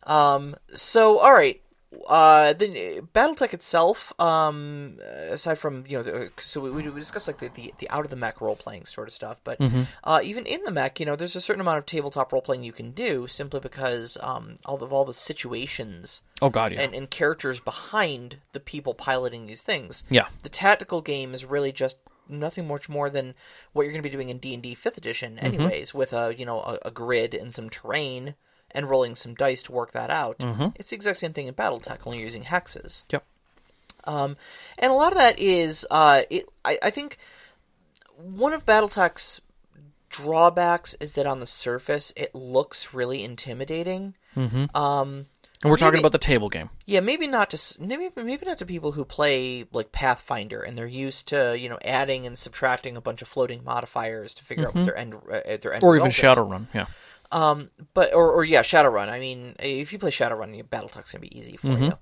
Um, 0.03 0.55
so 0.73 1.19
all 1.19 1.33
right, 1.33 1.61
uh, 2.07 2.53
the 2.53 3.01
BattleTech 3.13 3.53
itself, 3.53 4.13
um, 4.19 4.97
aside 5.29 5.59
from 5.59 5.83
you 5.87 5.97
know, 5.97 6.03
the, 6.03 6.31
so 6.39 6.61
we, 6.61 6.71
we 6.71 6.83
discussed 6.99 7.27
like 7.27 7.39
the, 7.39 7.49
the, 7.49 7.73
the 7.79 7.89
out 7.89 8.05
of 8.05 8.09
the 8.09 8.15
mech 8.15 8.39
role 8.41 8.55
playing 8.55 8.85
sort 8.85 9.07
of 9.07 9.13
stuff, 9.13 9.41
but 9.43 9.59
Mm-hmm. 9.59 9.81
uh, 10.03 10.21
even 10.23 10.45
in 10.45 10.63
the 10.63 10.71
mech, 10.71 10.99
you 10.99 11.05
know, 11.05 11.15
there's 11.15 11.35
a 11.35 11.41
certain 11.41 11.61
amount 11.61 11.77
of 11.79 11.85
tabletop 11.85 12.31
role 12.31 12.41
playing 12.41 12.63
you 12.63 12.71
can 12.71 12.91
do 12.91 13.27
simply 13.27 13.59
because 13.59 14.17
um, 14.21 14.55
all 14.65 14.81
of 14.83 14.91
all 14.93 15.05
the 15.05 15.13
situations 15.13 16.21
Oh 16.41 16.49
God, 16.49 16.71
yeah. 16.73 16.81
and, 16.81 16.93
and 16.95 17.09
characters 17.09 17.59
behind 17.59 18.37
the 18.53 18.59
people 18.59 18.93
piloting 18.93 19.45
these 19.45 19.61
things. 19.61 20.03
Yeah. 20.09 20.27
the 20.43 20.49
tactical 20.49 21.01
game 21.01 21.33
is 21.33 21.45
really 21.45 21.71
just 21.71 21.97
nothing 22.29 22.67
much 22.67 22.87
more 22.87 23.09
than 23.09 23.35
what 23.73 23.83
you're 23.83 23.91
going 23.91 24.01
to 24.01 24.09
be 24.09 24.13
doing 24.15 24.29
in 24.29 24.37
D 24.37 24.53
and 24.53 24.63
D 24.63 24.73
Fifth 24.75 24.97
Edition, 24.97 25.35
Mm-hmm. 25.35 25.45
anyways, 25.45 25.93
with 25.93 26.13
a 26.13 26.33
you 26.37 26.45
know 26.45 26.59
a, 26.61 26.79
a 26.85 26.91
grid 26.91 27.33
and 27.33 27.53
some 27.53 27.69
terrain 27.69 28.35
and 28.73 28.89
rolling 28.89 29.15
some 29.15 29.33
dice 29.35 29.63
to 29.63 29.71
work 29.71 29.91
that 29.91 30.09
out. 30.09 30.39
Mm-hmm. 30.39 30.67
It's 30.75 30.89
the 30.91 30.95
exact 30.95 31.17
same 31.17 31.33
thing 31.33 31.47
in 31.47 31.53
BattleTech, 31.53 31.99
only 32.05 32.17
you're 32.19 32.25
using 32.25 32.43
hexes. 32.43 33.03
Yep. 33.11 33.23
Um, 34.05 34.37
and 34.79 34.91
a 34.91 34.95
lot 34.95 35.11
of 35.11 35.17
that 35.19 35.37
is, 35.39 35.85
uh, 35.91 36.23
it. 36.29 36.49
I, 36.65 36.79
I 36.81 36.89
think 36.89 37.17
one 38.17 38.53
of 38.53 38.65
BattleTech's 38.65 39.41
drawbacks 40.09 40.93
is 40.95 41.13
that 41.13 41.25
on 41.25 41.39
the 41.39 41.45
surface 41.45 42.11
it 42.15 42.33
looks 42.35 42.93
really 42.93 43.23
intimidating. 43.23 44.15
Mm-hmm. 44.35 44.75
Um, 44.75 45.27
And 45.63 45.69
we're 45.69 45.77
talking 45.77 45.93
maybe- 45.93 45.99
about 45.99 46.11
the 46.11 46.17
table 46.17 46.49
game. 46.49 46.69
yeah, 46.85 46.99
maybe 46.99 47.27
not 47.27 47.51
to 47.51 47.81
maybe 47.81 48.09
maybe 48.15 48.45
not 48.45 48.57
to 48.57 48.65
people 48.65 48.91
who 48.93 49.05
play 49.05 49.65
like 49.71 49.91
Pathfinder 49.91 50.61
and 50.61 50.77
they're 50.77 50.87
used 50.87 51.27
to 51.29 51.57
you 51.57 51.69
know 51.69 51.77
adding 51.85 52.25
and 52.25 52.37
subtracting 52.37 52.97
a 52.97 53.01
bunch 53.01 53.21
of 53.21 53.27
floating 53.27 53.63
modifiers 53.63 54.33
to 54.35 54.43
figure 54.43 54.67
out 54.67 54.75
what 54.75 54.85
their 54.85 54.97
end 54.97 55.13
uh, 55.31 55.57
their 55.61 55.73
end 55.73 55.83
Or 55.83 55.95
even. 55.95 56.09
Shadowrun. 56.11 56.67
Yeah. 56.73 56.87
Um, 57.31 57.69
but 57.93 58.13
or 58.13 58.31
or 58.31 58.43
yeah, 58.43 58.61
Shadowrun. 58.61 59.09
I 59.09 59.19
mean, 59.19 59.55
if 59.59 59.93
you 59.93 59.99
play 59.99 60.11
Shadowrun, 60.11 60.55
your 60.55 60.65
BattleTech's 60.65 61.11
gonna 61.11 61.21
be 61.21 61.37
easy 61.37 61.57
for 61.57 61.67
Mm-hmm. 61.67 61.83
you. 61.85 61.93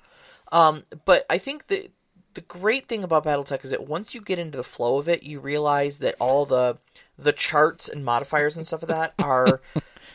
Um, 0.52 0.84
but 1.06 1.26
I 1.30 1.38
think 1.38 1.68
the 1.68 1.90
the 2.34 2.42
great 2.42 2.88
thing 2.88 3.04
about 3.04 3.26
BattleTech 3.26 3.64
is 3.64 3.72
that 3.72 3.88
once 3.88 4.14
you 4.16 4.22
get 4.22 4.40
into 4.40 4.58
the 4.58 4.64
flow 4.64 4.98
of 4.98 5.08
it, 5.08 5.24
you 5.24 5.40
realize 5.40 6.00
that 6.00 6.16
all 6.20 6.46
the 6.46 6.78
the 7.18 7.32
charts 7.34 7.88
and 7.90 8.04
modifiers 8.06 8.58
and 8.58 8.66
stuff 8.66 8.82
of 8.84 8.90
that 8.90 9.14
are 9.20 9.62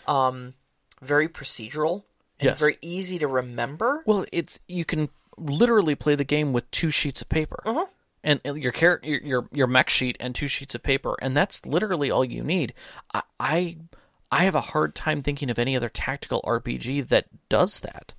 um 0.07 0.55
very 1.00 1.29
procedural 1.29 2.05
and 2.40 2.50
Yes. 2.50 2.59
very 2.59 2.79
easy 2.83 3.18
to 3.20 3.29
remember. 3.29 4.03
Well, 4.07 4.27
it's 4.33 4.59
you 4.66 4.85
can 4.85 5.09
literally 5.37 5.94
play 5.94 6.14
the 6.16 6.24
game 6.24 6.53
with 6.53 6.68
two 6.70 6.90
sheets 6.90 7.20
of 7.22 7.29
paper. 7.29 7.62
Uh-huh. 7.64 7.87
And 8.27 8.40
your 8.44 8.72
character, 8.72 9.07
your, 9.07 9.20
your 9.20 9.48
your 9.53 9.66
mech 9.66 9.90
sheet, 9.90 10.16
and 10.18 10.35
two 10.35 10.46
sheets 10.48 10.74
of 10.74 10.83
paper, 10.83 11.14
and 11.20 11.37
that's 11.37 11.66
literally 11.66 12.11
all 12.11 12.24
you 12.24 12.42
need. 12.42 12.72
I, 13.12 13.22
I 13.38 13.77
I 14.34 14.44
have 14.44 14.54
a 14.54 14.60
hard 14.60 14.94
time 14.94 15.22
thinking 15.22 15.50
of 15.50 15.58
any 15.58 15.76
other 15.76 15.88
tactical 15.88 16.42
RPG 16.46 17.08
that 17.08 17.26
does 17.48 17.80
that. 17.80 18.14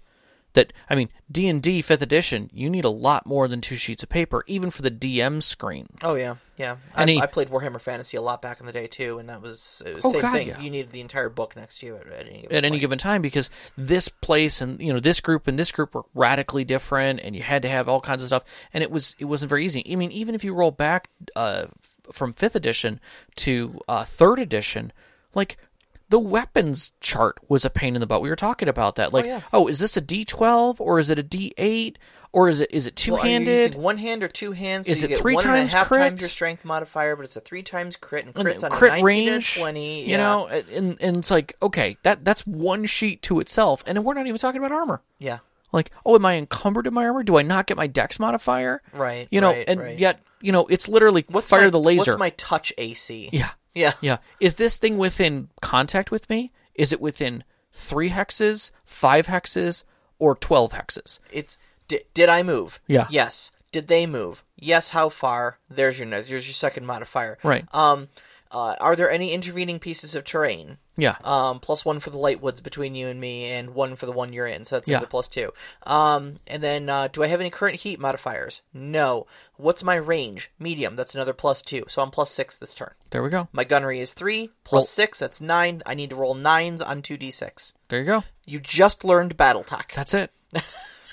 That 0.53 0.71
I 0.89 0.95
mean, 0.95 1.09
D 1.29 1.49
and 1.49 1.61
D 1.61 1.81
Fifth 1.81 2.01
Edition, 2.01 2.49
you 2.53 2.69
need 2.69 2.85
a 2.85 2.89
lot 2.89 3.25
more 3.25 3.49
than 3.49 3.59
two 3.59 3.75
sheets 3.75 4.03
of 4.03 4.07
paper, 4.07 4.41
even 4.47 4.69
for 4.69 4.83
the 4.83 4.89
DM 4.89 5.43
screen. 5.43 5.87
Oh 6.01 6.15
yeah, 6.15 6.35
yeah. 6.55 6.77
I, 6.95 7.01
Any- 7.01 7.21
I 7.21 7.25
played 7.25 7.49
Warhammer 7.49 7.81
Fantasy 7.81 8.15
a 8.15 8.21
lot 8.21 8.41
back 8.41 8.61
in 8.61 8.65
the 8.65 8.71
day 8.71 8.87
too, 8.87 9.19
and 9.19 9.27
that 9.27 9.41
was 9.41 9.83
it 9.85 9.93
was 9.95 10.05
Oh, 10.05 10.13
same 10.13 10.21
God, 10.21 10.31
thing. 10.31 10.47
yeah. 10.47 10.61
You 10.61 10.69
needed 10.69 10.91
the 10.93 11.01
entire 11.01 11.27
book 11.27 11.57
next 11.57 11.79
to 11.79 11.87
you 11.87 11.97
at, 11.97 12.07
at 12.07 12.27
any 12.27 12.41
given 12.43 12.55
at 12.55 12.63
any 12.63 12.79
given 12.79 12.97
time 12.97 13.21
because 13.21 13.49
this 13.77 14.07
place 14.07 14.61
and 14.61 14.79
you 14.79 14.93
know 14.93 15.01
this 15.01 15.19
group 15.19 15.45
and 15.47 15.59
this 15.59 15.73
group 15.73 15.93
were 15.93 16.05
radically 16.13 16.63
different 16.63 17.19
and 17.19 17.35
you 17.35 17.41
had 17.41 17.61
to 17.63 17.67
have 17.67 17.89
all 17.89 17.99
kinds 17.99 18.23
of 18.23 18.27
stuff 18.27 18.43
and 18.73 18.81
it 18.81 18.89
was 18.89 19.13
it 19.19 19.25
wasn't 19.25 19.49
very 19.49 19.65
easy 19.65 19.85
i 19.91 19.97
mean 19.97 20.11
even 20.11 20.33
if 20.33 20.45
you 20.45 20.53
roll 20.53 20.71
back 20.71 21.09
uh, 21.35 21.65
from 22.13 22.31
fifth 22.31 22.55
edition 22.55 23.01
to 23.35 23.77
uh, 23.89 24.05
third 24.05 24.39
edition 24.39 24.93
like 25.33 25.57
the 26.15 26.19
weapons 26.19 26.93
chart 27.01 27.37
was 27.49 27.65
a 27.65 27.69
pain 27.69 27.93
in 27.95 27.99
the 27.99 28.07
butt 28.07 28.21
we 28.21 28.29
were 28.29 28.37
talking 28.37 28.69
about 28.69 28.95
that 28.95 29.11
like 29.11 29.25
oh, 29.25 29.27
yeah. 29.27 29.41
oh 29.51 29.67
is 29.67 29.79
this 29.79 29.97
a 29.97 30.01
d12 30.01 30.79
or 30.79 30.97
is 30.97 31.09
it 31.09 31.19
a 31.19 31.23
d8 31.23 31.97
or 32.31 32.47
is 32.47 32.61
it 32.61 32.69
is 32.71 32.87
it 32.87 33.01
Well, 33.07 33.17
you 33.17 33.21
two-handed 33.23 33.67
using 33.67 33.81
one 33.81 33.97
hand 33.97 34.23
or 34.23 34.27
two 34.29 34.51
hands? 34.53 34.87
So 34.87 34.91
Is 34.93 35.01
you 35.01 35.05
it 35.07 35.09
get 35.09 35.19
three 35.19 35.35
one 35.35 35.43
and 35.45 35.53
a 35.53 35.57
times 35.59 35.71
half 35.73 35.87
crit? 35.87 35.99
times 36.01 36.21
your 36.21 36.29
strength 36.29 36.63
modifier, 36.65 37.15
but 37.17 37.23
it's 37.23 37.35
a 37.35 37.41
three 37.41 37.63
times 37.63 37.95
crit, 37.97 38.25
and 38.25 38.35
And 38.35 38.47
crits 38.47 38.59
the 38.59 38.65
on 38.71 38.71
crit 38.77 38.91
a 38.91 39.01
19 39.01 39.05
range, 39.05 39.55
and 39.57 39.61
20. 39.61 40.09
you 40.09 40.17
know 40.17 40.47
and, 40.47 40.97
and 41.01 41.17
it's 41.17 41.31
like 41.31 41.55
okay 41.61 41.97
that 42.03 42.23
that's 42.25 42.45
one 42.47 42.85
sheet 42.85 43.21
to 43.23 43.39
itself 43.41 43.83
and 43.87 44.03
we're 44.05 44.13
not 44.13 44.27
even 44.27 44.37
talking 44.39 44.59
about 44.59 44.71
armor 44.73 45.01
Yeah, 45.19 45.39
Like, 45.71 45.91
oh, 46.05 46.15
am 46.15 46.25
I 46.25 46.35
encumbered 46.35 46.87
in 46.87 46.93
my 46.93 47.05
armor? 47.05 47.23
Do 47.23 47.37
I 47.37 47.41
not 47.41 47.67
get 47.67 47.77
my 47.77 47.87
dex 47.87 48.19
modifier? 48.19 48.81
Right, 48.93 49.27
You 49.31 49.39
know, 49.41 49.51
right, 49.51 49.67
and 49.69 49.79
right. 49.81 49.97
yet, 49.99 50.19
you 50.41 50.51
know, 50.51 50.67
it's 50.67 50.87
literally 50.89 51.23
what's 51.29 51.49
fire 51.49 51.63
my, 51.65 51.69
the 51.69 51.79
laser. 51.79 52.11
What's 52.11 52.19
my 52.19 52.29
touch 52.31 52.73
AC? 52.77 53.29
yeah, 53.31 53.51
yeah. 53.75 53.93
yeah. 54.01 54.17
Is 54.39 54.55
this 54.55 54.77
thing 54.77 54.97
within 54.97 55.49
contact 55.61 56.09
with 56.09 56.29
me? 56.29 56.51
Is 56.73 56.91
it 56.91 57.01
within 57.01 57.43
three 57.71 58.09
hexes, 58.09 58.71
five 58.85 59.27
hexes, 59.27 59.83
or 60.17 60.35
twelve 60.35 60.71
hexes? 60.71 61.19
It's 61.31 61.57
did, 61.87 62.05
did 62.13 62.29
I 62.29 62.41
move? 62.41 62.79
Yeah. 62.87 63.07
Yes. 63.09 63.51
Did 63.71 63.87
they 63.87 64.05
move? 64.05 64.43
Yes. 64.55 64.89
How 64.89 65.09
far? 65.09 65.59
There's 65.69 65.99
your 65.99 66.07
there's 66.07 66.29
your 66.29 66.41
second 66.41 66.87
modifier. 66.87 67.37
Right. 67.43 67.65
Um, 67.73 68.07
uh, 68.51 68.75
are 68.79 68.95
there 68.95 69.11
any 69.11 69.33
intervening 69.33 69.79
pieces 69.79 70.15
of 70.15 70.23
terrain? 70.23 70.77
Yeah. 70.97 71.15
Um, 71.23 71.59
plus 71.59 71.83
one 71.83 71.99
for 71.99 72.09
the 72.09 72.17
light 72.17 72.41
woods 72.41 72.61
between 72.61 72.95
you 72.95 73.07
and 73.07 73.19
me, 73.19 73.45
and 73.51 73.71
one 73.75 73.95
for 73.95 74.05
the 74.05 74.11
one 74.11 74.31
you're 74.33 74.45
in. 74.47 74.63
So 74.65 74.75
that's 74.77 74.87
Yeah. 74.87 74.95
another 74.97 75.09
plus 75.09 75.27
two. 75.27 75.51
Um, 75.83 76.35
and 76.47 76.63
then 76.63 76.89
uh, 76.89 77.07
do 77.09 77.21
I 77.23 77.27
have 77.27 77.41
any 77.41 77.49
current 77.49 77.75
heat 77.81 77.99
modifiers? 77.99 78.61
No. 78.73 79.27
What's 79.57 79.83
my 79.83 79.95
range? 79.95 80.51
Medium. 80.59 80.95
That's 80.95 81.13
another 81.15 81.33
plus 81.33 81.61
two. 81.61 81.83
So 81.87 82.01
I'm 82.01 82.11
plus 82.11 82.31
six 82.31 82.57
this 82.57 82.73
turn. 82.75 82.93
There 83.09 83.21
we 83.23 83.29
go. 83.29 83.47
My 83.51 83.63
gunnery 83.63 83.99
is 83.99 84.13
three 84.13 84.51
plus 84.63 84.81
Roll- 84.81 84.83
six. 84.83 85.19
That's 85.19 85.41
nine. 85.41 85.81
I 85.85 85.93
need 85.95 86.11
to 86.11 86.15
roll 86.15 86.33
nines 86.35 86.81
on 86.81 87.01
two 87.01 87.17
d 87.17 87.29
six. 87.31 87.73
There 87.89 87.99
you 87.99 88.05
go. 88.05 88.23
You 88.45 88.59
just 88.59 89.03
learned 89.03 89.35
battle 89.37 89.63
tech. 89.63 89.91
That's 89.95 90.13
it. 90.13 90.31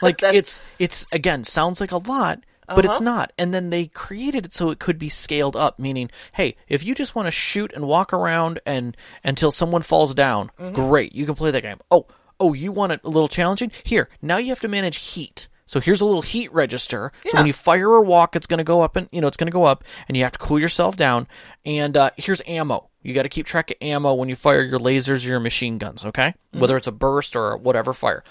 Like 0.00 0.20
it's 0.20 0.60
it's 0.80 1.06
again 1.12 1.44
sounds 1.44 1.80
like 1.80 1.92
a 1.92 1.98
lot, 1.98 2.40
but 2.66 2.84
it's 2.84 2.94
Uh-huh. 2.96 3.04
not. 3.04 3.32
And 3.38 3.52
then 3.52 3.70
they 3.70 3.86
created 3.86 4.46
it 4.46 4.54
so 4.54 4.70
it 4.70 4.78
could 4.78 4.98
be 4.98 5.08
scaled 5.08 5.56
up, 5.56 5.78
meaning, 5.78 6.10
hey, 6.34 6.56
if 6.68 6.84
you 6.84 6.94
just 6.94 7.14
want 7.14 7.26
to 7.26 7.30
shoot 7.30 7.72
and 7.74 7.86
walk 7.86 8.12
around 8.12 8.60
and 8.66 8.96
until 9.24 9.50
someone 9.50 9.82
falls 9.82 10.14
down, 10.14 10.50
Mm-hmm. 10.60 10.74
great, 10.74 11.14
you 11.14 11.26
can 11.26 11.34
play 11.34 11.50
that 11.50 11.60
game. 11.62 11.78
Oh, 11.90 12.06
oh, 12.40 12.52
you 12.54 12.72
want 12.72 12.92
it 12.92 13.00
a 13.04 13.08
little 13.08 13.28
challenging? 13.28 13.70
Here, 13.84 14.08
now 14.20 14.36
you 14.38 14.48
have 14.48 14.60
to 14.60 14.68
manage 14.68 14.96
heat. 14.96 15.48
So 15.64 15.80
here's 15.80 16.00
a 16.00 16.04
little 16.04 16.22
heat 16.22 16.52
register. 16.52 17.12
So 17.28 17.38
when 17.38 17.46
you 17.46 17.52
fire 17.54 17.88
or 17.88 18.02
walk, 18.02 18.36
it's 18.36 18.46
going 18.46 18.58
to 18.58 18.64
go 18.64 18.82
up, 18.82 18.94
and 18.96 19.08
you 19.10 19.20
know 19.22 19.26
it's 19.26 19.36
going 19.38 19.46
to 19.46 19.52
go 19.52 19.64
up, 19.64 19.84
and 20.06 20.16
you 20.16 20.22
have 20.24 20.32
to 20.32 20.38
cool 20.38 20.58
yourself 20.58 20.96
down. 20.96 21.26
And 21.64 21.96
uh, 21.96 22.10
here's 22.18 22.42
ammo. 22.46 22.90
You 23.00 23.14
got 23.14 23.22
to 23.22 23.28
keep 23.30 23.46
track 23.46 23.70
of 23.70 23.76
ammo 23.80 24.12
when 24.12 24.28
you 24.28 24.36
fire 24.36 24.62
your 24.62 24.78
lasers 24.80 25.24
or 25.24 25.28
your 25.30 25.40
machine 25.40 25.78
guns. 25.78 26.04
Okay, 26.04 26.34
whether 26.52 26.76
it's 26.76 26.88
a 26.88 26.92
burst 26.92 27.34
or 27.36 27.56
whatever 27.56 27.92
fire. 27.94 28.22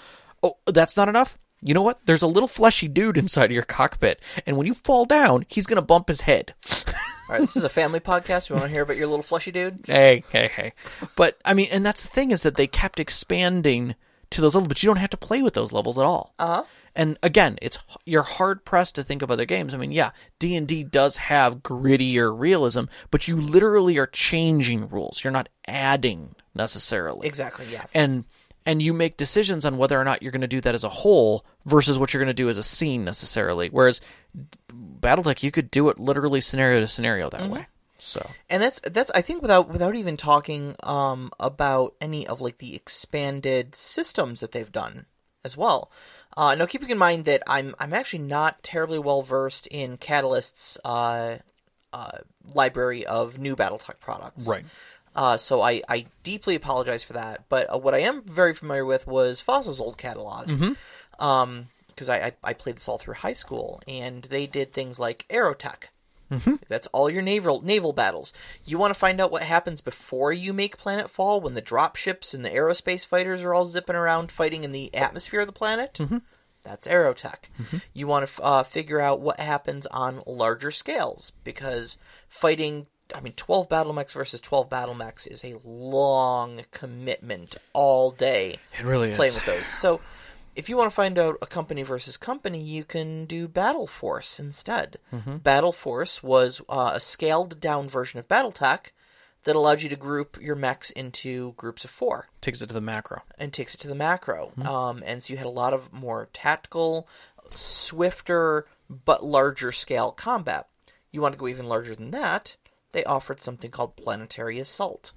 Oh, 0.42 0.54
that's 0.66 0.96
not 0.96 1.08
enough. 1.08 1.36
You 1.62 1.74
know 1.74 1.82
what? 1.82 2.00
There's 2.06 2.22
a 2.22 2.26
little 2.26 2.48
fleshy 2.48 2.88
dude 2.88 3.16
inside 3.16 3.46
of 3.46 3.50
your 3.52 3.62
cockpit, 3.62 4.20
and 4.46 4.56
when 4.56 4.66
you 4.66 4.74
fall 4.74 5.04
down, 5.04 5.46
he's 5.48 5.66
gonna 5.66 5.82
bump 5.82 6.08
his 6.08 6.22
head. 6.22 6.54
All 7.28 7.38
right, 7.38 7.40
this 7.40 7.56
is 7.56 7.64
a 7.64 7.68
family 7.68 8.00
podcast. 8.00 8.50
We 8.50 8.54
want 8.54 8.66
to 8.66 8.72
hear 8.72 8.82
about 8.82 8.96
your 8.96 9.06
little 9.06 9.22
fleshy 9.22 9.52
dude. 9.52 9.80
hey, 9.86 10.24
hey, 10.30 10.48
hey. 10.48 10.72
But 11.16 11.38
I 11.44 11.54
mean, 11.54 11.68
and 11.70 11.86
that's 11.86 12.02
the 12.02 12.08
thing 12.08 12.30
is 12.30 12.42
that 12.42 12.56
they 12.56 12.66
kept 12.66 12.98
expanding 13.00 13.94
to 14.30 14.40
those 14.40 14.54
levels, 14.54 14.68
but 14.68 14.82
you 14.82 14.88
don't 14.88 14.96
have 14.96 15.10
to 15.10 15.16
play 15.16 15.40
with 15.42 15.54
those 15.54 15.72
levels 15.72 15.98
at 15.98 16.04
all. 16.04 16.34
Uh 16.38 16.46
huh. 16.46 16.62
And 16.94 17.18
again, 17.22 17.58
it's 17.62 17.78
you're 18.04 18.22
hard 18.22 18.66
pressed 18.66 18.96
to 18.96 19.04
think 19.04 19.22
of 19.22 19.30
other 19.30 19.46
games. 19.46 19.72
I 19.72 19.78
mean, 19.78 19.92
yeah, 19.92 20.10
D 20.38 20.56
and 20.56 20.68
D 20.68 20.82
does 20.82 21.16
have 21.16 21.62
grittier 21.62 22.38
realism, 22.38 22.84
but 23.10 23.26
you 23.28 23.40
literally 23.40 23.96
are 23.98 24.06
changing 24.06 24.88
rules. 24.90 25.24
You're 25.24 25.30
not 25.32 25.48
adding 25.66 26.34
necessarily. 26.54 27.26
Exactly. 27.26 27.66
Yeah. 27.70 27.86
and 27.94 28.24
and 28.64 28.82
you 28.82 28.92
make 28.92 29.16
decisions 29.16 29.64
on 29.64 29.78
whether 29.78 30.00
or 30.00 30.04
not 30.04 30.22
you're 30.22 30.32
going 30.32 30.40
to 30.42 30.46
do 30.46 30.60
that 30.60 30.74
as 30.74 30.84
a 30.84 30.88
whole 30.88 31.44
versus 31.64 31.98
what 31.98 32.12
you're 32.12 32.22
going 32.22 32.34
to 32.34 32.42
do 32.42 32.48
as 32.48 32.58
a 32.58 32.62
scene 32.62 33.04
necessarily. 33.04 33.68
Whereas 33.68 34.00
BattleTech, 34.70 35.42
you 35.42 35.50
could 35.50 35.70
do 35.70 35.88
it 35.88 35.98
literally 35.98 36.40
scenario 36.40 36.80
to 36.80 36.88
scenario 36.88 37.30
that 37.30 37.48
way. 37.48 37.66
So 37.98 38.28
and 38.50 38.60
that's 38.60 38.80
that's 38.80 39.12
I 39.12 39.22
think 39.22 39.42
without 39.42 39.68
without 39.68 39.94
even 39.94 40.16
talking 40.16 40.74
um 40.82 41.30
about 41.38 41.94
any 42.00 42.26
of 42.26 42.40
like 42.40 42.58
the 42.58 42.74
expanded 42.74 43.76
systems 43.76 44.40
that 44.40 44.50
they've 44.50 44.72
done 44.72 45.06
as 45.44 45.56
well. 45.56 45.90
Uh, 46.36 46.54
now, 46.54 46.66
keeping 46.66 46.90
in 46.90 46.98
mind 46.98 47.26
that 47.26 47.42
I'm 47.46 47.74
I'm 47.78 47.92
actually 47.92 48.20
not 48.24 48.62
terribly 48.62 48.98
well 48.98 49.22
versed 49.22 49.66
in 49.66 49.98
Catalyst's 49.98 50.78
uh, 50.84 51.38
uh, 51.92 52.18
library 52.54 53.04
of 53.04 53.38
new 53.38 53.54
BattleTech 53.54 54.00
products. 54.00 54.46
Right. 54.46 54.64
Uh, 55.14 55.36
so 55.36 55.60
I, 55.60 55.82
I 55.88 56.06
deeply 56.22 56.54
apologize 56.54 57.02
for 57.02 57.12
that. 57.14 57.44
But 57.48 57.72
uh, 57.72 57.78
what 57.78 57.94
I 57.94 57.98
am 57.98 58.22
very 58.22 58.54
familiar 58.54 58.84
with 58.84 59.06
was 59.06 59.42
FASA's 59.42 59.80
old 59.80 59.98
catalog. 59.98 60.48
Um, 61.18 61.68
because 61.88 62.08
I, 62.08 62.16
I 62.16 62.32
I 62.42 62.52
played 62.54 62.76
this 62.76 62.88
all 62.88 62.96
through 62.98 63.14
high 63.14 63.34
school, 63.34 63.82
and 63.86 64.22
they 64.24 64.46
did 64.46 64.72
things 64.72 64.98
like 64.98 65.26
Aerotech. 65.28 65.84
That's 66.66 66.86
all 66.88 67.10
your 67.10 67.20
naval 67.20 67.60
naval 67.60 67.92
battles. 67.92 68.32
You 68.64 68.78
want 68.78 68.94
to 68.94 68.98
find 68.98 69.20
out 69.20 69.30
what 69.30 69.42
happens 69.42 69.82
before 69.82 70.32
you 70.32 70.54
make 70.54 70.78
planetfall 70.78 71.42
when 71.42 71.52
the 71.52 71.60
dropships 71.60 72.32
and 72.32 72.42
the 72.42 72.48
aerospace 72.48 73.06
fighters 73.06 73.42
are 73.42 73.52
all 73.52 73.66
zipping 73.66 73.96
around 73.96 74.32
fighting 74.32 74.64
in 74.64 74.72
the 74.72 74.94
atmosphere 74.94 75.40
of 75.40 75.46
the 75.46 75.52
planet? 75.52 75.98
That's 76.64 76.86
Aerotech. 76.86 77.50
You 77.92 78.06
want 78.06 78.26
to 78.30 78.42
uh, 78.42 78.62
figure 78.62 79.00
out 79.00 79.20
what 79.20 79.38
happens 79.40 79.84
on 79.88 80.22
larger 80.26 80.70
scales 80.70 81.32
because 81.44 81.98
fighting, 82.28 82.86
I 83.14 83.20
mean, 83.20 83.32
12 83.34 83.68
battle 83.68 83.92
mechs 83.92 84.12
versus 84.14 84.40
12 84.40 84.68
battle 84.68 84.94
mechs 84.94 85.26
is 85.26 85.44
a 85.44 85.58
long 85.64 86.62
commitment 86.70 87.56
all 87.72 88.10
day 88.10 88.56
it 88.78 88.84
really 88.84 89.14
playing 89.14 89.30
is. 89.30 89.34
with 89.36 89.44
those. 89.46 89.66
So, 89.66 90.00
if 90.54 90.68
you 90.68 90.76
want 90.76 90.90
to 90.90 90.94
find 90.94 91.18
out 91.18 91.38
a 91.40 91.46
company 91.46 91.82
versus 91.82 92.18
company, 92.18 92.60
you 92.60 92.84
can 92.84 93.24
do 93.24 93.48
Battle 93.48 93.86
Force 93.86 94.38
instead. 94.38 94.98
Battle 95.42 95.72
Force 95.72 96.22
was 96.22 96.60
uh, 96.68 96.92
a 96.94 97.00
scaled 97.00 97.58
down 97.58 97.88
version 97.88 98.18
of 98.20 98.28
BattleTech 98.28 98.90
that 99.44 99.56
allowed 99.56 99.80
you 99.80 99.88
to 99.88 99.96
group 99.96 100.38
your 100.42 100.54
mechs 100.54 100.90
into 100.90 101.54
groups 101.56 101.84
of 101.84 101.90
four 101.90 102.28
Takes 102.42 102.60
it 102.60 102.66
to 102.68 102.74
the 102.74 102.80
macro. 102.82 103.22
and 103.38 103.50
takes 103.52 103.74
it 103.74 103.78
to 103.80 103.88
the 103.88 103.94
macro. 103.94 104.52
Um, 104.62 105.02
and 105.06 105.22
so 105.22 105.32
you 105.32 105.38
had 105.38 105.46
a 105.46 105.50
lot 105.50 105.72
of 105.72 105.90
more 105.92 106.28
tactical, 106.34 107.08
swifter, 107.54 108.66
but 108.88 109.24
larger 109.24 109.72
scale 109.72 110.12
combat. 110.12 110.68
You 111.10 111.20
want 111.20 111.32
to 111.34 111.38
go 111.38 111.48
even 111.48 111.66
larger 111.66 111.94
than 111.94 112.10
that, 112.12 112.56
they 112.92 113.04
offered 113.04 113.40
something 113.42 113.70
called 113.70 113.96
Planetary 113.96 114.58
Assault, 114.60 115.12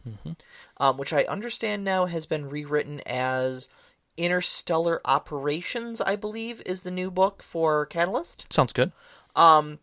um, 0.77 0.97
which 0.97 1.13
I 1.13 1.23
understand 1.25 1.83
now 1.83 2.05
has 2.05 2.25
been 2.25 2.49
rewritten 2.49 3.01
as 3.05 3.69
Interstellar 4.17 5.01
Operations, 5.05 5.99
I 6.01 6.15
believe, 6.15 6.61
is 6.65 6.81
the 6.83 6.91
new 6.91 7.11
book 7.11 7.43
for 7.43 7.85
Catalyst. 7.85 8.45
Sounds 8.49 8.73
good. 8.73 8.91
Um, 9.35 9.79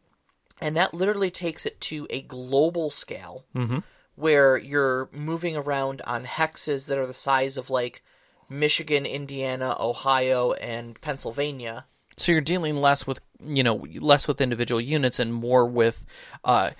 and 0.61 0.76
that 0.76 0.95
literally 0.95 1.30
takes 1.30 1.66
it 1.66 1.80
to 1.82 2.07
a 2.11 2.22
global 2.22 2.88
scale 2.90 3.45
Mm-hmm. 3.55 3.78
where 4.14 4.57
you're 4.57 5.09
moving 5.12 5.57
around 5.57 6.01
on 6.07 6.24
hexes 6.24 6.86
that 6.86 6.99
are 6.99 7.07
the 7.07 7.12
size 7.14 7.57
of 7.59 7.68
like 7.70 8.03
Michigan, 8.49 9.05
Indiana, 9.07 9.76
Ohio, 9.78 10.53
and 10.53 11.01
Pennsylvania. 11.01 11.86
So 12.16 12.32
you're 12.32 12.40
dealing 12.40 12.76
less 12.76 13.07
with 13.07 13.20
you 13.45 13.62
know 13.62 13.86
less 13.99 14.28
with 14.28 14.40
individual 14.40 14.80
units 14.80 15.18
and 15.18 15.32
more 15.32 15.66
with 15.66 16.05
uh, 16.45 16.70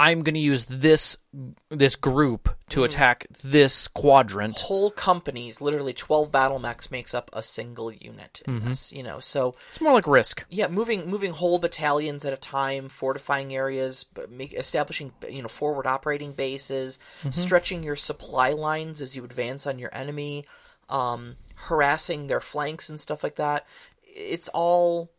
I'm 0.00 0.22
going 0.22 0.34
to 0.34 0.40
use 0.40 0.64
this 0.64 1.18
this 1.68 1.94
group 1.94 2.48
to 2.70 2.84
attack 2.84 3.26
this 3.44 3.86
quadrant. 3.86 4.58
Whole 4.58 4.90
companies, 4.90 5.60
literally 5.60 5.92
12 5.92 6.32
battle 6.32 6.58
mechs, 6.58 6.90
makes 6.90 7.12
up 7.12 7.28
a 7.34 7.42
single 7.42 7.92
unit 7.92 8.40
in 8.46 8.64
this, 8.64 8.94
you 8.94 9.02
know. 9.02 9.20
So, 9.20 9.56
It's 9.68 9.80
more 9.82 9.92
like 9.92 10.06
Risk. 10.06 10.46
yeah, 10.48 10.68
moving 10.68 11.06
moving 11.10 11.32
whole 11.32 11.58
battalions 11.58 12.24
at 12.24 12.32
a 12.32 12.38
time, 12.38 12.88
fortifying 12.88 13.54
areas, 13.54 14.06
make, 14.30 14.54
establishing 14.54 15.12
you 15.28 15.42
know 15.42 15.48
forward 15.48 15.86
operating 15.86 16.32
bases, 16.32 16.98
stretching 17.30 17.82
your 17.82 17.96
supply 17.96 18.52
lines 18.52 19.02
as 19.02 19.14
you 19.14 19.22
advance 19.22 19.66
on 19.66 19.78
your 19.78 19.94
enemy, 19.94 20.46
um, 20.88 21.36
harassing 21.56 22.26
their 22.26 22.40
flanks 22.40 22.88
and 22.88 22.98
stuff 22.98 23.22
like 23.22 23.36
that. 23.36 23.66
It's 24.02 24.48
all. 24.48 25.10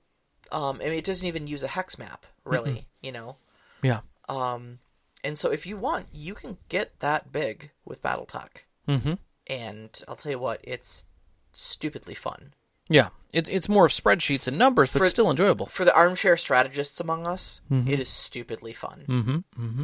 Um, 0.51 0.81
I 0.81 0.85
mean, 0.85 0.93
it 0.93 1.05
doesn't 1.05 1.27
even 1.27 1.45
use 1.45 1.63
a 1.63 1.67
hex 1.67 1.99
map, 1.99 2.25
really. 2.45 2.87
You 3.03 3.11
know. 3.11 3.35
Yeah. 3.83 3.99
Um, 4.29 4.79
and 5.23 5.37
so 5.37 5.51
if 5.51 5.65
you 5.65 5.77
want, 5.77 6.07
you 6.11 6.33
can 6.33 6.57
get 6.69 6.99
that 6.99 7.31
big 7.31 7.71
with 7.85 8.01
BattleTech. 8.01 8.65
Mm-hmm. 8.87 9.13
And 9.47 10.03
I'll 10.07 10.15
tell 10.15 10.31
you 10.31 10.39
what, 10.39 10.59
it's 10.63 11.05
stupidly 11.51 12.13
fun. 12.15 12.53
Yeah. 12.89 13.09
It's 13.33 13.49
it's 13.49 13.69
more 13.69 13.85
of 13.85 13.91
spreadsheets 13.91 14.47
and 14.47 14.57
numbers, 14.57 14.91
but 14.91 15.03
For- 15.03 15.09
still 15.09 15.29
enjoyable. 15.29 15.67
For 15.67 15.85
the 15.85 15.95
armchair 15.95 16.35
strategists 16.37 16.99
among 16.99 17.25
us, 17.25 17.61
it 17.69 17.99
is 17.99 18.09
stupidly 18.09 18.73
fun. 18.73 19.05
Mm-hmm. 19.07 19.65
Mm-hmm. 19.65 19.83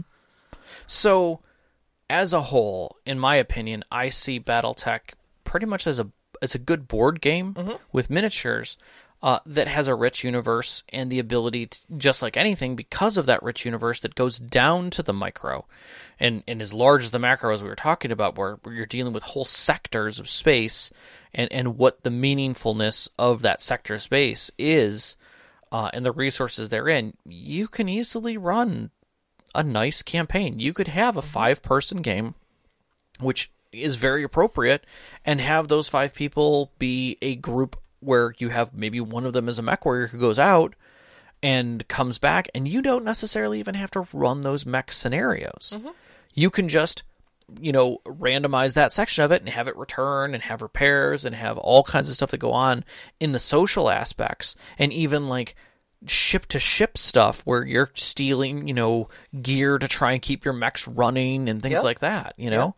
So, 0.85 1.39
as 2.09 2.33
a 2.33 2.41
whole, 2.41 2.97
in 3.05 3.19
my 3.19 3.35
opinion, 3.35 3.83
I 3.89 4.09
see 4.09 4.39
BattleTech 4.39 5.13
pretty 5.45 5.65
much 5.65 5.87
as 5.87 5.99
a 5.99 6.09
as 6.41 6.53
a 6.55 6.59
good 6.59 6.87
board 6.87 7.21
game 7.21 7.55
with 7.93 8.09
miniatures 8.09 8.77
uh, 9.21 9.39
that 9.45 9.67
has 9.67 9.87
a 9.87 9.95
rich 9.95 10.23
universe 10.23 10.83
and 10.89 11.11
the 11.11 11.19
ability, 11.19 11.67
to, 11.67 11.79
just 11.97 12.21
like 12.21 12.37
anything, 12.37 12.75
because 12.75 13.17
of 13.17 13.25
that 13.25 13.41
rich 13.41 13.65
universe 13.65 13.99
that 14.01 14.15
goes 14.15 14.37
down 14.37 14.89
to 14.91 15.01
the 15.01 15.13
micro, 15.13 15.65
and 16.19 16.43
and 16.47 16.61
as 16.61 16.73
large 16.73 17.03
as 17.03 17.11
the 17.11 17.19
macro 17.19 17.53
as 17.53 17.63
we 17.63 17.69
were 17.69 17.75
talking 17.75 18.11
about, 18.11 18.37
where, 18.37 18.55
where 18.63 18.75
you're 18.75 18.85
dealing 18.85 19.13
with 19.13 19.23
whole 19.23 19.45
sectors 19.45 20.19
of 20.19 20.29
space, 20.29 20.91
and 21.33 21.51
and 21.51 21.77
what 21.77 22.03
the 22.03 22.09
meaningfulness 22.09 23.07
of 23.17 23.41
that 23.41 23.61
sector 23.61 23.95
of 23.95 24.01
space 24.01 24.51
is. 24.57 25.15
Uh, 25.69 25.89
and 25.93 26.05
the 26.05 26.13
resources 26.13 26.69
therein, 26.69 27.13
you 27.25 27.67
can 27.67 27.89
easily 27.89 28.37
run 28.37 28.89
a 29.53 29.61
nice 29.61 30.01
campaign. 30.01 30.59
You 30.59 30.73
could 30.73 30.87
have 30.87 31.17
a 31.17 31.21
five 31.21 31.61
person 31.61 32.01
game, 32.01 32.35
which 33.19 33.51
is 33.73 33.97
very 33.97 34.23
appropriate, 34.23 34.85
and 35.25 35.41
have 35.41 35.67
those 35.67 35.89
five 35.89 36.13
people 36.13 36.71
be 36.79 37.17
a 37.21 37.35
group 37.35 37.75
where 37.99 38.33
you 38.37 38.49
have 38.49 38.73
maybe 38.73 38.99
one 39.01 39.25
of 39.25 39.33
them 39.33 39.49
as 39.49 39.59
a 39.59 39.61
mech 39.63 39.85
warrior 39.85 40.07
who 40.07 40.17
goes 40.19 40.39
out 40.39 40.75
and 41.43 41.87
comes 41.87 42.17
back, 42.17 42.49
and 42.55 42.67
you 42.67 42.81
don't 42.81 43.03
necessarily 43.05 43.59
even 43.59 43.75
have 43.75 43.91
to 43.91 44.07
run 44.13 44.41
those 44.41 44.65
mech 44.65 44.91
scenarios. 44.91 45.73
Mm-hmm. 45.77 45.89
You 46.33 46.49
can 46.49 46.69
just 46.69 47.03
you 47.61 47.71
know 47.71 47.99
randomize 48.05 48.73
that 48.73 48.91
section 48.91 49.23
of 49.23 49.31
it 49.31 49.41
and 49.41 49.49
have 49.49 49.69
it 49.69 49.77
return 49.77 50.33
and 50.33 50.43
have 50.43 50.61
repairs 50.61 51.23
and 51.23 51.33
have 51.33 51.57
all 51.57 51.81
kinds 51.83 52.09
of 52.09 52.15
stuff 52.15 52.31
that 52.31 52.39
go 52.39 52.51
on 52.51 52.83
in 53.21 53.31
the 53.31 53.39
social 53.39 53.89
aspects 53.89 54.53
and 54.77 54.91
even 54.91 55.29
like 55.29 55.55
ship 56.05 56.45
to 56.47 56.59
ship 56.59 56.97
stuff 56.97 57.41
where 57.45 57.65
you're 57.65 57.89
stealing, 57.93 58.67
you 58.67 58.73
know, 58.73 59.07
gear 59.41 59.77
to 59.77 59.87
try 59.87 60.11
and 60.11 60.21
keep 60.21 60.43
your 60.43 60.53
mechs 60.53 60.87
running 60.87 61.47
and 61.47 61.61
things 61.61 61.75
Yeah. 61.75 61.81
like 61.81 61.99
that, 61.99 62.33
you 62.37 62.49
know? 62.49 62.75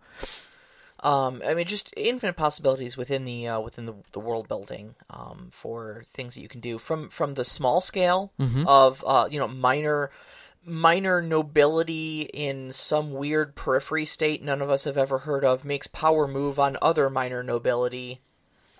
Um, 1.01 1.41
I 1.45 1.53
mean, 1.53 1.65
just 1.65 1.93
infinite 1.95 2.35
possibilities 2.35 2.97
within 2.97 3.23
the 3.23 3.47
uh, 3.47 3.59
within 3.61 3.85
the, 3.85 3.95
the 4.11 4.19
world 4.19 4.47
building 4.47 4.95
um, 5.09 5.49
for 5.51 6.03
things 6.13 6.35
that 6.35 6.41
you 6.41 6.49
can 6.49 6.59
do 6.61 6.77
from 6.77 7.09
from 7.09 7.35
the 7.35 7.45
small 7.45 7.79
scale 7.81 8.33
of 8.67 9.03
uh, 9.07 9.27
you 9.31 9.39
know 9.39 9.47
minor 9.47 10.09
minor 10.65 11.21
nobility 11.21 12.21
in 12.33 12.71
some 12.71 13.13
weird 13.13 13.55
periphery 13.55 14.05
state 14.05 14.43
none 14.43 14.61
of 14.61 14.69
us 14.69 14.83
have 14.83 14.97
ever 14.97 15.19
heard 15.19 15.45
of 15.45 15.63
makes 15.63 15.87
power 15.87 16.27
move 16.27 16.59
on 16.59 16.77
other 16.81 17.09
minor 17.09 17.41
nobility. 17.43 18.19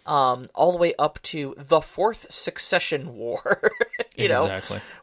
Um, 0.10 0.50
all 0.56 0.72
the 0.72 0.80
way 0.80 0.94
up 0.98 1.22
to 1.24 1.54
the 1.56 1.82
fourth 1.82 2.32
succession 2.32 3.14
war, 3.16 3.72
you 4.16 4.28
know, 4.28 4.46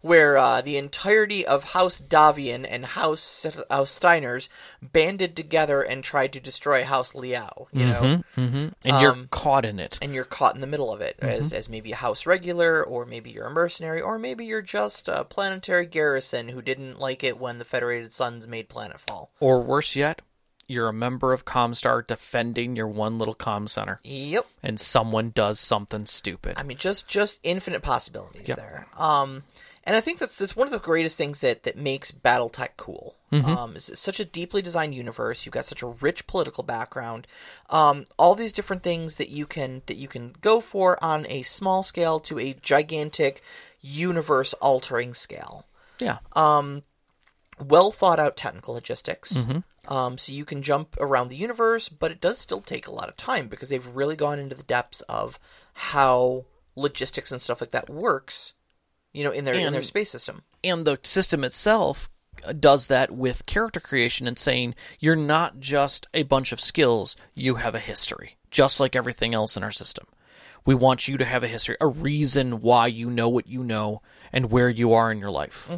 where 0.02 0.36
uh, 0.36 0.60
the 0.62 0.76
entirety 0.76 1.46
of 1.46 1.62
House 1.62 2.00
Davion 2.00 2.66
and 2.68 2.84
House 2.84 3.46
House 3.70 3.98
Steiners 4.00 4.48
banded 4.82 5.36
together 5.36 5.80
and 5.80 6.02
tried 6.02 6.32
to 6.32 6.40
destroy 6.40 6.82
House 6.82 7.14
Liao. 7.14 7.68
You 7.72 7.86
know, 7.86 8.22
hmm 8.34 8.68
And 8.84 9.00
you're 9.00 9.12
Um, 9.12 9.28
caught 9.30 9.64
in 9.64 9.78
it. 9.78 9.96
and 10.02 10.12
you're 10.12 10.24
caught 10.24 10.56
in 10.56 10.60
the 10.60 10.66
middle 10.66 10.92
of 10.92 11.00
it 11.00 11.16
as 11.20 11.52
as 11.52 11.68
maybe 11.68 11.92
a 11.92 11.96
House 11.96 12.26
regular, 12.26 12.82
or 12.82 13.06
maybe 13.06 13.30
you're 13.30 13.46
a 13.46 13.50
mercenary, 13.50 14.00
or 14.00 14.18
maybe 14.18 14.44
you're 14.44 14.60
just 14.60 15.06
a 15.08 15.22
planetary 15.24 15.86
garrison 15.86 16.48
who 16.48 16.60
didn't 16.60 16.98
like 16.98 17.22
it 17.22 17.38
when 17.38 17.58
the 17.58 17.64
Federated 17.64 18.12
Suns 18.12 18.48
made 18.48 18.68
Planetfall. 18.68 19.28
Or 19.38 19.60
worse 19.62 19.94
yet, 19.94 20.20
you're 20.68 20.88
a 20.88 20.92
member 20.92 21.32
of 21.32 21.44
Comstar 21.44 22.06
defending 22.06 22.76
your 22.76 22.88
one 22.88 23.18
little 23.18 23.34
com 23.34 23.66
center, 23.68 24.00
Yep. 24.04 24.46
and 24.62 24.80
someone 24.80 25.30
does 25.34 25.60
something 25.60 26.06
stupid. 26.06 26.54
I 26.56 26.62
mean, 26.62 26.76
just 26.78 27.08
just 27.08 27.38
infinite 27.42 27.82
possibilities 27.82 28.54
there. 28.56 28.86
Um, 28.96 29.44
and 29.84 29.94
I 29.94 30.00
think 30.00 30.18
that's 30.18 30.38
that's 30.38 30.56
one 30.56 30.66
of 30.66 30.72
the 30.72 30.80
greatest 30.80 31.16
things 31.16 31.40
that 31.40 31.62
that 31.62 31.76
makes 31.76 32.10
BattleTech 32.10 32.70
cool. 32.76 33.14
Um, 33.32 33.76
is 33.76 33.90
it's 33.90 34.00
such 34.00 34.18
a 34.18 34.24
deeply 34.24 34.62
designed 34.62 34.94
universe. 34.94 35.44
You've 35.44 35.52
got 35.52 35.66
such 35.66 35.82
a 35.82 35.86
rich 35.88 36.26
political 36.26 36.64
background. 36.64 37.26
Um, 37.68 38.06
all 38.18 38.34
these 38.34 38.52
different 38.52 38.82
things 38.82 39.18
that 39.18 39.28
you 39.28 39.46
can 39.46 39.82
that 39.86 39.96
you 39.98 40.08
can 40.08 40.34
go 40.40 40.60
for 40.62 41.02
on 41.04 41.26
a 41.28 41.42
small 41.42 41.82
scale 41.82 42.18
to 42.20 42.38
a 42.38 42.54
gigantic 42.62 43.42
universe 43.82 44.54
altering 44.54 45.12
scale. 45.14 45.66
yeah. 45.98 46.18
Um, 46.32 46.82
Well 47.64 47.90
thought 47.92 48.18
out 48.18 48.36
technical 48.36 48.74
logistics. 48.74 49.44
Um, 49.88 50.18
so 50.18 50.32
you 50.32 50.44
can 50.44 50.62
jump 50.62 50.96
around 51.00 51.28
the 51.28 51.36
universe, 51.36 51.88
but 51.88 52.10
it 52.10 52.20
does 52.20 52.38
still 52.38 52.60
take 52.60 52.86
a 52.86 52.92
lot 52.92 53.08
of 53.08 53.16
time 53.16 53.48
because 53.48 53.68
they've 53.68 53.86
really 53.86 54.16
gone 54.16 54.38
into 54.38 54.54
the 54.54 54.62
depths 54.62 55.00
of 55.02 55.38
how 55.74 56.44
logistics 56.74 57.32
and 57.32 57.40
stuff 57.40 57.60
like 57.60 57.70
that 57.72 57.88
works. 57.90 58.52
You 59.12 59.24
know, 59.24 59.30
in 59.30 59.44
their 59.44 59.54
in 59.66 59.72
their 59.72 59.82
space 59.82 60.10
system. 60.10 60.42
and 60.62 60.84
the 60.86 60.98
system 61.02 61.42
itself 61.44 62.10
uh, 62.44 62.52
does 62.52 62.88
that 62.88 63.10
with 63.10 63.46
character 63.46 63.80
creation 63.80 64.26
and 64.28 64.38
saying 64.38 64.74
you're 65.00 65.16
not 65.16 65.58
just 65.58 66.06
a 66.12 66.22
bunch 66.24 66.52
of 66.52 66.60
skills, 66.60 67.16
you 67.34 67.54
have 67.54 67.74
a 67.74 67.78
history, 67.78 68.36
just 68.50 68.78
like 68.78 68.94
everything 68.94 69.34
else 69.34 69.56
in 69.56 69.62
our 69.62 69.70
system. 69.70 70.06
We 70.66 70.74
want 70.74 71.08
you 71.08 71.16
to 71.16 71.24
have 71.24 71.44
a 71.44 71.48
history, 71.48 71.76
a 71.80 71.86
reason 71.86 72.60
why 72.60 72.88
you 72.88 73.08
know 73.08 73.28
what 73.28 73.46
you 73.46 73.62
know 73.62 74.02
and 74.32 74.50
where 74.50 74.68
you 74.68 74.92
are 74.92 75.10
in 75.12 75.18
your 75.18 75.30
life. 75.30 75.70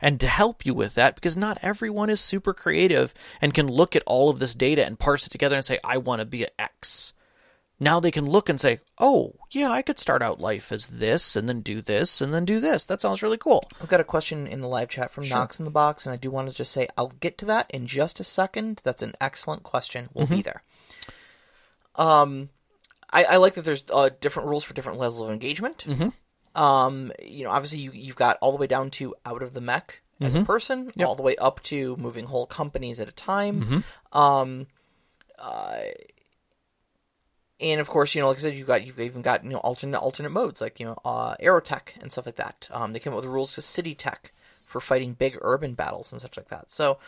And 0.00 0.20
to 0.20 0.28
help 0.28 0.64
you 0.64 0.74
with 0.74 0.94
that, 0.94 1.14
because 1.14 1.36
not 1.36 1.58
everyone 1.62 2.10
is 2.10 2.20
super 2.20 2.54
creative 2.54 3.12
and 3.40 3.54
can 3.54 3.66
look 3.66 3.96
at 3.96 4.04
all 4.06 4.30
of 4.30 4.38
this 4.38 4.54
data 4.54 4.84
and 4.84 4.98
parse 4.98 5.26
it 5.26 5.30
together 5.30 5.56
and 5.56 5.64
say, 5.64 5.78
I 5.82 5.98
want 5.98 6.20
to 6.20 6.26
be 6.26 6.44
an 6.44 6.50
X. 6.58 7.12
Now 7.80 8.00
they 8.00 8.10
can 8.10 8.26
look 8.26 8.48
and 8.48 8.60
say, 8.60 8.80
oh, 8.98 9.34
yeah, 9.50 9.70
I 9.70 9.82
could 9.82 10.00
start 10.00 10.20
out 10.20 10.40
life 10.40 10.72
as 10.72 10.88
this 10.88 11.36
and 11.36 11.48
then 11.48 11.60
do 11.60 11.80
this 11.80 12.20
and 12.20 12.34
then 12.34 12.44
do 12.44 12.58
this. 12.58 12.84
That 12.84 13.00
sounds 13.00 13.22
really 13.22 13.38
cool. 13.38 13.68
I've 13.80 13.88
got 13.88 14.00
a 14.00 14.04
question 14.04 14.48
in 14.48 14.60
the 14.60 14.68
live 14.68 14.88
chat 14.88 15.12
from 15.12 15.28
Knox 15.28 15.60
in 15.60 15.64
the 15.64 15.70
box, 15.70 16.04
and 16.04 16.12
I 16.12 16.16
do 16.16 16.30
want 16.30 16.48
to 16.50 16.54
just 16.54 16.72
say 16.72 16.88
I'll 16.96 17.12
get 17.20 17.38
to 17.38 17.46
that 17.46 17.70
in 17.70 17.86
just 17.86 18.18
a 18.18 18.24
second. 18.24 18.80
That's 18.82 19.02
an 19.02 19.14
excellent 19.20 19.62
question. 19.62 20.08
We'll 20.12 20.26
be 20.26 20.42
there. 20.42 20.62
Um, 21.94 22.50
I, 23.12 23.24
I 23.24 23.36
like 23.36 23.54
that 23.54 23.64
there's 23.64 23.84
uh, 23.92 24.10
different 24.20 24.48
rules 24.48 24.64
for 24.64 24.74
different 24.74 24.98
levels 24.98 25.20
of 25.20 25.30
engagement. 25.30 25.86
Um, 26.58 27.12
you 27.22 27.44
know, 27.44 27.50
obviously 27.50 27.78
you 27.78 27.92
you've 27.92 28.16
got 28.16 28.36
all 28.40 28.50
the 28.50 28.58
way 28.58 28.66
down 28.66 28.90
to 28.98 29.14
out 29.24 29.42
of 29.42 29.54
the 29.54 29.60
mech 29.60 30.00
as 30.20 30.34
a 30.34 30.44
person, 30.44 30.90
all 31.06 31.14
the 31.14 31.22
way 31.22 31.36
up 31.36 31.62
to 31.64 31.96
moving 31.96 32.24
whole 32.26 32.46
companies 32.46 32.98
at 32.98 33.08
a 33.08 33.12
time. 33.12 33.62
Um, 34.12 34.66
uh, 35.38 35.78
and 37.60 37.80
of 37.80 37.88
course, 37.88 38.14
you 38.14 38.20
know, 38.20 38.28
like 38.28 38.38
I 38.38 38.40
said, 38.40 38.56
you've 38.56 38.66
got 38.66 38.84
you've 38.86 39.00
even 39.00 39.22
got 39.22 39.44
you 39.44 39.50
know 39.50 39.58
alternate 39.58 39.98
alternate 39.98 40.30
modes 40.30 40.60
like 40.60 40.80
you 40.80 40.86
know 40.86 40.98
uh, 41.04 41.36
aerotech 41.36 42.00
and 42.00 42.10
stuff 42.10 42.26
like 42.26 42.36
that. 42.36 42.68
Um, 42.72 42.92
they 42.92 42.98
came 43.00 43.12
up 43.12 43.18
with 43.18 43.26
rules 43.26 43.54
to 43.54 43.62
city 43.62 43.94
tech 43.94 44.32
for 44.64 44.80
fighting 44.80 45.14
big 45.14 45.38
urban 45.40 45.74
battles 45.74 46.12
and 46.12 46.20
such 46.20 46.36
like 46.36 46.48
that. 46.48 46.70
So, 46.70 46.98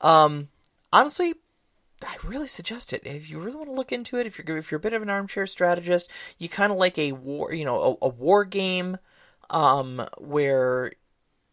um, 0.00 0.48
honestly, 0.92 1.34
I 2.02 2.16
really 2.24 2.46
suggest 2.46 2.92
it 2.92 3.02
if 3.04 3.28
you 3.28 3.38
really 3.40 3.56
want 3.56 3.68
to 3.68 3.74
look 3.74 3.92
into 3.92 4.16
it. 4.16 4.26
If 4.26 4.38
you're 4.38 4.56
if 4.56 4.70
you're 4.70 4.78
a 4.78 4.82
bit 4.82 4.92
of 4.92 5.02
an 5.02 5.10
armchair 5.10 5.46
strategist, 5.46 6.08
you 6.38 6.48
kind 6.48 6.72
of 6.72 6.78
like 6.78 6.98
a 6.98 7.12
war, 7.12 7.52
you 7.52 7.64
know, 7.64 7.98
a, 8.00 8.06
a 8.06 8.08
war 8.08 8.44
game, 8.44 8.98
um, 9.50 10.06
where 10.18 10.92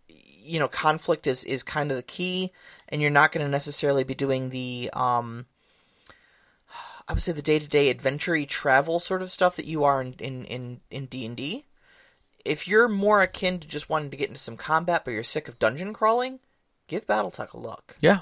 you 0.07 0.59
know 0.59 0.67
conflict 0.67 1.27
is 1.27 1.43
is 1.43 1.63
kind 1.63 1.91
of 1.91 1.97
the 1.97 2.03
key, 2.03 2.51
and 2.89 3.01
you're 3.01 3.11
not 3.11 3.31
going 3.31 3.45
to 3.45 3.51
necessarily 3.51 4.03
be 4.03 4.15
doing 4.15 4.49
the 4.49 4.89
um. 4.93 5.45
I 7.09 7.13
would 7.13 7.21
say 7.21 7.31
the 7.31 7.41
day 7.41 7.57
to 7.57 7.67
day 7.67 7.89
adventure 7.89 8.43
travel 8.45 8.99
sort 8.99 9.21
of 9.21 9.31
stuff 9.31 9.55
that 9.55 9.65
you 9.65 9.83
are 9.83 10.01
in 10.01 10.13
in 10.19 10.45
in 10.45 10.81
in 10.89 11.05
D 11.05 11.25
and 11.25 11.37
D. 11.37 11.65
If 12.45 12.67
you're 12.67 12.87
more 12.87 13.21
akin 13.21 13.59
to 13.59 13.67
just 13.67 13.89
wanting 13.89 14.11
to 14.11 14.17
get 14.17 14.29
into 14.29 14.39
some 14.39 14.57
combat, 14.57 15.03
but 15.03 15.11
you're 15.11 15.23
sick 15.23 15.47
of 15.47 15.59
dungeon 15.59 15.93
crawling, 15.93 16.39
give 16.87 17.05
BattleTech 17.05 17.53
a 17.53 17.57
look. 17.57 17.97
Yeah, 17.99 18.19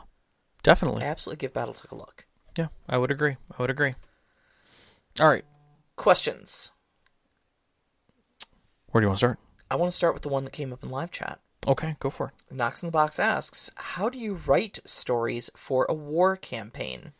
definitely. 0.66 1.04
Absolutely, 1.04 1.40
give 1.40 1.54
BattleTech 1.54 1.92
a 1.92 1.96
look. 1.96 2.26
Yeah, 2.58 2.68
I 2.90 2.98
would 2.98 3.12
agree. 3.12 3.38
I 3.58 3.62
would 3.62 3.70
agree. 3.70 3.94
All 5.22 5.30
right, 5.30 5.46
Questions. 5.96 6.72
where 8.92 9.00
do 9.02 9.06
you 9.06 9.10
want 9.10 9.18
to 9.18 9.26
start? 9.26 9.40
I 9.72 9.76
want 9.76 9.92
to 9.92 9.96
start 9.96 10.14
with 10.14 10.24
the 10.24 10.30
one 10.30 10.44
that 10.44 10.52
came 10.54 10.74
up 10.74 10.84
in 10.84 10.90
live 10.90 11.12
chat. 11.12 11.40
Okay, 11.68 11.96
go 12.00 12.10
for 12.10 12.28
it. 12.28 12.54
Knox 12.54 12.84
in 12.84 12.88
the 12.88 12.92
Box 12.92 13.18
asks, 13.20 13.70
"How 13.76 14.10
do 14.10 14.18
you 14.20 14.36
write 14.46 14.80
stories 14.86 15.50
for 15.56 15.86
a 15.90 15.94
war 15.94 16.36
campaign?" 16.36 17.14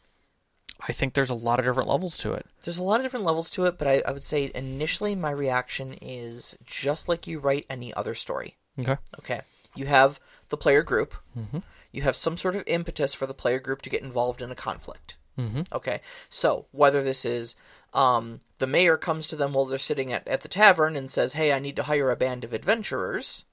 I 0.88 0.92
think 0.92 1.14
there's 1.14 1.30
a 1.30 1.34
lot 1.36 1.58
of 1.60 1.66
different 1.66 1.90
levels 1.90 2.18
to 2.18 2.34
it. 2.34 2.46
There's 2.64 2.78
a 2.78 2.84
lot 2.84 3.00
of 3.00 3.04
different 3.06 3.26
levels 3.26 3.50
to 3.52 3.64
it, 3.66 3.78
but 3.78 3.88
I, 3.88 4.04
I 4.06 4.12
would 4.12 4.24
say 4.26 4.52
initially 4.54 5.16
my 5.16 5.32
reaction 5.32 5.94
is 6.02 6.56
just 6.66 7.08
like 7.08 7.28
you 7.28 7.40
write 7.40 7.66
any 7.70 7.94
other 7.94 8.14
story. 8.14 8.58
Okay. 8.78 8.98
Okay, 9.20 9.42
you 9.74 9.86
have 9.86 10.20
the 10.50 10.58
player 10.58 10.84
group. 10.84 11.16
Mm-hmm. 11.38 11.60
You 11.96 12.02
have 12.02 12.18
some 12.18 12.36
sort 12.36 12.56
of 12.58 12.64
impetus 12.68 13.14
for 13.14 13.26
the 13.26 13.34
player 13.34 13.60
group 13.60 13.82
to 13.84 13.90
get 13.90 14.02
involved 14.02 14.42
in 14.42 14.52
a 14.52 14.56
conflict. 14.56 15.16
Mm-hmm. 15.40 15.62
Okay, 15.72 16.02
so 16.30 16.66
whether 16.72 17.02
this 17.02 17.24
is 17.24 17.56
um, 17.94 18.40
the 18.58 18.68
mayor 18.68 18.98
comes 18.98 19.28
to 19.28 19.38
them 19.38 19.54
while 19.54 19.66
they're 19.66 19.80
sitting 19.80 20.12
at, 20.12 20.28
at 20.28 20.42
the 20.42 20.50
tavern 20.50 20.98
and 20.98 21.10
says, 21.10 21.34
"Hey, 21.34 21.54
I 21.54 21.60
need 21.60 21.78
to 21.78 21.84
hire 21.84 22.12
a 22.12 22.18
band 22.18 22.44
of 22.44 22.54
adventurers," 22.54 23.46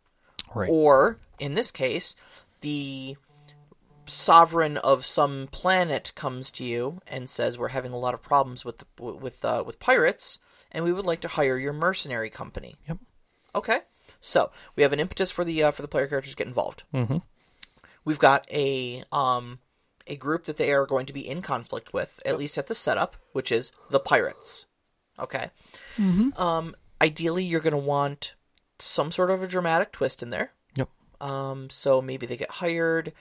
Right. 0.55 0.69
or 0.69 1.19
in 1.39 1.55
this 1.55 1.71
case, 1.71 2.17
the 2.63 3.17
sovereign 4.07 4.77
of 4.79 5.07
some 5.07 5.49
planet 5.53 6.11
comes 6.15 6.51
to 6.53 6.65
you 6.65 7.01
and 7.07 7.31
says, 7.31 7.59
"We're 7.59 7.69
having 7.69 7.93
a 7.93 7.99
lot 7.99 8.15
of 8.15 8.23
problems 8.23 8.65
with 8.65 8.79
the, 8.79 8.87
with 9.03 9.45
uh, 9.45 9.63
with 9.65 9.79
pirates, 9.79 10.41
and 10.73 10.85
we 10.85 10.93
would 10.93 11.07
like 11.07 11.21
to 11.21 11.29
hire 11.29 11.59
your 11.59 11.73
mercenary 11.73 12.31
company." 12.31 12.75
Yep. 12.89 12.99
Okay, 13.55 13.81
so 14.21 14.51
we 14.75 14.83
have 14.83 14.93
an 14.93 15.01
impetus 15.01 15.31
for 15.31 15.45
the 15.45 15.63
uh, 15.63 15.71
for 15.71 15.83
the 15.83 15.89
player 15.89 16.09
characters 16.09 16.33
to 16.33 16.37
get 16.37 16.49
involved. 16.49 16.83
Mm-hmm. 16.93 17.19
We've 18.05 18.19
got 18.19 18.47
a 18.51 19.05
um 19.13 19.59
a 20.07 20.17
group 20.17 20.47
that 20.47 20.57
they 20.57 20.73
are 20.73 20.87
going 20.87 21.07
to 21.07 21.13
be 21.13 21.29
in 21.29 21.43
conflict 21.43 21.93
with, 21.93 22.21
at 22.27 22.39
least 22.39 22.59
at 22.59 22.67
the 22.67 22.75
setup, 22.75 23.17
which 23.33 23.53
is 23.53 23.71
the 23.91 24.01
pirates. 24.01 24.67
Okay. 25.19 25.51
Um, 26.37 26.75
ideally, 27.01 27.45
you're 27.45 27.61
going 27.61 27.73
to 27.73 27.79
want 27.79 28.35
some 28.79 29.13
sort 29.13 29.31
of 29.31 29.43
a 29.43 29.47
dramatic 29.47 29.93
twist 29.93 30.23
in 30.23 30.31
there. 30.31 30.53
Yep. 30.75 30.89
Um, 31.21 31.71
so 31.71 32.03
maybe 32.03 32.27
they 32.27 32.37
get 32.37 32.51
hired 32.51 33.13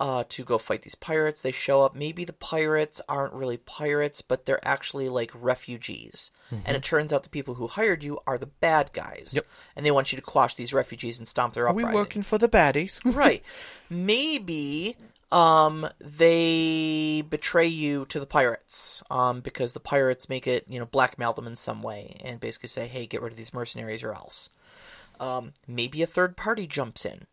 uh, 0.00 0.24
to 0.30 0.42
go 0.42 0.56
fight 0.56 0.80
these 0.82 0.94
pirates. 0.94 1.42
They 1.42 1.52
show 1.52 1.82
up. 1.82 1.94
Maybe 1.94 2.24
the 2.24 2.32
pirates 2.32 3.02
aren't 3.06 3.34
really 3.34 3.58
pirates, 3.58 4.22
but 4.22 4.46
they're 4.46 4.66
actually 4.66 5.10
like 5.10 5.30
refugees. 5.34 6.32
And 6.64 6.76
it 6.76 6.82
turns 6.82 7.12
out 7.12 7.22
the 7.22 7.28
people 7.28 7.54
who 7.54 7.68
hired 7.68 8.02
you 8.02 8.18
are 8.26 8.36
the 8.36 8.46
bad 8.46 8.92
guys. 8.92 9.34
Yep. 9.36 9.46
And 9.76 9.86
they 9.86 9.92
want 9.92 10.10
you 10.10 10.16
to 10.16 10.22
quash 10.22 10.54
these 10.56 10.74
refugees 10.74 11.18
and 11.20 11.28
stomp 11.28 11.54
their 11.54 11.68
Are 11.68 11.72
we 11.74 11.84
uprising. 11.84 11.98
working 11.98 12.22
for 12.22 12.38
the 12.38 12.48
baddies? 12.48 13.00
right. 13.14 13.44
Maybe 13.88 14.96
um 15.30 15.86
they 16.00 17.22
betray 17.28 17.66
you 17.68 18.04
to 18.06 18.18
the 18.18 18.26
pirates 18.26 19.00
um 19.12 19.40
because 19.40 19.74
the 19.74 19.78
pirates 19.78 20.28
make 20.28 20.48
it 20.48 20.64
you 20.68 20.80
know 20.80 20.86
blackmail 20.86 21.32
them 21.32 21.46
in 21.46 21.54
some 21.54 21.84
way 21.84 22.16
and 22.24 22.40
basically 22.40 22.68
say 22.68 22.88
hey 22.88 23.06
get 23.06 23.22
rid 23.22 23.30
of 23.32 23.36
these 23.36 23.54
mercenaries 23.54 24.02
or 24.02 24.12
else 24.12 24.50
um 25.20 25.52
maybe 25.68 26.02
a 26.02 26.06
third 26.06 26.36
party 26.36 26.66
jumps 26.66 27.04
in 27.04 27.26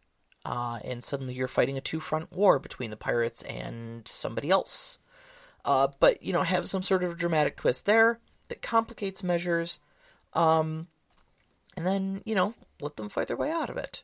uh 0.48 0.80
and 0.84 1.04
suddenly 1.04 1.34
you're 1.34 1.48
fighting 1.50 1.78
a 1.78 1.82
two 1.82 2.00
front 2.00 2.32
war 2.32 2.58
between 2.60 2.90
the 2.90 2.98
pirates 2.98 3.42
and 3.44 4.08
somebody 4.08 4.50
else 4.50 5.00
uh 5.66 5.88
but 6.00 6.24
you 6.24 6.32
know 6.32 6.44
have 6.44 6.68
some 6.70 6.82
sort 6.82 7.04
of 7.04 7.18
dramatic 7.18 7.58
twist 7.58 7.86
there 7.86 8.20
that 8.48 8.62
complicates 8.62 9.24
measures 9.24 9.80
um 10.34 10.88
and 11.76 11.86
then 11.86 12.22
you 12.26 12.34
know 12.36 12.54
let 12.80 12.96
them 12.96 13.10
fight 13.10 13.28
their 13.28 13.38
way 13.44 13.52
out 13.52 13.70
of 13.70 13.78
it 13.78 14.04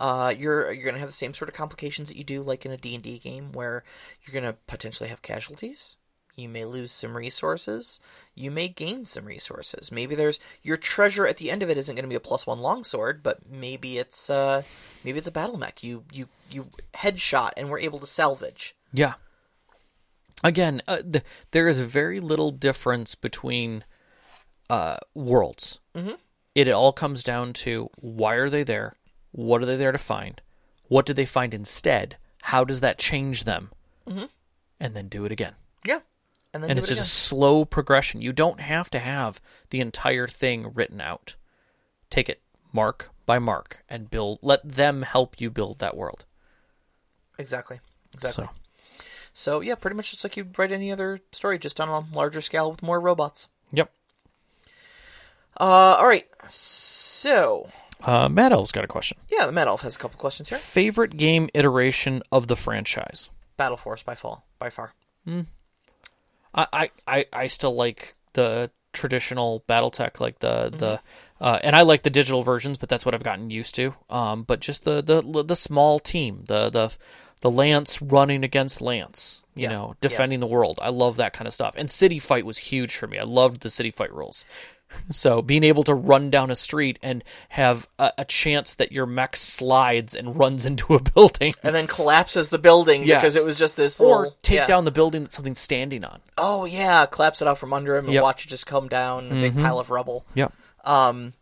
Uh, 0.00 0.34
you're 0.36 0.72
you're 0.72 0.84
gonna 0.84 0.98
have 0.98 1.08
the 1.08 1.22
same 1.24 1.32
sort 1.32 1.48
of 1.48 1.54
complications 1.54 2.08
that 2.08 2.18
you 2.18 2.24
do 2.24 2.42
like 2.42 2.66
in 2.66 2.72
a 2.72 2.76
D 2.76 2.94
and 2.96 3.04
D 3.04 3.18
game, 3.18 3.52
where 3.52 3.84
you're 4.22 4.34
gonna 4.34 4.56
potentially 4.66 5.08
have 5.08 5.22
casualties. 5.22 5.96
You 6.36 6.48
may 6.48 6.64
lose 6.64 6.92
some 6.92 7.16
resources. 7.16 8.00
You 8.34 8.50
may 8.50 8.68
gain 8.68 9.04
some 9.04 9.24
resources. 9.24 9.92
Maybe 9.92 10.14
there's 10.14 10.40
your 10.62 10.76
treasure 10.76 11.26
at 11.26 11.36
the 11.36 11.50
end 11.50 11.62
of 11.62 11.70
it 11.70 11.78
isn't 11.78 11.94
going 11.94 12.04
to 12.04 12.08
be 12.08 12.16
a 12.16 12.20
plus 12.20 12.46
one 12.46 12.60
longsword, 12.60 13.22
but 13.22 13.48
maybe 13.48 13.98
it's 13.98 14.28
uh 14.28 14.62
maybe 15.04 15.18
it's 15.18 15.28
a 15.28 15.32
battle 15.32 15.58
mech. 15.58 15.82
You 15.82 16.04
you 16.12 16.28
you 16.50 16.66
headshot 16.94 17.50
and 17.56 17.70
we're 17.70 17.78
able 17.78 18.00
to 18.00 18.06
salvage. 18.06 18.74
Yeah. 18.92 19.14
Again, 20.42 20.82
uh, 20.86 20.98
th- 20.98 21.24
there 21.52 21.68
is 21.68 21.80
very 21.80 22.20
little 22.20 22.50
difference 22.50 23.14
between 23.14 23.84
uh, 24.68 24.98
worlds. 25.14 25.78
Mm-hmm. 25.94 26.14
It 26.54 26.68
all 26.68 26.92
comes 26.92 27.24
down 27.24 27.52
to 27.54 27.88
why 27.96 28.34
are 28.34 28.50
they 28.50 28.62
there? 28.62 28.94
What 29.32 29.62
are 29.62 29.66
they 29.66 29.76
there 29.76 29.92
to 29.92 29.98
find? 29.98 30.40
What 30.88 31.06
did 31.06 31.16
they 31.16 31.24
find 31.24 31.54
instead? 31.54 32.16
How 32.42 32.62
does 32.62 32.80
that 32.80 32.98
change 32.98 33.44
them? 33.44 33.70
Mm-hmm. 34.06 34.26
And 34.78 34.94
then 34.94 35.08
do 35.08 35.24
it 35.24 35.32
again. 35.32 35.54
Yeah. 35.86 36.00
And 36.54 36.62
then 36.62 36.70
And 36.70 36.78
it's 36.78 36.90
it 36.90 36.94
just 36.94 37.06
a 37.08 37.10
slow 37.10 37.64
progression. 37.66 38.22
You 38.22 38.32
don't 38.32 38.60
have 38.60 38.88
to 38.90 38.98
have 39.00 39.40
the 39.70 39.80
entire 39.80 40.26
thing 40.28 40.72
written 40.72 41.00
out. 41.00 41.34
Take 42.10 42.28
it 42.30 42.40
mark 42.72 43.10
by 43.26 43.38
mark 43.40 43.82
and 43.88 44.08
build. 44.10 44.38
Let 44.40 44.60
them 44.66 45.02
help 45.02 45.40
you 45.40 45.50
build 45.50 45.80
that 45.80 45.96
world. 45.96 46.24
exactly 47.38 47.80
exactly. 48.14 48.44
So, 48.46 48.50
So 49.32 49.60
yeah, 49.60 49.74
pretty 49.74 49.96
much 49.96 50.12
just 50.12 50.22
like 50.24 50.36
you'd 50.36 50.56
write 50.58 50.70
any 50.72 50.92
other 50.92 51.18
story, 51.32 51.58
just 51.58 51.80
on 51.80 51.88
a 51.88 52.16
larger 52.16 52.40
scale 52.40 52.70
with 52.70 52.82
more 52.82 53.00
robots. 53.00 53.48
yep. 53.72 53.90
Uh, 55.58 55.96
all 55.98 56.06
right. 56.06 56.26
So 56.48 57.68
Uh, 58.02 58.28
Matt 58.28 58.52
L's 58.52 58.70
got 58.72 58.84
a 58.84 58.88
question. 58.88 59.18
yeah, 59.28 59.46
the 59.46 59.52
Mad 59.52 59.66
Elf 59.68 59.82
has 59.82 59.96
a 59.96 59.98
couple 59.98 60.18
questions 60.18 60.48
here. 60.50 60.58
Favorite 60.58 61.16
game 61.16 61.48
iteration 61.54 62.22
of 62.30 62.46
the 62.48 62.56
franchise? 62.56 63.28
Battle 63.56 63.76
Force 63.76 64.02
by 64.02 64.14
fall 64.14 64.44
by 64.58 64.70
far. 64.70 64.92
I, 65.26 65.46
I, 66.54 66.90
I, 67.06 67.26
I 67.32 67.46
still 67.48 67.74
like 67.74 68.14
the 68.34 68.70
traditional 68.92 69.64
BattleTech, 69.68 70.20
like 70.20 70.38
the 70.38 70.70
the, 70.70 71.00
uh, 71.44 71.58
and 71.62 71.74
I 71.74 71.82
like 71.82 72.02
the 72.04 72.10
digital 72.10 72.42
versions, 72.42 72.78
but 72.78 72.88
that's 72.88 73.04
what 73.04 73.14
I've 73.14 73.22
gotten 73.24 73.50
used 73.50 73.74
to. 73.74 73.94
Um, 74.08 74.44
but 74.44 74.60
just 74.60 74.84
the 74.84 75.02
the 75.02 75.42
the 75.42 75.56
small 75.56 75.98
team, 75.98 76.44
the 76.46 76.70
the 76.70 76.96
the 77.40 77.50
Lance 77.50 78.00
running 78.00 78.42
against 78.44 78.80
Lance, 78.80 79.42
you 79.54 79.64
Yeah. 79.64 79.70
know, 79.70 79.96
defending 80.00 80.40
the 80.40 80.46
world. 80.46 80.78
I 80.80 80.88
love 80.88 81.16
that 81.16 81.32
kind 81.34 81.46
of 81.46 81.52
stuff. 81.52 81.74
And 81.76 81.90
City 81.90 82.18
Fight 82.18 82.46
was 82.46 82.58
huge 82.58 82.96
for 82.96 83.06
me. 83.06 83.18
I 83.18 83.24
loved 83.24 83.60
the 83.60 83.68
City 83.68 83.90
Fight 83.90 84.12
rules. 84.14 84.44
So 85.10 85.42
being 85.42 85.64
able 85.64 85.82
to 85.84 85.94
run 85.94 86.30
down 86.30 86.50
a 86.50 86.56
street 86.56 86.98
and 87.02 87.22
have 87.50 87.88
a, 87.98 88.12
a 88.18 88.24
chance 88.24 88.74
that 88.76 88.92
your 88.92 89.06
mech 89.06 89.36
slides 89.36 90.14
and 90.14 90.36
runs 90.38 90.64
into 90.70 90.94
a 90.94 91.00
building, 91.02 91.54
And 91.62 91.74
then 91.74 91.86
collapses 91.86 92.48
the 92.48 92.58
building 92.58 93.04
Yes. 93.04 93.20
because 93.22 93.36
it 93.36 93.44
was 93.44 93.56
just 93.56 93.76
this 93.76 94.00
or 94.00 94.16
little, 94.24 94.36
take 94.42 94.56
yeah. 94.56 94.66
down 94.66 94.84
the 94.84 94.90
building 94.90 95.22
that 95.24 95.32
something's 95.32 95.60
standing 95.60 96.04
on. 96.04 96.20
Oh 96.38 96.64
yeah, 96.64 97.06
collapse 97.06 97.42
it 97.42 97.48
out 97.48 97.58
from 97.58 97.72
under 97.72 97.96
him 97.96 98.04
and 98.06 98.14
Yep. 98.14 98.22
watch 98.22 98.44
it 98.44 98.48
just 98.48 98.66
come 98.66 98.88
down, 98.88 99.30
a 99.30 99.34
big 99.34 99.56
pile 99.56 99.78
of 99.78 99.90
rubble. 99.90 100.24
Yep. 100.34 100.52
Um, 100.84 101.32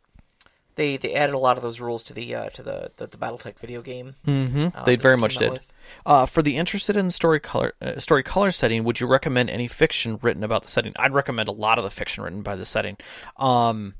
they 0.76 0.96
they 0.96 1.14
added 1.14 1.34
a 1.34 1.38
lot 1.38 1.56
of 1.56 1.62
those 1.62 1.80
rules 1.80 2.02
to 2.04 2.14
the 2.14 2.34
uh, 2.34 2.48
to 2.50 2.62
the 2.62 2.90
the, 2.96 3.06
the 3.06 3.16
BattleTech 3.16 3.58
video 3.58 3.82
game. 3.82 4.14
Mm-hmm. 4.26 4.68
uh, 4.74 4.84
they 4.84 4.96
very 4.96 5.16
much 5.16 5.36
did. 5.36 5.50
with. 5.52 5.71
Uh, 6.04 6.26
for 6.26 6.42
the 6.42 6.56
interested 6.56 6.96
in 6.96 7.10
story 7.10 7.40
color 7.40 7.74
uh, 7.80 7.98
story 7.98 8.22
color 8.22 8.50
setting, 8.50 8.84
would 8.84 9.00
you 9.00 9.06
recommend 9.06 9.50
any 9.50 9.68
fiction 9.68 10.18
written 10.22 10.44
about 10.44 10.62
the 10.62 10.68
setting? 10.68 10.92
I'd 10.96 11.14
recommend 11.14 11.48
a 11.48 11.52
lot 11.52 11.78
of 11.78 11.84
the 11.84 11.90
fiction 11.90 12.24
written 12.24 12.42
by 12.42 12.56
the 12.56 12.64
setting. 12.64 12.96
Um, 13.36 13.94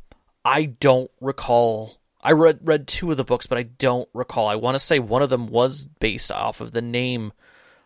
I 0.45 0.64
don't 0.64 1.11
recall. 1.20 1.99
I 2.20 2.32
read 2.32 2.61
read 2.62 2.86
two 2.86 3.11
of 3.11 3.16
the 3.16 3.24
books, 3.24 3.47
but 3.47 3.59
I 3.59 3.64
don't 3.64 4.09
recall. 4.12 4.47
I 4.47 4.57
want 4.57 4.74
to 4.74 4.78
say 4.78 4.99
one 4.99 5.22
of 5.22 5.30
them 5.30 5.47
was 5.47 5.86
based 5.86 6.30
off 6.30 6.61
of 6.61 6.72
the 6.72 6.82
name 6.82 7.32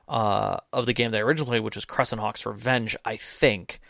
uh, 0.09 0.59
of 0.73 0.87
the 0.87 0.93
game 0.93 1.11
that 1.11 1.19
I 1.19 1.23
originally 1.23 1.51
played, 1.51 1.65
which 1.65 1.77
was 1.77 1.85
Crescent 1.85 2.21
Hawk's 2.21 2.47
Revenge, 2.47 2.97
I 3.05 3.17
think. 3.17 3.81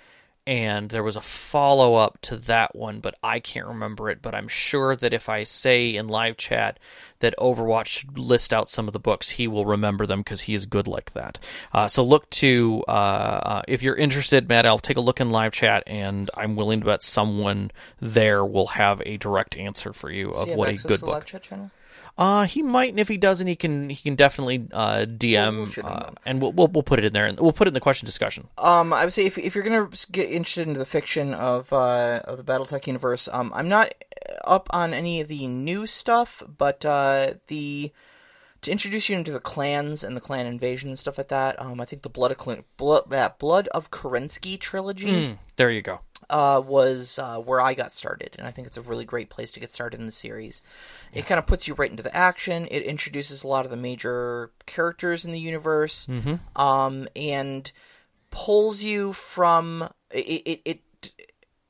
And 0.46 0.90
there 0.90 1.02
was 1.02 1.16
a 1.16 1.20
follow 1.20 1.96
up 1.96 2.20
to 2.22 2.36
that 2.36 2.76
one, 2.76 3.00
but 3.00 3.16
I 3.22 3.40
can't 3.40 3.66
remember 3.66 4.08
it. 4.08 4.22
But 4.22 4.34
I'm 4.34 4.46
sure 4.46 4.94
that 4.94 5.12
if 5.12 5.28
I 5.28 5.42
say 5.42 5.94
in 5.96 6.06
live 6.06 6.36
chat 6.36 6.78
that 7.18 7.34
Overwatch 7.38 7.86
should 7.86 8.18
list 8.18 8.54
out 8.54 8.70
some 8.70 8.86
of 8.86 8.92
the 8.92 9.00
books, 9.00 9.30
he 9.30 9.48
will 9.48 9.66
remember 9.66 10.06
them 10.06 10.20
because 10.20 10.42
he 10.42 10.54
is 10.54 10.66
good 10.66 10.86
like 10.86 11.12
that. 11.14 11.38
Uh, 11.72 11.88
so 11.88 12.04
look 12.04 12.30
to, 12.30 12.84
uh, 12.86 12.90
uh, 12.90 13.62
if 13.66 13.82
you're 13.82 13.96
interested, 13.96 14.48
Matt, 14.48 14.66
I'll 14.66 14.78
take 14.78 14.96
a 14.96 15.00
look 15.00 15.20
in 15.20 15.30
live 15.30 15.52
chat, 15.52 15.82
and 15.86 16.30
I'm 16.34 16.54
willing 16.56 16.80
to 16.80 16.86
bet 16.86 17.02
someone 17.02 17.70
there 18.00 18.44
will 18.44 18.68
have 18.68 19.02
a 19.04 19.16
direct 19.16 19.56
answer 19.56 19.92
for 19.92 20.10
you 20.10 20.30
of 20.30 20.48
what 20.50 20.68
a 20.68 20.72
good 20.74 20.80
to 20.82 20.96
the 20.98 21.06
live 21.06 21.26
book. 21.26 21.26
Uh, 22.18 22.46
he 22.46 22.62
might, 22.62 22.90
and 22.90 22.98
if 22.98 23.08
he 23.08 23.18
doesn't, 23.18 23.46
he 23.46 23.56
can 23.56 23.90
he 23.90 24.02
can 24.02 24.14
definitely 24.14 24.66
uh, 24.72 25.04
DM, 25.06 25.76
We'll 25.76 25.86
uh, 25.86 26.10
and 26.24 26.40
we'll, 26.40 26.52
we'll 26.52 26.68
we'll 26.68 26.82
put 26.82 26.98
it 26.98 27.04
in 27.04 27.12
there, 27.12 27.26
and 27.26 27.38
we'll 27.38 27.52
put 27.52 27.66
it 27.66 27.70
in 27.70 27.74
the 27.74 27.80
question 27.80 28.06
discussion. 28.06 28.48
Um, 28.56 28.92
I 28.94 29.04
would 29.04 29.12
say 29.12 29.26
if, 29.26 29.36
if 29.36 29.54
you're 29.54 29.64
gonna 29.64 29.90
get 30.10 30.30
interested 30.30 30.66
into 30.66 30.78
the 30.78 30.86
fiction 30.86 31.34
of 31.34 31.70
uh, 31.72 32.20
of 32.24 32.38
the 32.38 32.44
BattleTech 32.44 32.86
universe, 32.86 33.28
um, 33.30 33.52
I'm 33.54 33.68
not 33.68 33.92
up 34.44 34.68
on 34.72 34.94
any 34.94 35.20
of 35.20 35.28
the 35.28 35.46
new 35.46 35.86
stuff, 35.86 36.42
but 36.56 36.86
uh, 36.86 37.34
the 37.48 37.92
to 38.62 38.72
introduce 38.72 39.10
you 39.10 39.16
into 39.16 39.30
the 39.30 39.40
clans 39.40 40.02
and 40.02 40.16
the 40.16 40.20
clan 40.20 40.46
invasion 40.46 40.88
and 40.88 40.98
stuff 40.98 41.18
like 41.18 41.28
that. 41.28 41.60
Um, 41.60 41.80
I 41.80 41.84
think 41.84 42.00
the 42.00 42.08
Blood 42.08 42.32
of 42.32 42.40
Cl- 42.40 42.64
Blood 42.78 43.10
that 43.10 43.38
Blood 43.38 43.68
of 43.68 43.90
Kerensky 43.90 44.58
trilogy 44.58 45.06
Mm, 45.06 45.38
there 45.56 45.70
you 45.70 45.82
go. 45.82 46.00
Uh, 46.30 46.62
was 46.64 47.18
uh, 47.18 47.38
where 47.38 47.60
I 47.60 47.74
got 47.74 47.92
started, 47.92 48.34
and 48.38 48.46
I 48.46 48.50
think 48.50 48.66
it's 48.66 48.76
a 48.76 48.82
really 48.82 49.04
great 49.04 49.28
place 49.28 49.50
to 49.52 49.60
get 49.60 49.70
started 49.70 50.00
in 50.00 50.06
the 50.06 50.12
series. 50.12 50.62
It 51.12 51.26
kind 51.26 51.38
of 51.38 51.46
puts 51.46 51.68
you 51.68 51.74
right 51.74 51.90
into 51.90 52.02
the 52.02 52.14
action. 52.14 52.66
It 52.70 52.82
introduces 52.82 53.42
a 53.44 53.48
lot 53.48 53.64
of 53.64 53.70
the 53.70 53.76
major 53.76 54.50
characters 54.66 55.24
in 55.24 55.32
the 55.32 55.40
universe, 55.40 56.08
um, 56.56 57.08
and 57.14 57.70
pulls 58.30 58.82
you 58.82 59.12
from 59.12 59.88
it. 60.10 60.42
It, 60.44 60.60
it 60.64 60.80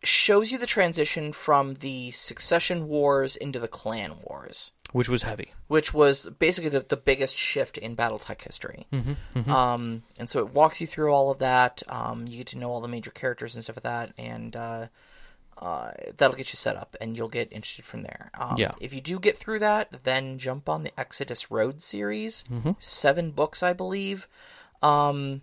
shows 0.03 0.53
you 0.53 0.59
the 0.59 0.67
transition 0.67 1.33
from 1.33 1.75
the 1.75 2.13
succession 2.13 2.87
wars 2.87 3.35
into 3.35 3.59
the 3.59 3.67
clan 3.69 4.15
wars 4.23 4.71
Which 4.93 5.09
was 5.09 5.23
heavy. 5.25 5.53
which 5.69 5.93
was 5.93 6.29
basically 6.39 6.71
the, 6.71 6.81
the 6.81 6.97
biggest 6.97 7.37
shift 7.37 7.77
in 7.77 7.97
BattleTech 7.97 8.41
history. 8.43 8.87
Um, 9.49 10.03
and 10.19 10.29
so 10.31 10.39
it 10.41 10.55
walks 10.55 10.81
you 10.81 10.87
through 10.87 11.13
all 11.13 11.31
of 11.31 11.39
that. 11.41 11.83
Um, 11.89 12.27
you 12.27 12.39
get 12.39 12.47
to 12.49 12.59
know 12.59 12.71
all 12.71 12.81
the 12.81 12.89
major 12.89 13.11
characters 13.11 13.55
and 13.55 13.65
stuff 13.65 13.77
like 13.77 13.83
that, 13.83 14.13
and 14.17 14.55
uh, 14.57 14.87
uh, 15.59 15.91
that'll 16.17 16.37
get 16.37 16.53
you 16.53 16.57
set 16.57 16.77
up, 16.77 16.97
and 17.01 17.17
you'll 17.17 17.29
get 17.29 17.53
interested 17.53 17.85
from 17.85 18.03
there. 18.03 18.31
Um, 18.39 18.57
Yeah. 18.59 18.73
If 18.81 18.95
you 18.95 19.01
do 19.01 19.19
get 19.19 19.37
through 19.37 19.59
that, 19.59 20.05
then 20.05 20.39
jump 20.39 20.69
on 20.69 20.83
the 20.85 20.99
Exodus 20.99 21.51
Road 21.51 21.83
series, 21.83 22.45
seven 22.79 23.33
books, 23.33 23.63
I 23.63 23.73
believe. 23.73 24.29
Um, 24.83 25.43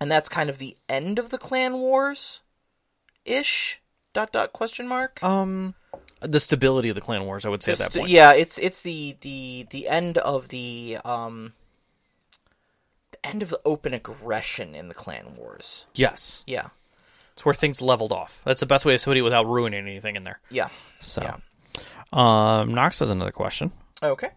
and 0.00 0.10
that's 0.10 0.28
kind 0.28 0.50
of 0.50 0.58
the 0.58 0.76
end 0.88 1.18
of 1.18 1.30
the 1.30 1.38
Clan 1.38 1.74
Wars, 1.78 2.42
ish. 3.24 3.80
Dot 4.12 4.32
dot 4.32 4.54
question 4.54 4.88
mark. 4.88 5.22
Um, 5.22 5.74
the 6.26 6.40
stability 6.40 6.88
of 6.88 6.94
the 6.94 7.00
clan 7.00 7.24
wars, 7.24 7.44
I 7.44 7.48
would 7.48 7.62
say 7.62 7.72
at 7.72 7.78
that 7.78 7.94
point. 7.94 8.10
Yeah, 8.10 8.32
it's 8.32 8.58
it's 8.58 8.82
the 8.82 9.16
the 9.20 9.66
the 9.70 9.88
end 9.88 10.18
of 10.18 10.48
the 10.48 10.98
um 11.04 11.52
the 13.12 13.26
end 13.26 13.42
of 13.42 13.50
the 13.50 13.60
open 13.64 13.94
aggression 13.94 14.74
in 14.74 14.88
the 14.88 14.94
clan 14.94 15.34
wars. 15.36 15.86
Yes, 15.94 16.42
Yeah. 16.46 16.68
it's 17.32 17.44
where 17.44 17.54
things 17.54 17.80
leveled 17.80 18.12
off. 18.12 18.40
That's 18.44 18.60
the 18.60 18.66
best 18.66 18.84
way 18.84 18.96
to 18.96 19.04
put 19.04 19.16
it 19.16 19.22
without 19.22 19.46
ruining 19.46 19.86
anything 19.86 20.16
in 20.16 20.24
there. 20.24 20.40
Yeah. 20.50 20.68
So, 21.00 21.22
Yeah. 21.22 21.36
um, 22.12 22.74
Knox 22.74 22.98
has 23.00 23.10
another 23.10 23.32
question. 23.32 23.72
Okay. 24.02 24.30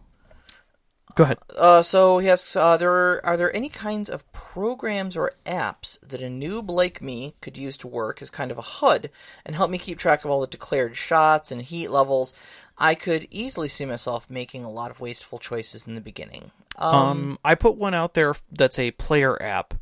Go 1.14 1.24
ahead. 1.24 1.38
Uh, 1.56 1.82
so 1.82 2.18
yes, 2.18 2.56
uh, 2.56 2.76
there 2.76 2.92
are, 2.92 3.20
are 3.24 3.36
there 3.36 3.54
any 3.54 3.68
kinds 3.68 4.08
of 4.08 4.30
programs 4.32 5.16
or 5.16 5.32
apps 5.44 5.98
that 6.00 6.22
a 6.22 6.26
noob 6.26 6.70
like 6.70 7.02
me 7.02 7.34
could 7.40 7.56
use 7.56 7.76
to 7.78 7.88
work 7.88 8.22
as 8.22 8.30
kind 8.30 8.50
of 8.50 8.58
a 8.58 8.62
HUD 8.62 9.10
and 9.44 9.56
help 9.56 9.70
me 9.70 9.78
keep 9.78 9.98
track 9.98 10.24
of 10.24 10.30
all 10.30 10.40
the 10.40 10.46
declared 10.46 10.96
shots 10.96 11.50
and 11.50 11.62
heat 11.62 11.88
levels? 11.88 12.32
I 12.78 12.94
could 12.94 13.28
easily 13.30 13.68
see 13.68 13.84
myself 13.84 14.30
making 14.30 14.64
a 14.64 14.70
lot 14.70 14.90
of 14.90 15.00
wasteful 15.00 15.38
choices 15.38 15.86
in 15.86 15.94
the 15.94 16.00
beginning. 16.00 16.50
Um, 16.76 16.94
Um, 16.94 17.38
I 17.44 17.54
put 17.54 17.76
one 17.76 17.92
out 17.92 18.14
there 18.14 18.34
that's 18.50 18.78
a 18.78 18.92
player 18.92 19.40
app. 19.42 19.74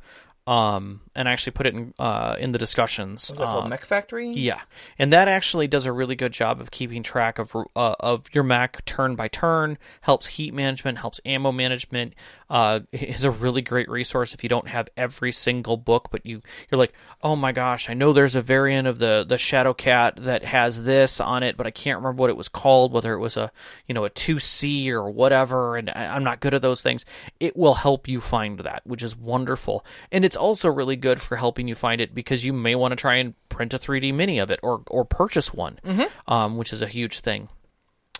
Um, 0.48 1.02
and 1.14 1.28
I 1.28 1.32
actually 1.32 1.52
put 1.52 1.66
it 1.66 1.74
in 1.74 1.92
uh 1.98 2.36
in 2.38 2.52
the 2.52 2.58
discussions. 2.58 3.28
was 3.28 3.38
that 3.38 3.44
called 3.44 3.66
Uh, 3.66 3.68
Mech 3.68 3.84
Factory? 3.84 4.30
Yeah, 4.30 4.62
and 4.98 5.12
that 5.12 5.28
actually 5.28 5.66
does 5.68 5.84
a 5.84 5.92
really 5.92 6.16
good 6.16 6.32
job 6.32 6.58
of 6.60 6.70
keeping 6.70 7.02
track 7.02 7.38
of 7.38 7.54
uh, 7.54 7.94
of 8.00 8.24
your 8.32 8.44
Mac 8.44 8.82
turn 8.86 9.14
by 9.14 9.28
turn. 9.28 9.76
Helps 10.02 10.26
heat 10.28 10.54
management, 10.54 10.98
helps 10.98 11.20
ammo 11.26 11.52
management. 11.52 12.14
Uh, 12.50 12.80
is 12.92 13.24
a 13.24 13.30
really 13.30 13.60
great 13.62 13.88
resource 13.88 14.32
if 14.32 14.42
you 14.42 14.48
don't 14.48 14.68
have 14.68 14.88
every 14.96 15.32
single 15.32 15.76
book, 15.76 16.08
but 16.10 16.24
you 16.24 16.40
you're 16.70 16.78
like, 16.78 16.92
oh 17.22 17.36
my 17.36 17.52
gosh, 17.52 17.90
I 17.90 17.94
know 17.94 18.12
there's 18.12 18.34
a 18.34 18.40
variant 18.42 18.88
of 18.88 18.98
the 18.98 19.24
the 19.28 19.38
Shadow 19.38 19.74
Cat 19.74 20.14
that 20.18 20.44
has 20.44 20.84
this 20.84 21.20
on 21.20 21.42
it, 21.42 21.56
but 21.56 21.66
I 21.66 21.70
can't 21.70 21.98
remember 21.98 22.20
what 22.20 22.30
it 22.30 22.36
was 22.36 22.48
called, 22.48 22.92
whether 22.92 23.12
it 23.12 23.18
was 23.18 23.36
a 23.36 23.52
you 23.86 23.94
know 23.94 24.04
a 24.04 24.10
two 24.10 24.38
C 24.38 24.90
or 24.90 25.10
whatever, 25.10 25.76
and 25.76 25.90
I, 25.90 26.14
I'm 26.14 26.24
not 26.24 26.40
good 26.40 26.54
at 26.54 26.62
those 26.62 26.82
things. 26.82 27.04
It 27.38 27.56
will 27.56 27.74
help 27.74 28.08
you 28.08 28.20
find 28.20 28.58
that, 28.60 28.82
which 28.86 29.02
is 29.02 29.14
wonderful, 29.16 29.84
and 30.10 30.24
it's 30.24 30.36
also 30.36 30.70
really 30.70 30.96
good 30.96 31.20
for 31.20 31.36
helping 31.36 31.68
you 31.68 31.74
find 31.74 32.00
it 32.00 32.14
because 32.14 32.44
you 32.44 32.52
may 32.52 32.74
want 32.74 32.92
to 32.92 32.96
try 32.96 33.16
and 33.16 33.34
print 33.48 33.74
a 33.74 33.78
3D 33.78 34.14
mini 34.14 34.38
of 34.38 34.50
it 34.50 34.60
or 34.62 34.82
or 34.88 35.04
purchase 35.04 35.52
one, 35.52 35.78
um, 36.26 36.56
which 36.56 36.72
is 36.72 36.80
a 36.82 36.86
huge 36.86 37.20
thing. 37.20 37.48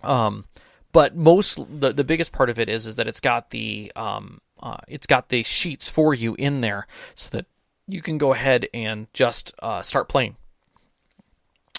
Um, 0.03 0.45
but 0.93 1.17
most 1.17 1.59
the, 1.81 1.93
the 1.93 2.05
biggest 2.05 2.33
part 2.33 2.51
of 2.51 2.59
it 2.59 2.69
is 2.69 2.87
is 2.87 2.97
that 2.97 3.09
it's 3.09 3.21
got 3.21 3.51
the 3.51 3.93
um 3.97 4.41
uh, 4.61 4.79
it's 4.89 5.07
got 5.07 5.29
the 5.29 5.43
sheets 5.43 5.89
for 5.89 6.15
you 6.15 6.35
in 6.35 6.61
there 6.61 6.87
so 7.15 7.29
that 7.31 7.47
you 7.87 8.03
can 8.03 8.19
go 8.19 8.33
ahead 8.33 8.69
and 8.75 9.07
just 9.13 9.55
uh, 9.61 9.83
start 9.83 10.09
playing. 10.09 10.37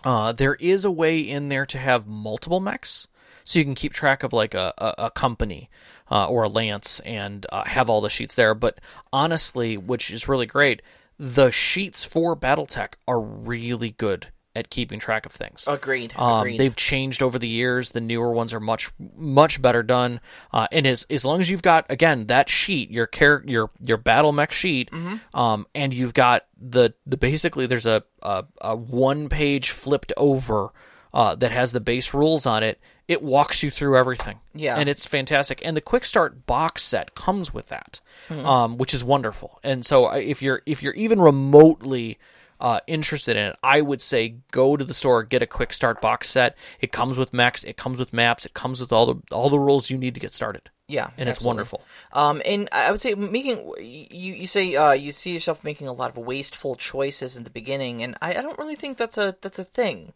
Uh, 0.03 0.31
there 0.31 0.55
is 0.55 0.85
a 0.85 0.91
way 0.91 1.19
in 1.19 1.49
there 1.49 1.65
to 1.65 1.77
have 1.77 2.07
multiple 2.07 2.59
mechs, 2.59 3.07
so 3.43 3.59
you 3.59 3.65
can 3.65 3.75
keep 3.75 3.93
track 3.93 4.23
of 4.23 4.31
like 4.31 4.53
a, 4.53 4.73
a, 4.77 4.95
a 4.97 5.11
company 5.11 5.69
uh, 6.09 6.27
or 6.27 6.43
a 6.43 6.49
lance 6.49 6.99
and 7.01 7.45
uh, 7.51 7.65
have 7.65 7.89
all 7.89 8.01
the 8.01 8.09
sheets 8.09 8.33
there. 8.33 8.55
But 8.55 8.79
honestly, 9.11 9.77
which 9.77 10.09
is 10.09 10.27
really 10.27 10.45
great, 10.45 10.81
the 11.17 11.51
sheets 11.51 12.05
for 12.05 12.35
BattleTech 12.35 12.93
are 13.07 13.19
really 13.19 13.91
good 13.91 14.27
at 14.55 14.69
keeping 14.69 14.99
track 14.99 15.25
of 15.25 15.31
things. 15.31 15.67
Agreed. 15.67 16.13
Um, 16.17 16.39
agreed. 16.39 16.57
they've 16.59 16.75
changed 16.75 17.21
over 17.21 17.37
the 17.37 17.47
years. 17.47 17.91
The 17.91 18.01
newer 18.01 18.31
ones 18.33 18.53
are 18.53 18.59
much 18.59 18.89
much 19.15 19.61
better 19.61 19.83
done. 19.83 20.19
Uh, 20.51 20.67
and 20.71 20.87
as 20.87 21.05
as 21.09 21.23
long 21.23 21.39
as 21.39 21.49
you've 21.49 21.61
got 21.61 21.85
again 21.89 22.27
that 22.27 22.49
sheet, 22.49 22.89
your 22.91 23.05
char- 23.07 23.43
your 23.45 23.69
your 23.81 23.97
battle 23.97 24.31
mech 24.31 24.51
sheet, 24.51 24.89
um, 25.33 25.67
and 25.75 25.93
you've 25.93 26.13
got 26.13 26.45
the 26.59 26.93
the 27.05 27.17
basically 27.17 27.67
there's 27.67 27.85
a 27.85 28.03
a, 28.21 28.45
a 28.61 28.75
one 28.75 29.29
page 29.29 29.69
flipped 29.69 30.11
over 30.17 30.69
uh, 31.13 31.35
that 31.35 31.51
has 31.51 31.71
the 31.71 31.79
base 31.79 32.13
rules 32.13 32.45
on 32.45 32.63
it. 32.63 32.79
It 33.07 33.23
walks 33.23 33.63
you 33.63 33.71
through 33.71 33.97
everything. 33.97 34.39
Yeah. 34.53 34.75
and 34.75 34.87
it's 34.87 35.03
fantastic. 35.05 35.61
And 35.63 35.75
the 35.75 35.81
quick 35.81 36.05
start 36.05 36.45
box 36.45 36.83
set 36.83 37.15
comes 37.15 37.51
with 37.51 37.69
that, 37.69 38.01
um, 38.29 38.77
which 38.77 38.93
is 38.93 39.03
wonderful. 39.03 39.59
And 39.63 39.83
so 39.85 40.09
if 40.09 40.41
you're 40.43 40.61
if 40.67 40.83
you're 40.83 40.93
even 40.93 41.19
remotely 41.19 42.19
uh, 42.59 42.79
interested 42.87 43.37
in 43.37 43.45
it, 43.47 43.55
I 43.63 43.81
would 43.81 44.01
say 44.01 44.35
go 44.51 44.75
to 44.77 44.83
the 44.83 44.93
store, 44.93 45.23
get 45.23 45.41
a 45.41 45.47
quick 45.47 45.71
start 45.73 46.01
box 46.01 46.29
set. 46.29 46.55
It 46.81 46.91
comes 46.91 47.17
with 47.17 47.33
mechs, 47.33 47.63
it 47.63 47.77
comes 47.77 47.99
with 47.99 48.11
maps, 48.13 48.45
it 48.45 48.53
comes 48.53 48.79
with 48.81 48.91
all 48.91 49.05
the 49.13 49.21
all 49.35 49.49
the 49.49 49.59
rules 49.59 49.89
you 49.89 49.97
need 49.97 50.13
to 50.13 50.19
get 50.19 50.33
started. 50.33 50.69
yeah, 50.87 51.11
And 51.17 51.29
it's 51.29 51.41
wonderful. 51.41 51.81
Um, 52.13 52.41
and 52.45 52.67
I 52.71 52.91
would 52.91 52.99
say 52.99 53.15
making 53.15 53.57
you 53.79 54.33
you 54.33 54.47
say 54.47 54.75
uh, 54.75 54.91
you 54.91 55.11
see 55.11 55.33
yourself 55.33 55.63
making 55.63 55.87
a 55.87 55.93
lot 55.93 56.09
of 56.11 56.17
wasteful 56.17 56.75
choices 56.75 57.37
in 57.37 57.43
the 57.43 57.49
beginning, 57.49 58.03
and 58.03 58.17
I, 58.21 58.31
I 58.31 58.41
don't 58.41 58.57
really 58.57 58.75
think 58.75 58.97
that's 58.97 59.17
a 59.17 59.35
that's 59.41 59.59
a 59.59 59.63
thing. 59.63 60.13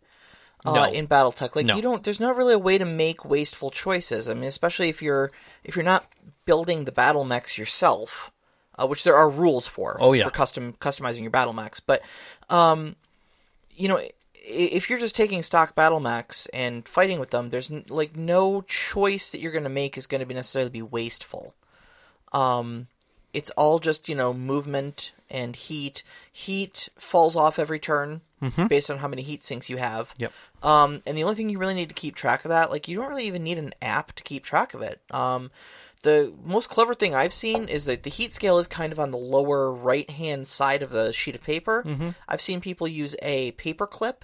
Uh, 0.65 0.73
No. 0.73 0.83
in 0.85 1.07
BattleTech, 1.09 1.57
like 1.57 1.65
No. 1.65 1.75
you 1.75 1.81
don't, 1.81 2.05
there's 2.05 2.21
not 2.21 2.37
really 2.37 2.53
a 2.53 2.59
way 2.59 2.77
to 2.77 2.85
make 2.85 3.25
wasteful 3.25 3.69
choices. 3.69 4.29
I 4.29 4.33
mean, 4.33 4.45
especially 4.45 4.87
if 4.87 5.01
you're 5.01 5.31
if 5.65 5.75
you're 5.75 5.83
not 5.83 6.05
building 6.45 6.85
the 6.85 6.91
battle 6.93 7.25
mechs 7.25 7.57
yourself, 7.57 8.31
uh, 8.77 8.87
which 8.87 9.03
there 9.03 9.15
are 9.15 9.29
rules 9.29 9.67
for. 9.67 9.97
Oh, 9.99 10.13
yeah. 10.13 10.25
for 10.25 10.31
custom 10.31 10.73
customizing 10.79 11.21
your 11.21 11.31
battle 11.31 11.53
mechs. 11.53 11.79
But, 11.79 12.01
um, 12.49 12.95
you 13.75 13.87
know, 13.87 14.01
if 14.35 14.89
you're 14.89 14.99
just 14.99 15.15
taking 15.15 15.41
stock 15.41 15.75
battle 15.75 15.99
mechs 15.99 16.47
and 16.47 16.87
fighting 16.87 17.19
with 17.19 17.29
them, 17.31 17.49
there's 17.49 17.71
n- 17.71 17.85
like 17.87 18.15
no 18.15 18.61
choice 18.61 19.31
that 19.31 19.39
you're 19.39 19.51
going 19.51 19.63
to 19.63 19.69
make 19.69 19.97
is 19.97 20.07
going 20.07 20.19
to 20.19 20.25
be 20.27 20.33
necessarily 20.33 20.69
be 20.69 20.81
wasteful. 20.81 21.53
Um, 22.33 22.87
it's 23.33 23.51
all 23.51 23.79
just 23.79 24.09
you 24.09 24.15
know 24.15 24.33
movement 24.33 25.11
and 25.29 25.55
heat. 25.55 26.03
Heat 26.31 26.89
falls 26.97 27.35
off 27.35 27.57
every 27.57 27.79
turn 27.79 28.21
based 28.67 28.91
on 28.91 28.97
how 28.97 29.07
many 29.07 29.21
heat 29.21 29.41
sinks 29.41 29.69
you 29.69 29.77
have. 29.77 30.13
Yep. 30.17 30.33
Um, 30.61 31.01
and 31.07 31.17
the 31.17 31.23
only 31.23 31.35
thing 31.35 31.49
you 31.49 31.57
really 31.57 31.73
need 31.73 31.89
to 31.89 31.95
keep 31.95 32.13
track 32.15 32.43
of 32.43 32.49
that, 32.49 32.69
like 32.69 32.87
you 32.87 32.97
don't 32.97 33.07
really 33.09 33.25
even 33.25 33.43
need 33.43 33.57
an 33.57 33.73
app 33.81 34.11
to 34.13 34.23
keep 34.23 34.43
track 34.43 34.73
of 34.73 34.81
it. 34.81 34.99
Um, 35.11 35.49
the 36.03 36.33
most 36.43 36.69
clever 36.69 36.93
thing 36.93 37.15
I've 37.15 37.33
seen 37.33 37.67
is 37.67 37.85
that 37.85 38.03
the 38.03 38.09
heat 38.09 38.33
scale 38.33 38.59
is 38.59 38.67
kind 38.67 38.91
of 38.93 38.99
on 38.99 39.11
the 39.11 39.17
lower 39.17 39.71
right 39.71 40.09
hand 40.09 40.47
side 40.47 40.83
of 40.83 40.91
the 40.91 41.11
sheet 41.11 41.35
of 41.35 41.43
paper. 41.43 41.83
Mm-hmm. 41.85 42.09
I've 42.27 42.41
seen 42.41 42.61
people 42.61 42.87
use 42.87 43.15
a 43.21 43.51
paper 43.53 43.87
clip 43.87 44.23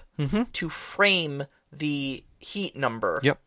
to 0.52 0.68
frame 0.68 1.44
the 1.72 2.22
heat 2.38 2.76
number 2.76 3.18
Yep. 3.22 3.40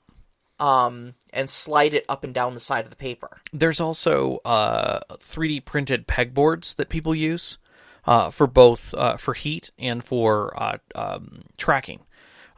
um, 0.60 1.14
and 1.32 1.50
slide 1.50 1.94
it 1.94 2.06
up 2.10 2.24
and 2.24 2.34
down 2.34 2.54
the 2.54 2.60
side 2.60 2.84
of 2.84 2.90
the 2.90 2.96
paper. 2.96 3.38
There's 3.52 3.80
also 3.80 4.40
uh, 4.46 5.00
3D 5.18 5.66
printed 5.66 6.08
pegboards 6.08 6.76
that 6.76 6.90
people 6.90 7.14
use 7.16 7.58
uh, 8.06 8.30
for 8.32 8.48
both 8.48 8.94
uh, 8.96 9.18
for 9.18 9.34
heat 9.34 9.72
and 9.78 10.04
for 10.04 10.54
uh, 10.62 10.78
um, 10.96 11.44
tracking 11.58 12.02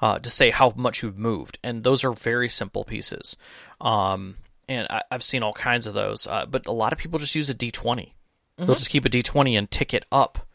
uh, 0.01 0.19
to 0.19 0.29
say 0.29 0.49
how 0.51 0.73
much 0.75 1.03
you've 1.03 1.17
moved, 1.17 1.57
and 1.63 1.83
those 1.83 2.03
are 2.03 2.13
very 2.13 2.49
simple 2.49 2.83
pieces. 2.83 3.37
Um, 3.81 4.35
and 4.69 4.87
I, 4.89 5.01
I've 5.11 5.23
seen 5.23 5.43
all 5.43 5.53
kinds 5.53 5.87
of 5.87 5.93
those, 5.93 6.27
uh, 6.27 6.45
but 6.45 6.65
a 6.67 6.71
lot 6.71 6.93
of 6.93 6.99
people 6.99 7.19
just 7.19 7.35
use 7.35 7.49
a 7.49 7.55
D20. 7.55 8.11
They'll 8.57 8.75
just 8.75 8.89
keep 8.89 9.03
a 9.05 9.09
D20 9.09 9.57
and 9.57 9.69
tick 9.69 9.93
it 9.93 10.05
up 10.11 10.47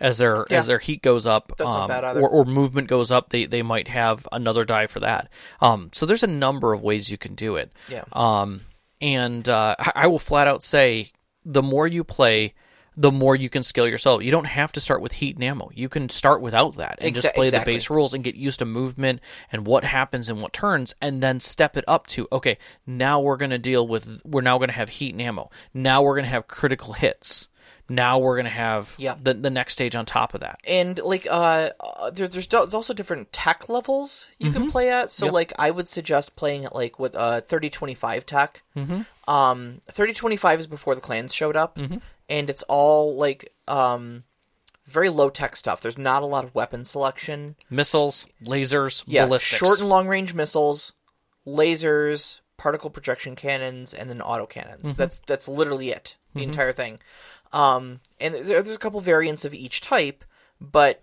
as 0.00 0.18
their 0.18 0.34
Mm-hmm. 0.34 0.52
Yeah. 0.52 0.58
as 0.58 0.66
their 0.66 0.78
heat 0.80 1.02
goes 1.02 1.24
up, 1.24 1.52
That's 1.56 1.70
not 1.70 2.04
um, 2.04 2.18
or, 2.18 2.28
or 2.28 2.44
movement 2.44 2.88
goes 2.88 3.10
up. 3.12 3.30
They 3.30 3.46
they 3.46 3.62
might 3.62 3.86
have 3.88 4.26
another 4.32 4.64
die 4.64 4.88
for 4.88 5.00
that. 5.00 5.28
Um, 5.60 5.90
so 5.92 6.04
there's 6.04 6.24
a 6.24 6.28
number 6.28 6.72
of 6.72 6.82
ways 6.82 7.10
you 7.10 7.16
can 7.18 7.34
do 7.36 7.54
it. 7.56 7.72
Yeah. 7.88 8.04
Um, 8.12 8.62
and 9.00 9.48
uh, 9.48 9.76
I 9.78 9.92
I 9.94 10.06
will 10.08 10.18
flat 10.18 10.48
out 10.48 10.64
say 10.64 11.12
the 11.44 11.62
more 11.62 11.86
you 11.86 12.02
play, 12.04 12.54
the 12.96 13.10
more 13.10 13.34
you 13.34 13.48
can 13.48 13.62
skill 13.62 13.88
yourself. 13.88 14.22
You 14.22 14.30
don't 14.30 14.44
have 14.46 14.72
to 14.72 14.80
start 14.80 15.00
with 15.02 15.12
heat 15.12 15.34
and 15.36 15.44
ammo. 15.44 15.70
You 15.74 15.88
can 15.88 16.08
start 16.08 16.40
without 16.40 16.76
that 16.76 16.98
and 17.00 17.14
just 17.14 17.34
play 17.34 17.46
exactly. 17.46 17.72
the 17.72 17.76
base 17.76 17.90
rules 17.90 18.14
and 18.14 18.22
get 18.22 18.34
used 18.36 18.60
to 18.60 18.64
movement 18.64 19.20
and 19.50 19.66
what 19.66 19.84
happens 19.84 20.28
and 20.28 20.40
what 20.40 20.52
turns, 20.52 20.94
and 21.00 21.22
then 21.22 21.40
step 21.40 21.76
it 21.76 21.84
up 21.88 22.06
to 22.08 22.28
okay. 22.32 22.58
Now 22.86 23.20
we're 23.20 23.36
going 23.36 23.50
to 23.50 23.58
deal 23.58 23.86
with. 23.86 24.20
We're 24.24 24.42
now 24.42 24.58
going 24.58 24.68
to 24.68 24.74
have 24.74 24.88
heat 24.90 25.12
and 25.12 25.22
ammo. 25.22 25.50
Now 25.72 26.02
we're 26.02 26.14
going 26.14 26.24
to 26.24 26.30
have 26.30 26.46
critical 26.48 26.92
hits. 26.92 27.48
Now 27.86 28.18
we're 28.18 28.36
going 28.36 28.44
to 28.46 28.50
have 28.50 28.94
Yeah. 28.96 29.14
the 29.22 29.34
the 29.34 29.50
next 29.50 29.74
stage 29.74 29.94
on 29.94 30.06
top 30.06 30.32
of 30.32 30.40
that. 30.40 30.58
and 30.66 30.98
like 31.00 31.26
uh, 31.30 31.68
uh 31.80 32.10
there, 32.10 32.26
there's, 32.28 32.46
there's 32.46 32.72
also 32.72 32.94
different 32.94 33.30
tech 33.32 33.68
levels 33.68 34.30
you 34.38 34.48
Mm-hmm. 34.50 34.58
can 34.58 34.70
play 34.70 34.90
at 34.90 35.12
so 35.12 35.26
like 35.26 35.52
i 35.58 35.70
would 35.70 35.86
suggest 35.88 36.34
playing 36.34 36.64
at 36.64 36.74
like 36.74 36.98
with 36.98 37.14
uh 37.14 37.42
3025 37.42 38.24
tech 38.24 38.62
mm-hmm. 38.74 39.02
um 39.30 39.82
3025 39.92 40.60
is 40.60 40.66
before 40.66 40.94
the 40.94 41.00
clans 41.02 41.34
showed 41.34 41.56
up 41.56 41.76
Mm-hmm. 41.76 41.98
And 42.28 42.48
it's 42.50 42.62
all 42.64 43.14
like 43.16 43.52
um 43.68 44.24
very 44.86 45.08
low 45.08 45.30
tech 45.30 45.56
stuff 45.56 45.80
there's 45.80 45.98
not 45.98 46.22
a 46.22 46.26
lot 46.26 46.44
of 46.44 46.54
weapon 46.54 46.84
selection 46.84 47.56
Missiles, 47.70 48.26
lasers, 48.44 49.02
yeah 49.06 49.24
ballistics. 49.26 49.58
short 49.58 49.80
and 49.80 49.88
long 49.88 50.06
range 50.08 50.34
missiles 50.34 50.92
lasers 51.46 52.40
particle 52.56 52.90
projection 52.90 53.34
cannons 53.36 53.92
and 53.94 54.08
then 54.08 54.20
auto 54.22 54.46
cannons 54.46 54.82
Mm-hmm. 54.82 54.92
that's 54.98 55.18
that's 55.20 55.48
literally 55.48 55.90
it 55.90 56.16
the 56.34 56.42
entire 56.42 56.72
thing 56.72 56.98
um 57.52 58.00
and 58.20 58.34
there, 58.34 58.62
there's 58.62 58.74
a 58.74 58.78
couple 58.78 59.00
variants 59.00 59.44
of 59.44 59.54
each 59.54 59.80
type 59.80 60.24
but 60.60 61.02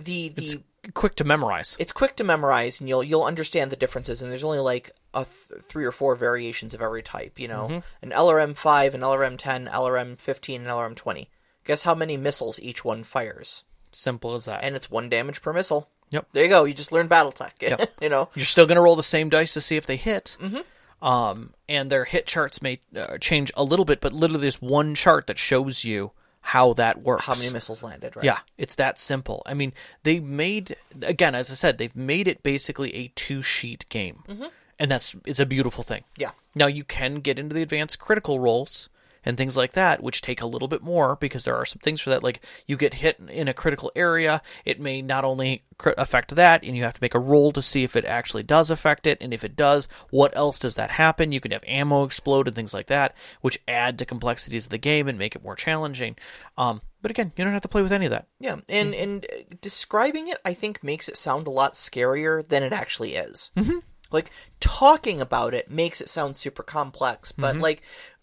the 0.00 0.28
the 0.30 0.62
quick 0.94 1.14
to 1.16 1.24
memorize. 1.24 1.76
it's 1.78 1.92
quick 1.92 2.16
to 2.16 2.24
memorize 2.24 2.80
and 2.80 2.88
you'll 2.88 3.02
you'll 3.04 3.24
understand 3.24 3.70
the 3.70 3.76
differences 3.76 4.22
and 4.22 4.30
there's 4.30 4.44
only 4.44 4.58
like 4.58 4.90
a 5.14 5.24
th- 5.24 5.62
three 5.62 5.84
or 5.84 5.92
four 5.92 6.14
variations 6.14 6.74
of 6.74 6.80
every 6.82 7.02
type 7.02 7.38
you 7.38 7.48
know 7.48 7.66
Mm-hmm. 7.70 7.80
an 8.02 8.10
lrm 8.10 8.56
5 8.56 8.94
an 8.94 9.00
lrm 9.00 9.36
10 9.38 9.66
lrm 9.66 10.20
15 10.20 10.60
and 10.60 10.70
lrm 10.70 10.94
20 10.96 11.28
guess 11.64 11.82
how 11.84 11.94
many 11.94 12.16
missiles 12.16 12.60
each 12.60 12.84
one 12.84 13.02
fires 13.04 13.64
Simple 13.92 14.34
as 14.34 14.44
that. 14.44 14.62
and 14.62 14.76
it's 14.76 14.90
one 14.90 15.08
damage 15.08 15.42
per 15.42 15.52
missile 15.52 15.88
Yep. 16.10 16.26
there 16.32 16.44
you 16.44 16.50
go 16.50 16.64
you 16.64 16.74
just 16.74 16.92
learned 16.92 17.10
battletech 17.10 17.88
you 18.00 18.08
know 18.08 18.28
You're 18.34 18.44
still 18.44 18.66
going 18.66 18.76
to 18.76 18.82
roll 18.82 18.96
the 18.96 19.02
same 19.02 19.28
dice 19.30 19.52
to 19.54 19.60
see 19.60 19.76
if 19.76 19.86
they 19.86 19.96
hit. 19.96 20.36
Mm-hmm. 20.40 21.06
Um, 21.06 21.54
and 21.68 21.90
their 21.90 22.04
hit 22.04 22.26
charts 22.26 22.60
may 22.60 22.80
uh, 22.94 23.16
change 23.18 23.50
a 23.56 23.64
little 23.64 23.84
bit, 23.86 24.00
but 24.02 24.12
literally 24.12 24.42
there's 24.42 24.60
one 24.60 24.94
chart 24.94 25.26
that 25.28 25.38
shows 25.38 25.82
you 25.82 26.10
how 26.42 26.72
that 26.74 27.00
works. 27.02 27.24
how 27.24 27.34
many 27.34 27.50
missiles 27.50 27.82
landed 27.82 28.16
right 28.16 28.24
Yeah, 28.24 28.38
it's 28.58 28.74
that 28.74 28.98
simple. 28.98 29.42
I 29.46 29.54
mean, 29.54 29.72
they 30.02 30.20
made 30.20 30.76
again, 31.02 31.34
as 31.34 31.50
I 31.50 31.54
said, 31.54 31.78
they've 31.78 31.94
made 31.96 32.28
it 32.28 32.42
basically 32.42 32.94
a 32.94 33.08
two 33.14 33.42
sheet 33.42 33.86
game, 33.88 34.24
mm-hmm. 34.28 34.44
And 34.80 34.90
that's 34.90 35.14
it's 35.24 35.38
a 35.38 35.46
beautiful 35.46 35.84
thing. 35.84 36.02
Yeah. 36.16 36.30
Now 36.54 36.66
you 36.66 36.82
can 36.82 37.16
get 37.16 37.38
into 37.38 37.54
the 37.54 37.62
advanced 37.62 38.00
critical 38.00 38.40
rolls 38.40 38.88
and 39.22 39.36
things 39.36 39.54
like 39.54 39.72
that, 39.72 40.02
which 40.02 40.22
take 40.22 40.40
a 40.40 40.46
little 40.46 40.66
bit 40.66 40.82
more 40.82 41.16
because 41.16 41.44
there 41.44 41.54
are 41.54 41.66
some 41.66 41.80
things 41.80 42.00
for 42.00 42.08
that. 42.08 42.22
Like 42.22 42.40
you 42.66 42.78
get 42.78 42.94
hit 42.94 43.20
in 43.28 43.48
a 43.48 43.54
critical 43.54 43.92
area, 43.94 44.40
it 44.64 44.80
may 44.80 45.02
not 45.02 45.24
only 45.24 45.62
affect 45.98 46.34
that, 46.34 46.64
and 46.64 46.74
you 46.74 46.84
have 46.84 46.94
to 46.94 47.02
make 47.02 47.14
a 47.14 47.18
roll 47.18 47.52
to 47.52 47.60
see 47.60 47.84
if 47.84 47.96
it 47.96 48.06
actually 48.06 48.42
does 48.42 48.70
affect 48.70 49.06
it, 49.06 49.18
and 49.20 49.34
if 49.34 49.44
it 49.44 49.56
does, 49.56 49.88
what 50.08 50.34
else 50.34 50.58
does 50.58 50.74
that 50.76 50.92
happen? 50.92 51.32
You 51.32 51.40
can 51.40 51.50
have 51.50 51.64
ammo 51.66 52.04
explode 52.04 52.46
and 52.46 52.56
things 52.56 52.72
like 52.72 52.86
that, 52.86 53.14
which 53.42 53.60
add 53.68 53.98
to 53.98 54.06
complexities 54.06 54.64
of 54.64 54.70
the 54.70 54.78
game 54.78 55.06
and 55.06 55.18
make 55.18 55.36
it 55.36 55.44
more 55.44 55.56
challenging. 55.56 56.16
Um, 56.56 56.80
but 57.02 57.10
again, 57.10 57.32
you 57.36 57.44
don't 57.44 57.52
have 57.52 57.62
to 57.62 57.68
play 57.68 57.82
with 57.82 57.92
any 57.92 58.06
of 58.06 58.10
that. 58.12 58.26
Yeah, 58.38 58.56
and 58.70 58.94
and 58.94 59.26
uh, 59.26 59.54
describing 59.60 60.28
it, 60.28 60.38
I 60.46 60.54
think, 60.54 60.82
makes 60.82 61.10
it 61.10 61.18
sound 61.18 61.46
a 61.46 61.50
lot 61.50 61.74
scarier 61.74 62.46
than 62.46 62.62
it 62.62 62.72
actually 62.72 63.16
is. 63.16 63.52
Mm-hmm. 63.56 63.78
Like 64.10 64.30
talking 64.60 65.20
about 65.20 65.54
it 65.54 65.70
makes 65.70 66.00
it 66.00 66.08
sound 66.08 66.36
super 66.36 66.62
complex, 66.62 67.32
but 67.32 67.56
like 67.56 67.82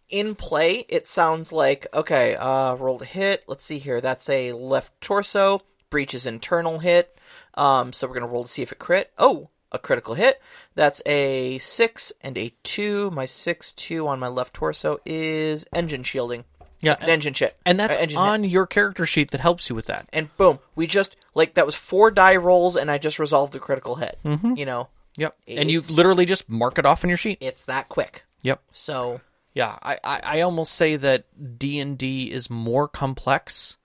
in 0.09 0.35
play, 0.35 0.85
it 0.89 1.07
sounds 1.07 1.51
like 1.51 1.87
okay. 1.93 2.35
Uh, 2.35 2.75
rolled 2.75 3.01
a 3.01 3.05
hit. 3.05 3.43
Let's 3.47 3.63
see 3.63 3.77
here. 3.77 4.01
That's 4.01 4.29
a 4.29 4.53
left 4.53 4.99
torso. 5.01 5.61
Breaches 5.89 6.25
internal 6.25 6.79
hit. 6.79 7.17
Um, 7.53 7.93
so 7.93 8.07
we're 8.07 8.13
gonna 8.13 8.27
roll 8.27 8.43
to 8.43 8.49
see 8.49 8.61
if 8.61 8.71
it 8.71 8.79
crit. 8.79 9.11
Oh, 9.17 9.49
a 9.71 9.79
critical 9.79 10.13
hit. 10.13 10.41
That's 10.75 11.01
a 11.05 11.57
six 11.59 12.11
and 12.21 12.37
a 12.37 12.53
two. 12.63 13.09
My 13.11 13.25
six 13.25 13.71
two 13.71 14.07
on 14.07 14.19
my 14.19 14.27
left 14.27 14.53
torso 14.53 14.99
is 15.05 15.65
engine 15.73 16.03
shielding. 16.03 16.45
Yeah, 16.79 16.91
it's 16.93 17.03
an 17.03 17.09
engine 17.09 17.33
shit, 17.33 17.57
And 17.65 17.79
that's 17.79 17.97
uh, 17.97 18.01
engine 18.01 18.19
hit 18.19 18.27
on 18.29 18.43
your 18.43 18.67
character 18.67 19.05
sheet 19.07 19.31
that 19.31 19.41
helps 19.41 19.67
you 19.67 19.75
with 19.75 19.87
that. 19.87 20.07
and 20.13 20.35
boom, 20.37 20.59
we 20.75 20.85
just 20.85 21.15
like 21.33 21.55
that 21.55 21.65
was 21.65 21.73
four 21.73 22.11
die 22.11 22.35
rolls, 22.35 22.75
and 22.75 22.91
I 22.91 22.99
just 22.99 23.17
resolved 23.17 23.55
a 23.55 23.59
critical 23.59 23.95
hit. 23.95 24.19
You 24.23 24.65
know, 24.65 24.87
Yep. 25.17 25.35
And 25.47 25.69
you 25.71 25.81
literally 25.91 26.25
just 26.25 26.47
mark 26.49 26.77
it 26.79 26.85
off 26.85 27.03
on 27.03 27.09
your 27.09 27.17
sheet. 27.17 27.37
It's 27.41 27.65
that 27.65 27.89
quick. 27.89 28.25
Yep. 28.43 28.61
So 28.71 29.19
Yeah, 29.53 29.77
I, 29.81 29.97
I, 30.03 30.19
I 30.23 30.41
almost 30.41 30.73
say 30.73 30.95
that 30.95 31.25
D 31.59 31.79
and 31.79 31.97
D 31.97 32.31
is 32.31 32.49
more 32.49 32.87
complex 32.87 33.77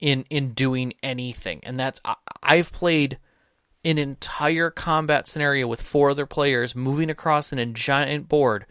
in 0.00 0.24
in 0.30 0.52
doing 0.52 0.94
anything, 1.02 1.60
and 1.64 1.78
that's 1.78 2.00
I, 2.04 2.14
I've 2.42 2.72
played 2.72 3.18
an 3.84 3.98
entire 3.98 4.70
combat 4.70 5.26
scenario 5.26 5.66
with 5.66 5.82
four 5.82 6.10
other 6.10 6.26
players 6.26 6.74
moving 6.76 7.10
across 7.10 7.50
an, 7.52 7.58
a 7.58 7.66
giant 7.66 8.28
board 8.28 8.64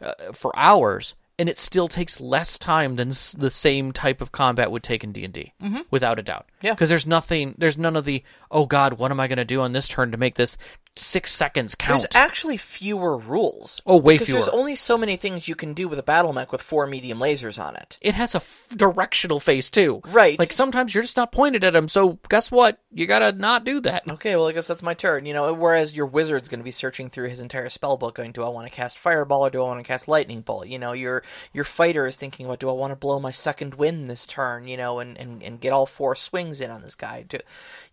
uh, 0.00 0.32
for 0.32 0.52
hours, 0.58 1.14
and 1.38 1.48
it 1.50 1.58
still 1.58 1.88
takes 1.88 2.20
less 2.20 2.58
time 2.58 2.96
than 2.96 3.08
s- 3.08 3.32
the 3.32 3.50
same 3.50 3.92
type 3.92 4.20
of 4.22 4.32
combat 4.32 4.70
would 4.70 4.82
take 4.82 5.04
in 5.04 5.12
D 5.12 5.24
and 5.24 5.32
D, 5.34 5.52
without 5.90 6.18
a 6.18 6.22
doubt. 6.22 6.46
Yeah. 6.62 6.72
because 6.72 6.88
there's 6.88 7.06
nothing, 7.06 7.54
there's 7.58 7.76
none 7.78 7.96
of 7.96 8.04
the 8.06 8.22
oh 8.50 8.64
god, 8.66 8.94
what 8.94 9.10
am 9.10 9.20
I 9.20 9.28
going 9.28 9.36
to 9.38 9.44
do 9.44 9.60
on 9.60 9.72
this 9.72 9.88
turn 9.88 10.10
to 10.12 10.16
make 10.18 10.34
this 10.34 10.56
six 10.96 11.32
seconds 11.32 11.74
count? 11.74 12.00
there's 12.00 12.06
actually 12.14 12.56
fewer 12.56 13.16
rules. 13.16 13.80
Oh, 13.86 13.96
way 13.96 14.14
because 14.14 14.28
there's 14.28 14.48
only 14.48 14.76
so 14.76 14.96
many 14.96 15.16
things 15.16 15.48
you 15.48 15.54
can 15.54 15.74
do 15.74 15.88
with 15.88 15.98
a 15.98 16.02
battle 16.02 16.32
mech 16.32 16.52
with 16.52 16.62
four 16.62 16.86
medium 16.86 17.18
lasers 17.18 17.62
on 17.62 17.76
it. 17.76 17.98
it 18.00 18.14
has 18.14 18.34
a 18.34 18.38
f- 18.38 18.68
directional 18.76 19.40
face 19.40 19.70
too. 19.70 20.00
Right. 20.06 20.38
Like 20.38 20.52
sometimes 20.52 20.94
you're 20.94 21.02
just 21.02 21.16
not 21.16 21.32
pointed 21.32 21.64
at 21.64 21.72
them. 21.72 21.88
So 21.88 22.18
guess 22.28 22.50
what? 22.50 22.78
You 22.92 23.06
gotta 23.06 23.32
not 23.32 23.64
do 23.64 23.80
that. 23.80 24.08
Okay, 24.08 24.36
well, 24.36 24.46
I 24.46 24.52
guess 24.52 24.68
that's 24.68 24.82
my 24.82 24.94
turn. 24.94 25.26
You 25.26 25.34
know, 25.34 25.52
whereas 25.52 25.94
your 25.94 26.06
wizard's 26.06 26.48
going 26.48 26.60
to 26.60 26.64
be 26.64 26.70
searching 26.70 27.10
through 27.10 27.28
his 27.28 27.40
entire 27.40 27.68
spell 27.68 27.96
book, 27.96 28.14
going, 28.14 28.32
"Do 28.32 28.44
I 28.44 28.48
want 28.48 28.66
to 28.70 28.74
cast 28.74 28.98
fireball 28.98 29.46
or 29.46 29.50
do 29.50 29.60
I 29.60 29.64
want 29.64 29.84
to 29.84 29.88
cast 29.88 30.06
lightning 30.06 30.42
bolt?" 30.42 30.68
You 30.68 30.78
know, 30.78 30.92
your 30.92 31.22
your 31.52 31.64
fighter 31.64 32.06
is 32.06 32.16
thinking 32.16 32.46
about, 32.46 32.60
"Do 32.60 32.68
I 32.68 32.72
want 32.72 32.92
to 32.92 32.96
blow 32.96 33.18
my 33.18 33.32
second 33.32 33.74
wind 33.74 34.08
this 34.08 34.26
turn?" 34.26 34.68
You 34.68 34.76
know, 34.76 35.00
and 35.00 35.18
and, 35.18 35.42
and 35.42 35.60
get 35.60 35.72
all 35.72 35.86
four 35.86 36.14
swings 36.14 36.60
in 36.60 36.70
on 36.70 36.82
this 36.82 36.94
guy. 36.94 37.24
Do, 37.28 37.38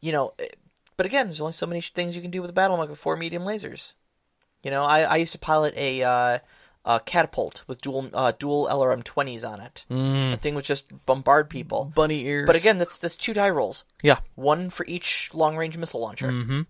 you 0.02 0.12
know, 0.12 0.34
eh, 0.38 0.48
but 1.02 1.08
again, 1.08 1.26
there's 1.26 1.42
only 1.42 1.52
so 1.52 1.66
many 1.66 1.82
things 1.82 2.16
you 2.16 2.22
can 2.22 2.30
do 2.30 2.42
with 2.42 2.52
a 2.52 2.54
battle 2.54 2.78
mech 2.78 2.88
with 2.88 3.00
four 3.00 3.16
medium 3.16 3.42
lasers. 3.42 3.96
You 4.62 4.70
know, 4.70 4.84
I, 4.84 5.02
I 5.02 5.16
used 5.16 5.32
to 5.32 5.40
pilot 5.40 5.74
a 5.76 6.04
uh, 6.04 6.38
a 6.86 7.00
catapult 7.00 7.64
with 7.66 7.82
dual 7.82 8.12
uh, 8.14 8.34
dual 8.38 8.68
LRM 8.72 9.04
twenties 9.04 9.44
on 9.44 9.62
it. 9.62 9.84
Mm. 9.90 10.30
The 10.30 10.38
thing 10.38 10.54
would 10.54 10.64
just 10.64 10.94
bombard 11.08 11.50
people. 11.50 11.86
Bunny 11.96 12.24
ears. 12.28 12.46
But 12.46 12.56
again, 12.56 12.78
that's 12.78 13.00
that's 13.00 13.16
two 13.16 13.34
die 13.34 13.50
rolls 13.50 13.84
yeah. 14.04 14.20
one 14.36 14.70
for 14.70 14.86
each 14.88 15.32
long 15.34 15.58
range 15.58 15.76
missile 15.76 16.02
launcher. 16.02 16.28
Mm-hmm. 16.28 16.62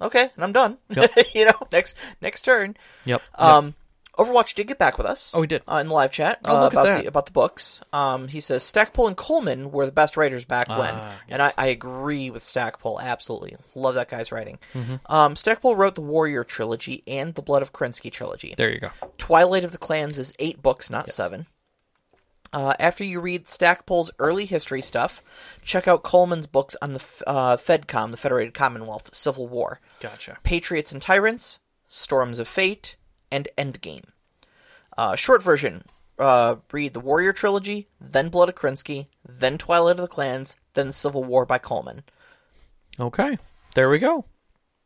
Okay, 0.00 0.30
and 0.34 0.42
I'm 0.42 0.52
done. 0.52 0.78
you 1.34 1.44
know, 1.44 1.60
next 1.70 1.94
next 2.22 2.40
turn. 2.40 2.74
Yep. 3.04 3.20
Um, 3.34 3.74
Overwatch 4.16 4.54
did 4.54 4.66
get 4.66 4.78
back 4.78 4.98
with 4.98 5.06
us. 5.06 5.34
Oh, 5.36 5.42
he 5.42 5.46
did? 5.46 5.62
uh, 5.68 5.76
in 5.76 5.88
the 5.88 5.94
live 5.94 6.10
chat 6.10 6.40
Oh, 6.44 6.56
uh, 6.56 6.60
look 6.62 6.72
at 6.72 6.74
about 6.74 6.84
that. 6.84 7.02
the 7.02 7.08
about 7.08 7.26
the 7.26 7.32
books. 7.32 7.80
Um, 7.92 8.28
he 8.28 8.40
says 8.40 8.62
Stackpole 8.62 9.06
and 9.08 9.16
Coleman 9.16 9.70
were 9.70 9.86
the 9.86 9.92
best 9.92 10.16
writers 10.16 10.44
back 10.44 10.68
when, 10.68 10.94
Ah, 10.94 11.12
and 11.28 11.42
I, 11.42 11.52
I 11.58 11.66
agree 11.66 12.30
with 12.30 12.42
Stackpole. 12.42 13.00
Absolutely, 13.00 13.56
love 13.74 13.94
that 13.94 14.08
guy's 14.08 14.32
writing. 14.32 14.58
Mm-hmm. 14.74 14.96
Um, 15.06 15.36
Stackpole 15.36 15.76
wrote 15.76 15.94
the 15.94 16.00
Warrior 16.00 16.44
trilogy 16.44 17.02
and 17.06 17.34
the 17.34 17.42
Blood 17.42 17.62
of 17.62 17.72
Kerensky 17.72 18.10
trilogy. 18.10 18.54
there 18.56 18.72
you 18.72 18.80
go. 18.80 18.90
Twilight 19.18 19.64
of 19.64 19.72
the 19.72 19.78
Clans 19.78 20.18
is 20.18 20.34
eight 20.38 20.62
books, 20.62 20.88
not 20.90 21.10
seven. 21.10 21.46
Uh, 22.52 22.72
after 22.78 23.04
you 23.04 23.20
read 23.20 23.46
Stackpole's 23.46 24.10
early 24.18 24.46
history 24.46 24.80
stuff, 24.80 25.22
check 25.62 25.86
out 25.88 26.02
Coleman's 26.02 26.46
books 26.46 26.76
on 26.80 26.94
the 26.94 27.02
uh, 27.26 27.56
FedCom, 27.56 28.12
the 28.12 28.16
Federated 28.16 28.54
Commonwealth, 28.54 29.10
Civil 29.14 29.46
War, 29.48 29.80
Gotcha. 30.00 30.38
Patriots 30.42 30.92
and 30.92 31.02
Tyrants, 31.02 31.58
Storms 31.88 32.38
of 32.38 32.48
Fate, 32.48 32.96
and 33.30 33.48
Endgame. 33.56 34.04
Uh, 34.96 35.16
short 35.16 35.42
version: 35.42 35.84
uh, 36.18 36.56
read 36.72 36.94
the 36.94 37.00
Warrior 37.00 37.32
trilogy, 37.32 37.88
then 38.00 38.28
Blood 38.28 38.48
of 38.48 38.54
Kerensky, 38.54 39.06
then 39.28 39.58
Twilight 39.58 39.96
of 39.96 40.02
the 40.02 40.06
Clans, 40.08 40.56
then 40.74 40.92
Civil 40.92 41.24
War 41.24 41.44
by 41.44 41.58
Coleman. 41.58 42.02
Okay. 42.98 43.38
There 43.74 43.90
we 43.90 43.98
go. 43.98 44.24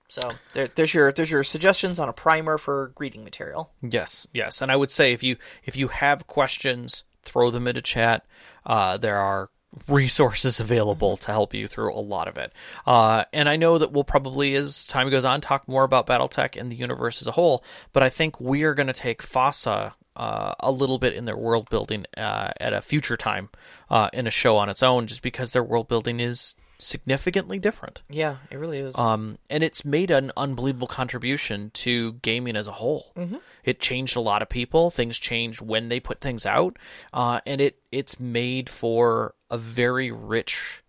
So 0.09 0.33
there, 0.55 0.69
there's 0.75 0.93
your 0.93 1.13
there's 1.13 1.31
your 1.31 1.45
suggestions 1.45 2.01
on 2.01 2.09
a 2.09 2.13
primer 2.13 2.59
for 2.59 2.93
reading 2.99 3.23
material. 3.23 3.73
Yes, 3.81 4.27
yes, 4.35 4.61
and 4.61 4.73
I 4.73 4.75
would 4.75 4.91
say 4.91 5.13
if 5.13 5.23
you 5.23 5.37
if 5.65 5.77
you 5.77 5.87
have 5.87 6.27
questions, 6.27 7.05
throw 7.23 7.53
them 7.53 7.69
into 7.69 7.81
chat. 7.81 8.27
Uh, 8.67 8.97
there 8.97 9.19
are 9.19 9.51
resources 9.89 10.61
available 10.61 11.17
to 11.17 11.29
help 11.29 11.55
you 11.55 11.69
through 11.69 11.93
a 11.95 12.01
lot 12.01 12.29
of 12.29 12.39
it. 12.39 12.53
Uh, 12.87 13.25
and 13.33 13.49
I 13.49 13.57
know 13.57 13.79
that 13.79 13.93
we'll 13.93 14.05
probably, 14.05 14.55
as 14.55 14.87
time 14.87 15.11
goes 15.11 15.25
on, 15.25 15.41
talk 15.41 15.69
more 15.69 15.85
about 15.85 16.07
BattleTech 16.07 16.61
and 16.61 16.71
the 16.71 16.77
universe 16.77 17.21
as 17.21 17.27
a 17.27 17.33
whole. 17.33 17.65
But 17.93 18.03
I 18.03 18.09
think 18.09 18.41
we 18.41 18.65
are 18.65 18.75
going 18.75 18.89
to 18.89 18.93
take 18.93 19.23
FASA 19.23 19.95
uh, 20.17 20.55
a 20.61 20.71
little 20.73 20.99
bit 20.99 21.15
in 21.15 21.25
their 21.25 21.37
world 21.37 21.71
building 21.71 22.05
uh, 22.17 22.51
at 22.61 22.73
a 22.73 22.83
future 22.83 23.17
time 23.17 23.49
uh, 23.89 24.11
in 24.13 24.27
a 24.27 24.31
show 24.31 24.57
on 24.57 24.69
its 24.69 24.83
own, 24.83 25.07
just 25.07 25.23
because 25.23 25.53
their 25.53 25.65
world 25.65 25.89
building 25.89 26.21
is 26.21 26.57
significantly 26.81 27.59
different. 27.59 28.03
Yeah, 28.09 28.37
it 28.51 28.57
really 28.59 28.79
is. 28.79 28.97
Um, 28.99 29.39
and 29.49 29.63
it's 29.63 29.85
made 29.85 30.11
an 30.11 30.33
unbelievable 30.37 30.87
contribution 30.89 31.71
to 31.75 32.15
gaming 32.15 32.57
as 32.57 32.67
a 32.67 32.73
whole. 32.73 33.13
Mm-hmm. 33.17 33.37
It 33.65 33.79
changed 33.81 34.17
a 34.17 34.21
lot 34.21 34.43
of 34.43 34.49
people. 34.49 34.91
Things 34.91 35.19
changed 35.19 35.61
when 35.61 35.89
they 35.89 36.01
put 36.01 36.21
things 36.21 36.47
out, 36.47 36.79
uh, 37.13 37.41
and 37.47 37.61
it 37.61 37.79
it's 37.93 38.19
made 38.19 38.69
for 38.71 39.35
a 39.51 39.59
very 39.59 40.11
rich 40.11 40.83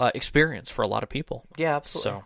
uh, 0.00 0.10
experience 0.14 0.70
for 0.70 0.82
a 0.82 0.86
lot 0.88 1.02
of 1.02 1.08
people. 1.08 1.44
yeah, 1.56 1.76
absolutely. 1.76 2.20
So 2.20 2.24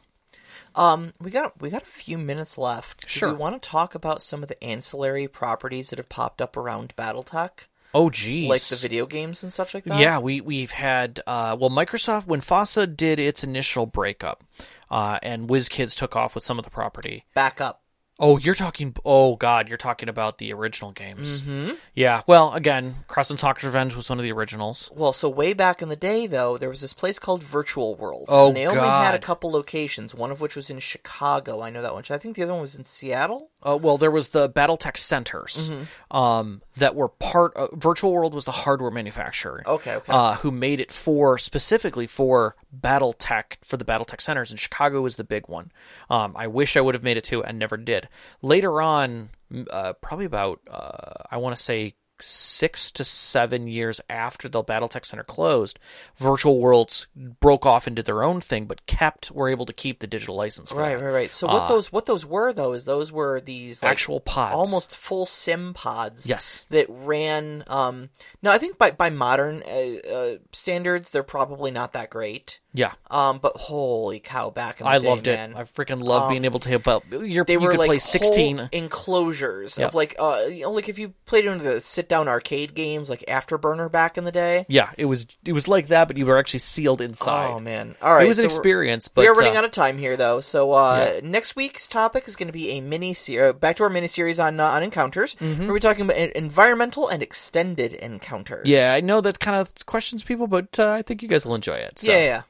Um, 0.75 1.13
we 1.21 1.31
got 1.31 1.61
we 1.61 1.69
got 1.71 1.83
a 1.83 1.87
few 1.87 2.17
minutes 2.17 2.57
left. 2.57 3.03
Do 3.03 3.09
Sure. 3.09 3.29
we 3.33 3.37
want 3.39 3.61
to 3.63 3.69
talk 3.69 3.95
about 3.95 4.23
some 4.23 4.43
of 4.43 4.49
the 4.49 4.63
ancillary 4.65 5.29
properties 5.29 5.91
that 5.91 5.99
have 5.99 6.09
popped 6.09 6.41
up 6.41 6.57
around 6.57 6.95
BattleTech, 6.97 7.67
oh 7.95 8.11
geez, 8.11 8.49
like 8.49 8.63
the 8.63 8.77
video 8.77 9.07
games 9.07 9.43
and 9.43 9.53
such 9.53 9.75
like 9.75 9.85
that? 9.85 10.01
Yeah, 10.01 10.19
we 10.19 10.41
we've 10.41 10.71
had 10.71 11.21
uh, 11.27 11.57
well, 11.59 11.71
Microsoft 11.71 12.27
when 12.27 12.41
FASA 12.41 12.97
did 12.97 13.19
its 13.19 13.45
initial 13.45 13.87
breakup, 13.87 14.45
uh, 14.91 15.19
and 15.23 15.49
WizKids 15.49 15.97
took 15.97 16.17
off 16.17 16.35
with 16.35 16.45
some 16.45 16.59
of 16.59 16.65
the 16.65 16.71
property. 16.71 17.25
Back 17.35 17.61
up. 17.61 17.83
Oh, 18.19 18.39
you're 18.39 18.55
talking. 18.55 18.95
Oh 19.05 19.37
God, 19.37 19.69
you're 19.69 19.79
talking 19.79 20.09
about 20.09 20.39
the 20.39 20.53
original 20.53 20.93
games. 20.93 21.43
Mm-hmm. 21.43 21.73
Yeah. 21.95 22.23
Well, 22.27 22.53
again, 22.53 22.97
Crescent 23.09 23.41
Hawk's 23.41 23.65
Revenge 23.65 23.97
was 23.97 24.09
one 24.09 24.19
of 24.19 24.23
the 24.23 24.33
originals. 24.33 24.91
Well, 24.95 25.13
so 25.13 25.29
way 25.29 25.55
back 25.55 25.83
in 25.83 25.89
the 25.89 25.97
day, 25.97 26.27
though, 26.27 26.57
there 26.57 26.69
was 26.69 26.83
this 26.83 26.93
place 26.93 27.19
called 27.19 27.43
Virtual 27.43 27.95
World. 27.95 28.27
Oh, 28.29 28.49
and 28.49 28.57
they 28.57 28.67
only 28.67 28.81
had 28.81 29.15
a 29.15 29.19
couple 29.19 29.51
locations. 29.51 30.15
One 30.15 30.31
of 30.31 30.41
which 30.41 30.55
was 30.55 30.71
in 30.71 30.79
Chicago. 30.79 31.63
I 31.63 31.71
know 31.71 31.83
that 31.83 31.95
one. 31.95 32.05
I 32.11 32.19
think 32.19 32.37
the 32.37 32.43
other 32.43 32.53
one 32.53 32.63
was 32.63 32.77
in 32.77 32.85
Seattle. 32.85 33.51
Uh, 33.65 33.79
well, 33.81 33.97
there 33.97 34.11
was 34.11 34.31
the 34.31 34.49
BattleTech 34.49 34.97
centers 34.97 35.71
um, 36.11 36.63
that 36.77 36.95
were 36.95 37.09
part. 37.09 37.55
of 37.57 37.71
Virtual 37.73 38.13
World 38.13 38.35
was 38.35 38.45
the 38.45 38.53
hardware 38.53 38.91
manufacturer. 38.91 39.63
Okay, 39.67 39.95
okay. 39.95 40.13
Uh, 40.13 40.35
who 40.35 40.51
made 40.51 40.81
it 40.81 40.91
for 40.91 41.39
specifically 41.39 42.07
for 42.07 42.57
BattleTech 42.77 43.65
for 43.65 43.77
the 43.77 43.85
BattleTech 43.85 44.21
centers, 44.21 44.51
and 44.51 44.59
Chicago 44.59 45.01
was 45.01 45.17
the 45.17 45.25
big 45.25 45.49
one. 45.49 45.71
Um, 46.11 46.35
I 46.37 46.47
wish 46.47 46.77
I 46.77 46.81
would 46.81 46.95
have 46.95 47.05
made 47.05 47.17
it 47.17 47.25
too, 47.25 47.43
and 47.45 47.59
never 47.59 47.77
did. 47.77 48.09
Later 48.43 48.83
on, 48.83 49.31
uh, 49.71 49.93
probably 49.95 50.27
about 50.27 50.61
uh, 50.71 51.23
I 51.31 51.37
want 51.39 51.57
to 51.57 51.63
say 51.63 51.95
six 52.23 52.91
to 52.93 53.05
seven 53.05 53.67
years 53.67 54.01
after 54.09 54.49
the 54.49 54.63
BattleTech 54.65 55.05
Center 55.05 55.25
closed, 55.25 55.79
Virtual 56.17 56.59
Worlds 56.61 57.07
broke 57.17 57.67
off 57.67 57.87
into 57.87 58.03
their 58.03 58.23
own 58.23 58.41
thing, 58.41 58.65
but 58.67 58.87
kept 58.87 59.31
were 59.31 59.49
able 59.49 59.67
to 59.67 59.73
keep 59.73 59.99
the 60.01 60.07
digital 60.07 60.37
license. 60.37 60.71
For 60.71 60.77
right, 60.79 60.97
that. 60.97 61.05
right, 61.05 61.13
right. 61.13 61.31
So 61.31 61.47
what 61.47 61.69
those 61.69 61.93
what 61.93 62.07
those 62.07 62.25
were 62.25 62.53
though 62.53 62.73
is 62.73 62.85
those 62.85 63.13
were 63.13 63.41
these 63.41 63.83
like, 63.83 63.91
Uh, 63.91 63.93
Actual 63.93 64.21
pods. 64.21 64.55
almost 64.55 64.97
full 64.97 65.27
sim 65.27 65.75
pods. 65.75 66.27
Yes. 66.27 66.65
that 66.71 66.87
ran. 66.89 67.65
Um, 67.67 68.09
no, 68.43 68.51
I 68.51 68.59
think 68.59 68.79
by 68.79 68.91
by 68.93 69.11
modern 69.11 69.63
uh, 69.63 70.09
uh, 70.09 70.35
standards, 70.53 71.11
they're 71.11 71.23
probably 71.23 71.71
not 71.71 71.93
that 71.93 72.09
great. 72.11 72.61
Yeah. 72.75 72.93
Um, 73.11 73.39
but 73.39 73.57
holy 73.57 74.19
cow, 74.19 74.49
back 74.51 74.81
in 74.81 74.85
the 74.87 74.91
I 74.91 74.99
day, 74.99 75.09
loved 75.09 75.27
man, 75.27 75.51
it. 75.51 75.57
I 75.57 75.65
freaking 75.65 76.03
loved 76.03 76.31
being 76.31 76.45
able 76.47 76.59
to 76.61 76.69
hit 76.71 76.81
about. 76.81 77.05
You're, 77.11 77.45
they 77.45 77.53
you 77.55 77.61
were 77.61 77.71
could 77.71 77.79
like 77.79 77.89
play 77.89 77.99
sixteen. 77.99 78.69
enclosures 78.73 79.79
Yep. 79.79 79.89
of 79.89 79.95
like 79.95 80.17
uh, 80.19 80.43
you 80.49 80.63
know, 80.63 80.71
like 80.71 80.89
if 80.89 80.99
you 80.99 81.13
played 81.27 81.45
into 81.45 81.65
the 81.65 81.81
sit 81.81 82.09
down 82.09 82.29
arcade 82.29 82.75
games 82.75 83.11
like 83.11 83.25
Afterburner 83.29 83.91
back 83.91 84.17
in 84.17 84.25
the 84.25 84.33
day. 84.33 84.65
Yeah, 84.69 84.91
it 84.97 85.05
was 85.05 85.27
it 85.45 85.53
was 85.53 85.69
like 85.69 85.89
that, 85.89 86.09
but 86.09 86.17
you 86.17 86.25
were 86.27 86.39
actually 86.39 86.61
sealed 86.61 87.01
inside. 87.01 87.51
Oh 87.53 87.61
man! 87.61 87.95
All 88.01 88.15
right, 88.15 88.25
it 88.25 88.29
was 88.29 88.39
an 88.39 88.45
so 88.49 88.55
we're- 88.55 88.57
experience, 88.59 89.09
but 89.09 89.23
we 89.23 89.29
are 89.29 89.35
running 89.35 89.55
uh, 89.55 89.59
out 89.59 89.65
of 89.65 89.71
time 89.73 89.99
here, 89.99 90.17
though. 90.17 90.41
So 90.41 90.73
uh, 90.73 91.21
next 91.23 91.57
week's 91.57 91.87
topic 91.87 92.27
is 92.29 92.37
going 92.37 92.49
to 92.49 92.53
be 92.53 92.71
a 92.73 92.81
mini 92.81 93.15
series. 93.15 93.55
Back 93.55 93.77
to 93.77 93.85
our 93.85 93.91
mini 93.91 94.07
series 94.07 94.39
on 94.41 94.59
uh, 94.61 94.65
on 94.65 94.83
encounters. 94.83 95.35
Mm-hmm. 95.37 95.69
We're 95.69 95.79
talking 95.79 96.03
about 96.07 96.17
environmental 96.17 97.09
and 97.09 97.23
extended 97.23 97.95
encounters. 97.95 98.67
yeah, 98.67 98.93
I 98.95 99.01
know 99.01 99.21
that 99.21 99.41
kind 99.41 99.57
of 99.57 99.73
questions 99.87 100.23
people, 100.23 100.47
but 100.47 100.79
uh, 100.79 100.91
I 100.91 101.03
think 101.03 101.23
you 101.23 101.29
guys 101.29 101.45
will 101.45 101.55
enjoy 101.55 101.75
it. 101.75 101.99
So. 101.99 102.11
Yeah, 102.11 102.17
yeah, 102.19 102.25
yeah. 102.25 102.43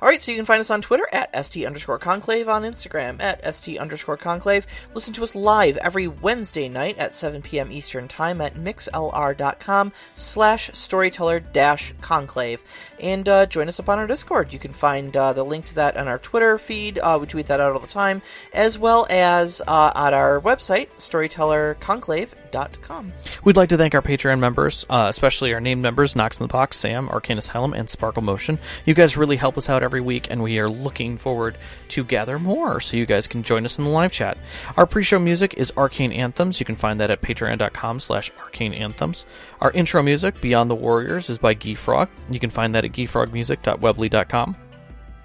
All 0.00 0.08
right, 0.08 0.20
so 0.20 0.30
you 0.30 0.36
can 0.36 0.46
find 0.46 0.60
us 0.60 0.70
on 0.70 0.82
Twitter 0.82 1.06
at 1.12 1.46
st 1.46 1.66
underscore 1.66 1.98
conclave, 1.98 2.48
on 2.48 2.62
Instagram 2.62 3.20
at 3.20 3.54
st 3.54 3.78
underscore 3.78 4.16
conclave. 4.16 4.66
Listen 4.94 5.12
to 5.14 5.22
us 5.22 5.34
live 5.34 5.76
every 5.78 6.08
Wednesday 6.08 6.68
night 6.68 6.98
at 6.98 7.12
7 7.12 7.42
p.m. 7.42 7.70
Eastern 7.72 8.08
Time 8.08 8.40
at 8.40 8.54
mixlr.com 8.54 9.92
slash 10.14 10.70
storyteller 10.72 11.40
dash 11.40 11.94
conclave. 12.00 12.62
And 13.00 13.28
uh, 13.28 13.46
join 13.46 13.68
us 13.68 13.80
up 13.80 13.88
on 13.88 13.98
our 13.98 14.06
Discord. 14.06 14.52
You 14.52 14.58
can 14.58 14.72
find 14.72 15.16
uh, 15.16 15.32
the 15.32 15.44
link 15.44 15.66
to 15.66 15.74
that 15.76 15.96
on 15.96 16.06
our 16.06 16.18
Twitter 16.18 16.58
feed. 16.58 16.98
Uh, 16.98 17.18
we 17.20 17.26
tweet 17.26 17.46
that 17.46 17.60
out 17.60 17.72
all 17.72 17.78
the 17.78 17.86
time, 17.86 18.22
as 18.52 18.78
well 18.78 19.06
as 19.10 19.62
uh, 19.66 19.92
on 19.94 20.14
our 20.14 20.40
website, 20.40 20.88
storytellerconclave 20.98 22.34
patreon.com. 22.50 23.12
We'd 23.44 23.56
like 23.56 23.68
to 23.70 23.76
thank 23.76 23.94
our 23.94 24.02
Patreon 24.02 24.38
members, 24.38 24.84
uh, 24.88 25.06
especially 25.08 25.52
our 25.54 25.60
named 25.60 25.82
members, 25.82 26.16
Knox 26.16 26.38
in 26.38 26.44
the 26.44 26.52
Box, 26.52 26.76
Sam, 26.76 27.08
Arcane 27.08 27.38
Asylum, 27.38 27.72
and 27.72 27.88
Sparkle 27.88 28.22
Motion. 28.22 28.58
You 28.84 28.94
guys 28.94 29.16
really 29.16 29.36
help 29.36 29.56
us 29.56 29.68
out 29.68 29.82
every 29.82 30.00
week, 30.00 30.28
and 30.30 30.42
we 30.42 30.58
are 30.58 30.68
looking 30.68 31.18
forward 31.18 31.56
to 31.88 32.04
gather 32.04 32.38
more 32.38 32.80
so 32.80 32.96
you 32.96 33.06
guys 33.06 33.26
can 33.26 33.42
join 33.42 33.64
us 33.64 33.78
in 33.78 33.84
the 33.84 33.90
live 33.90 34.12
chat. 34.12 34.38
Our 34.76 34.86
pre-show 34.86 35.18
music 35.18 35.54
is 35.54 35.72
Arcane 35.76 36.12
Anthems. 36.12 36.60
You 36.60 36.66
can 36.66 36.76
find 36.76 37.00
that 37.00 37.10
at 37.10 37.22
patreon.com 37.22 38.00
slash 38.00 38.30
arcane 38.40 38.74
anthems. 38.74 39.24
Our 39.60 39.70
intro 39.72 40.02
music, 40.02 40.40
Beyond 40.40 40.70
the 40.70 40.74
Warriors, 40.74 41.28
is 41.28 41.38
by 41.38 41.54
Geefrog. 41.54 42.08
You 42.30 42.40
can 42.40 42.50
find 42.50 42.74
that 42.74 42.84
at 42.84 42.89
geefrogmusic.weebly.com. 42.92 44.56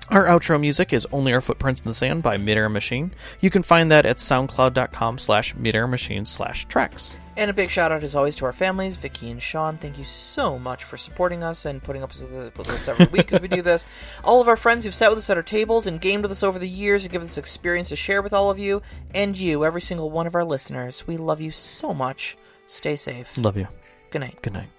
Our 0.09 0.25
outro 0.25 0.59
music 0.59 0.93
is 0.93 1.07
Only 1.11 1.33
Our 1.33 1.41
Footprints 1.41 1.81
in 1.81 1.85
the 1.85 1.95
Sand 1.95 2.21
by 2.21 2.37
Midair 2.37 2.69
Machine. 2.69 3.11
You 3.41 3.49
can 3.49 3.63
find 3.63 3.89
that 3.89 4.05
at 4.05 4.17
soundcloud.com 4.17 5.17
slash 5.17 5.55
midair 5.55 5.87
machine 5.87 6.27
slash 6.27 6.67
tracks. 6.67 7.09
And 7.37 7.49
a 7.49 7.53
big 7.55 7.71
shout 7.71 7.91
out, 7.91 8.03
as 8.03 8.15
always, 8.15 8.35
to 8.35 8.45
our 8.45 8.53
families, 8.53 8.95
Vicky 8.95 9.31
and 9.31 9.41
Sean. 9.41 9.77
Thank 9.77 9.97
you 9.97 10.03
so 10.03 10.59
much 10.59 10.83
for 10.83 10.95
supporting 10.95 11.43
us 11.43 11.65
and 11.65 11.83
putting 11.83 12.03
up 12.03 12.11
with 12.11 12.69
us 12.69 12.87
every 12.87 13.07
week 13.07 13.33
as 13.33 13.41
we 13.41 13.47
do 13.47 13.63
this. 13.63 13.87
All 14.23 14.39
of 14.41 14.47
our 14.47 14.55
friends 14.55 14.85
who've 14.85 14.93
sat 14.93 15.09
with 15.09 15.17
us 15.17 15.29
at 15.31 15.37
our 15.37 15.43
tables 15.43 15.87
and 15.87 15.99
gamed 15.99 16.21
with 16.21 16.31
us 16.31 16.43
over 16.43 16.59
the 16.59 16.69
years 16.69 17.03
and 17.03 17.11
given 17.11 17.27
us 17.27 17.39
experience 17.39 17.89
to 17.89 17.95
share 17.95 18.21
with 18.21 18.31
all 18.33 18.51
of 18.51 18.59
you, 18.59 18.83
and 19.13 19.35
you, 19.35 19.65
every 19.65 19.81
single 19.81 20.11
one 20.11 20.27
of 20.27 20.35
our 20.35 20.45
listeners. 20.45 21.05
We 21.07 21.17
love 21.17 21.41
you 21.41 21.51
so 21.51 21.93
much. 21.93 22.37
Stay 22.67 22.95
safe. 22.95 23.35
Love 23.37 23.57
you. 23.57 23.67
Good 24.11 24.19
night. 24.19 24.39
Good 24.41 24.53
night. 24.53 24.69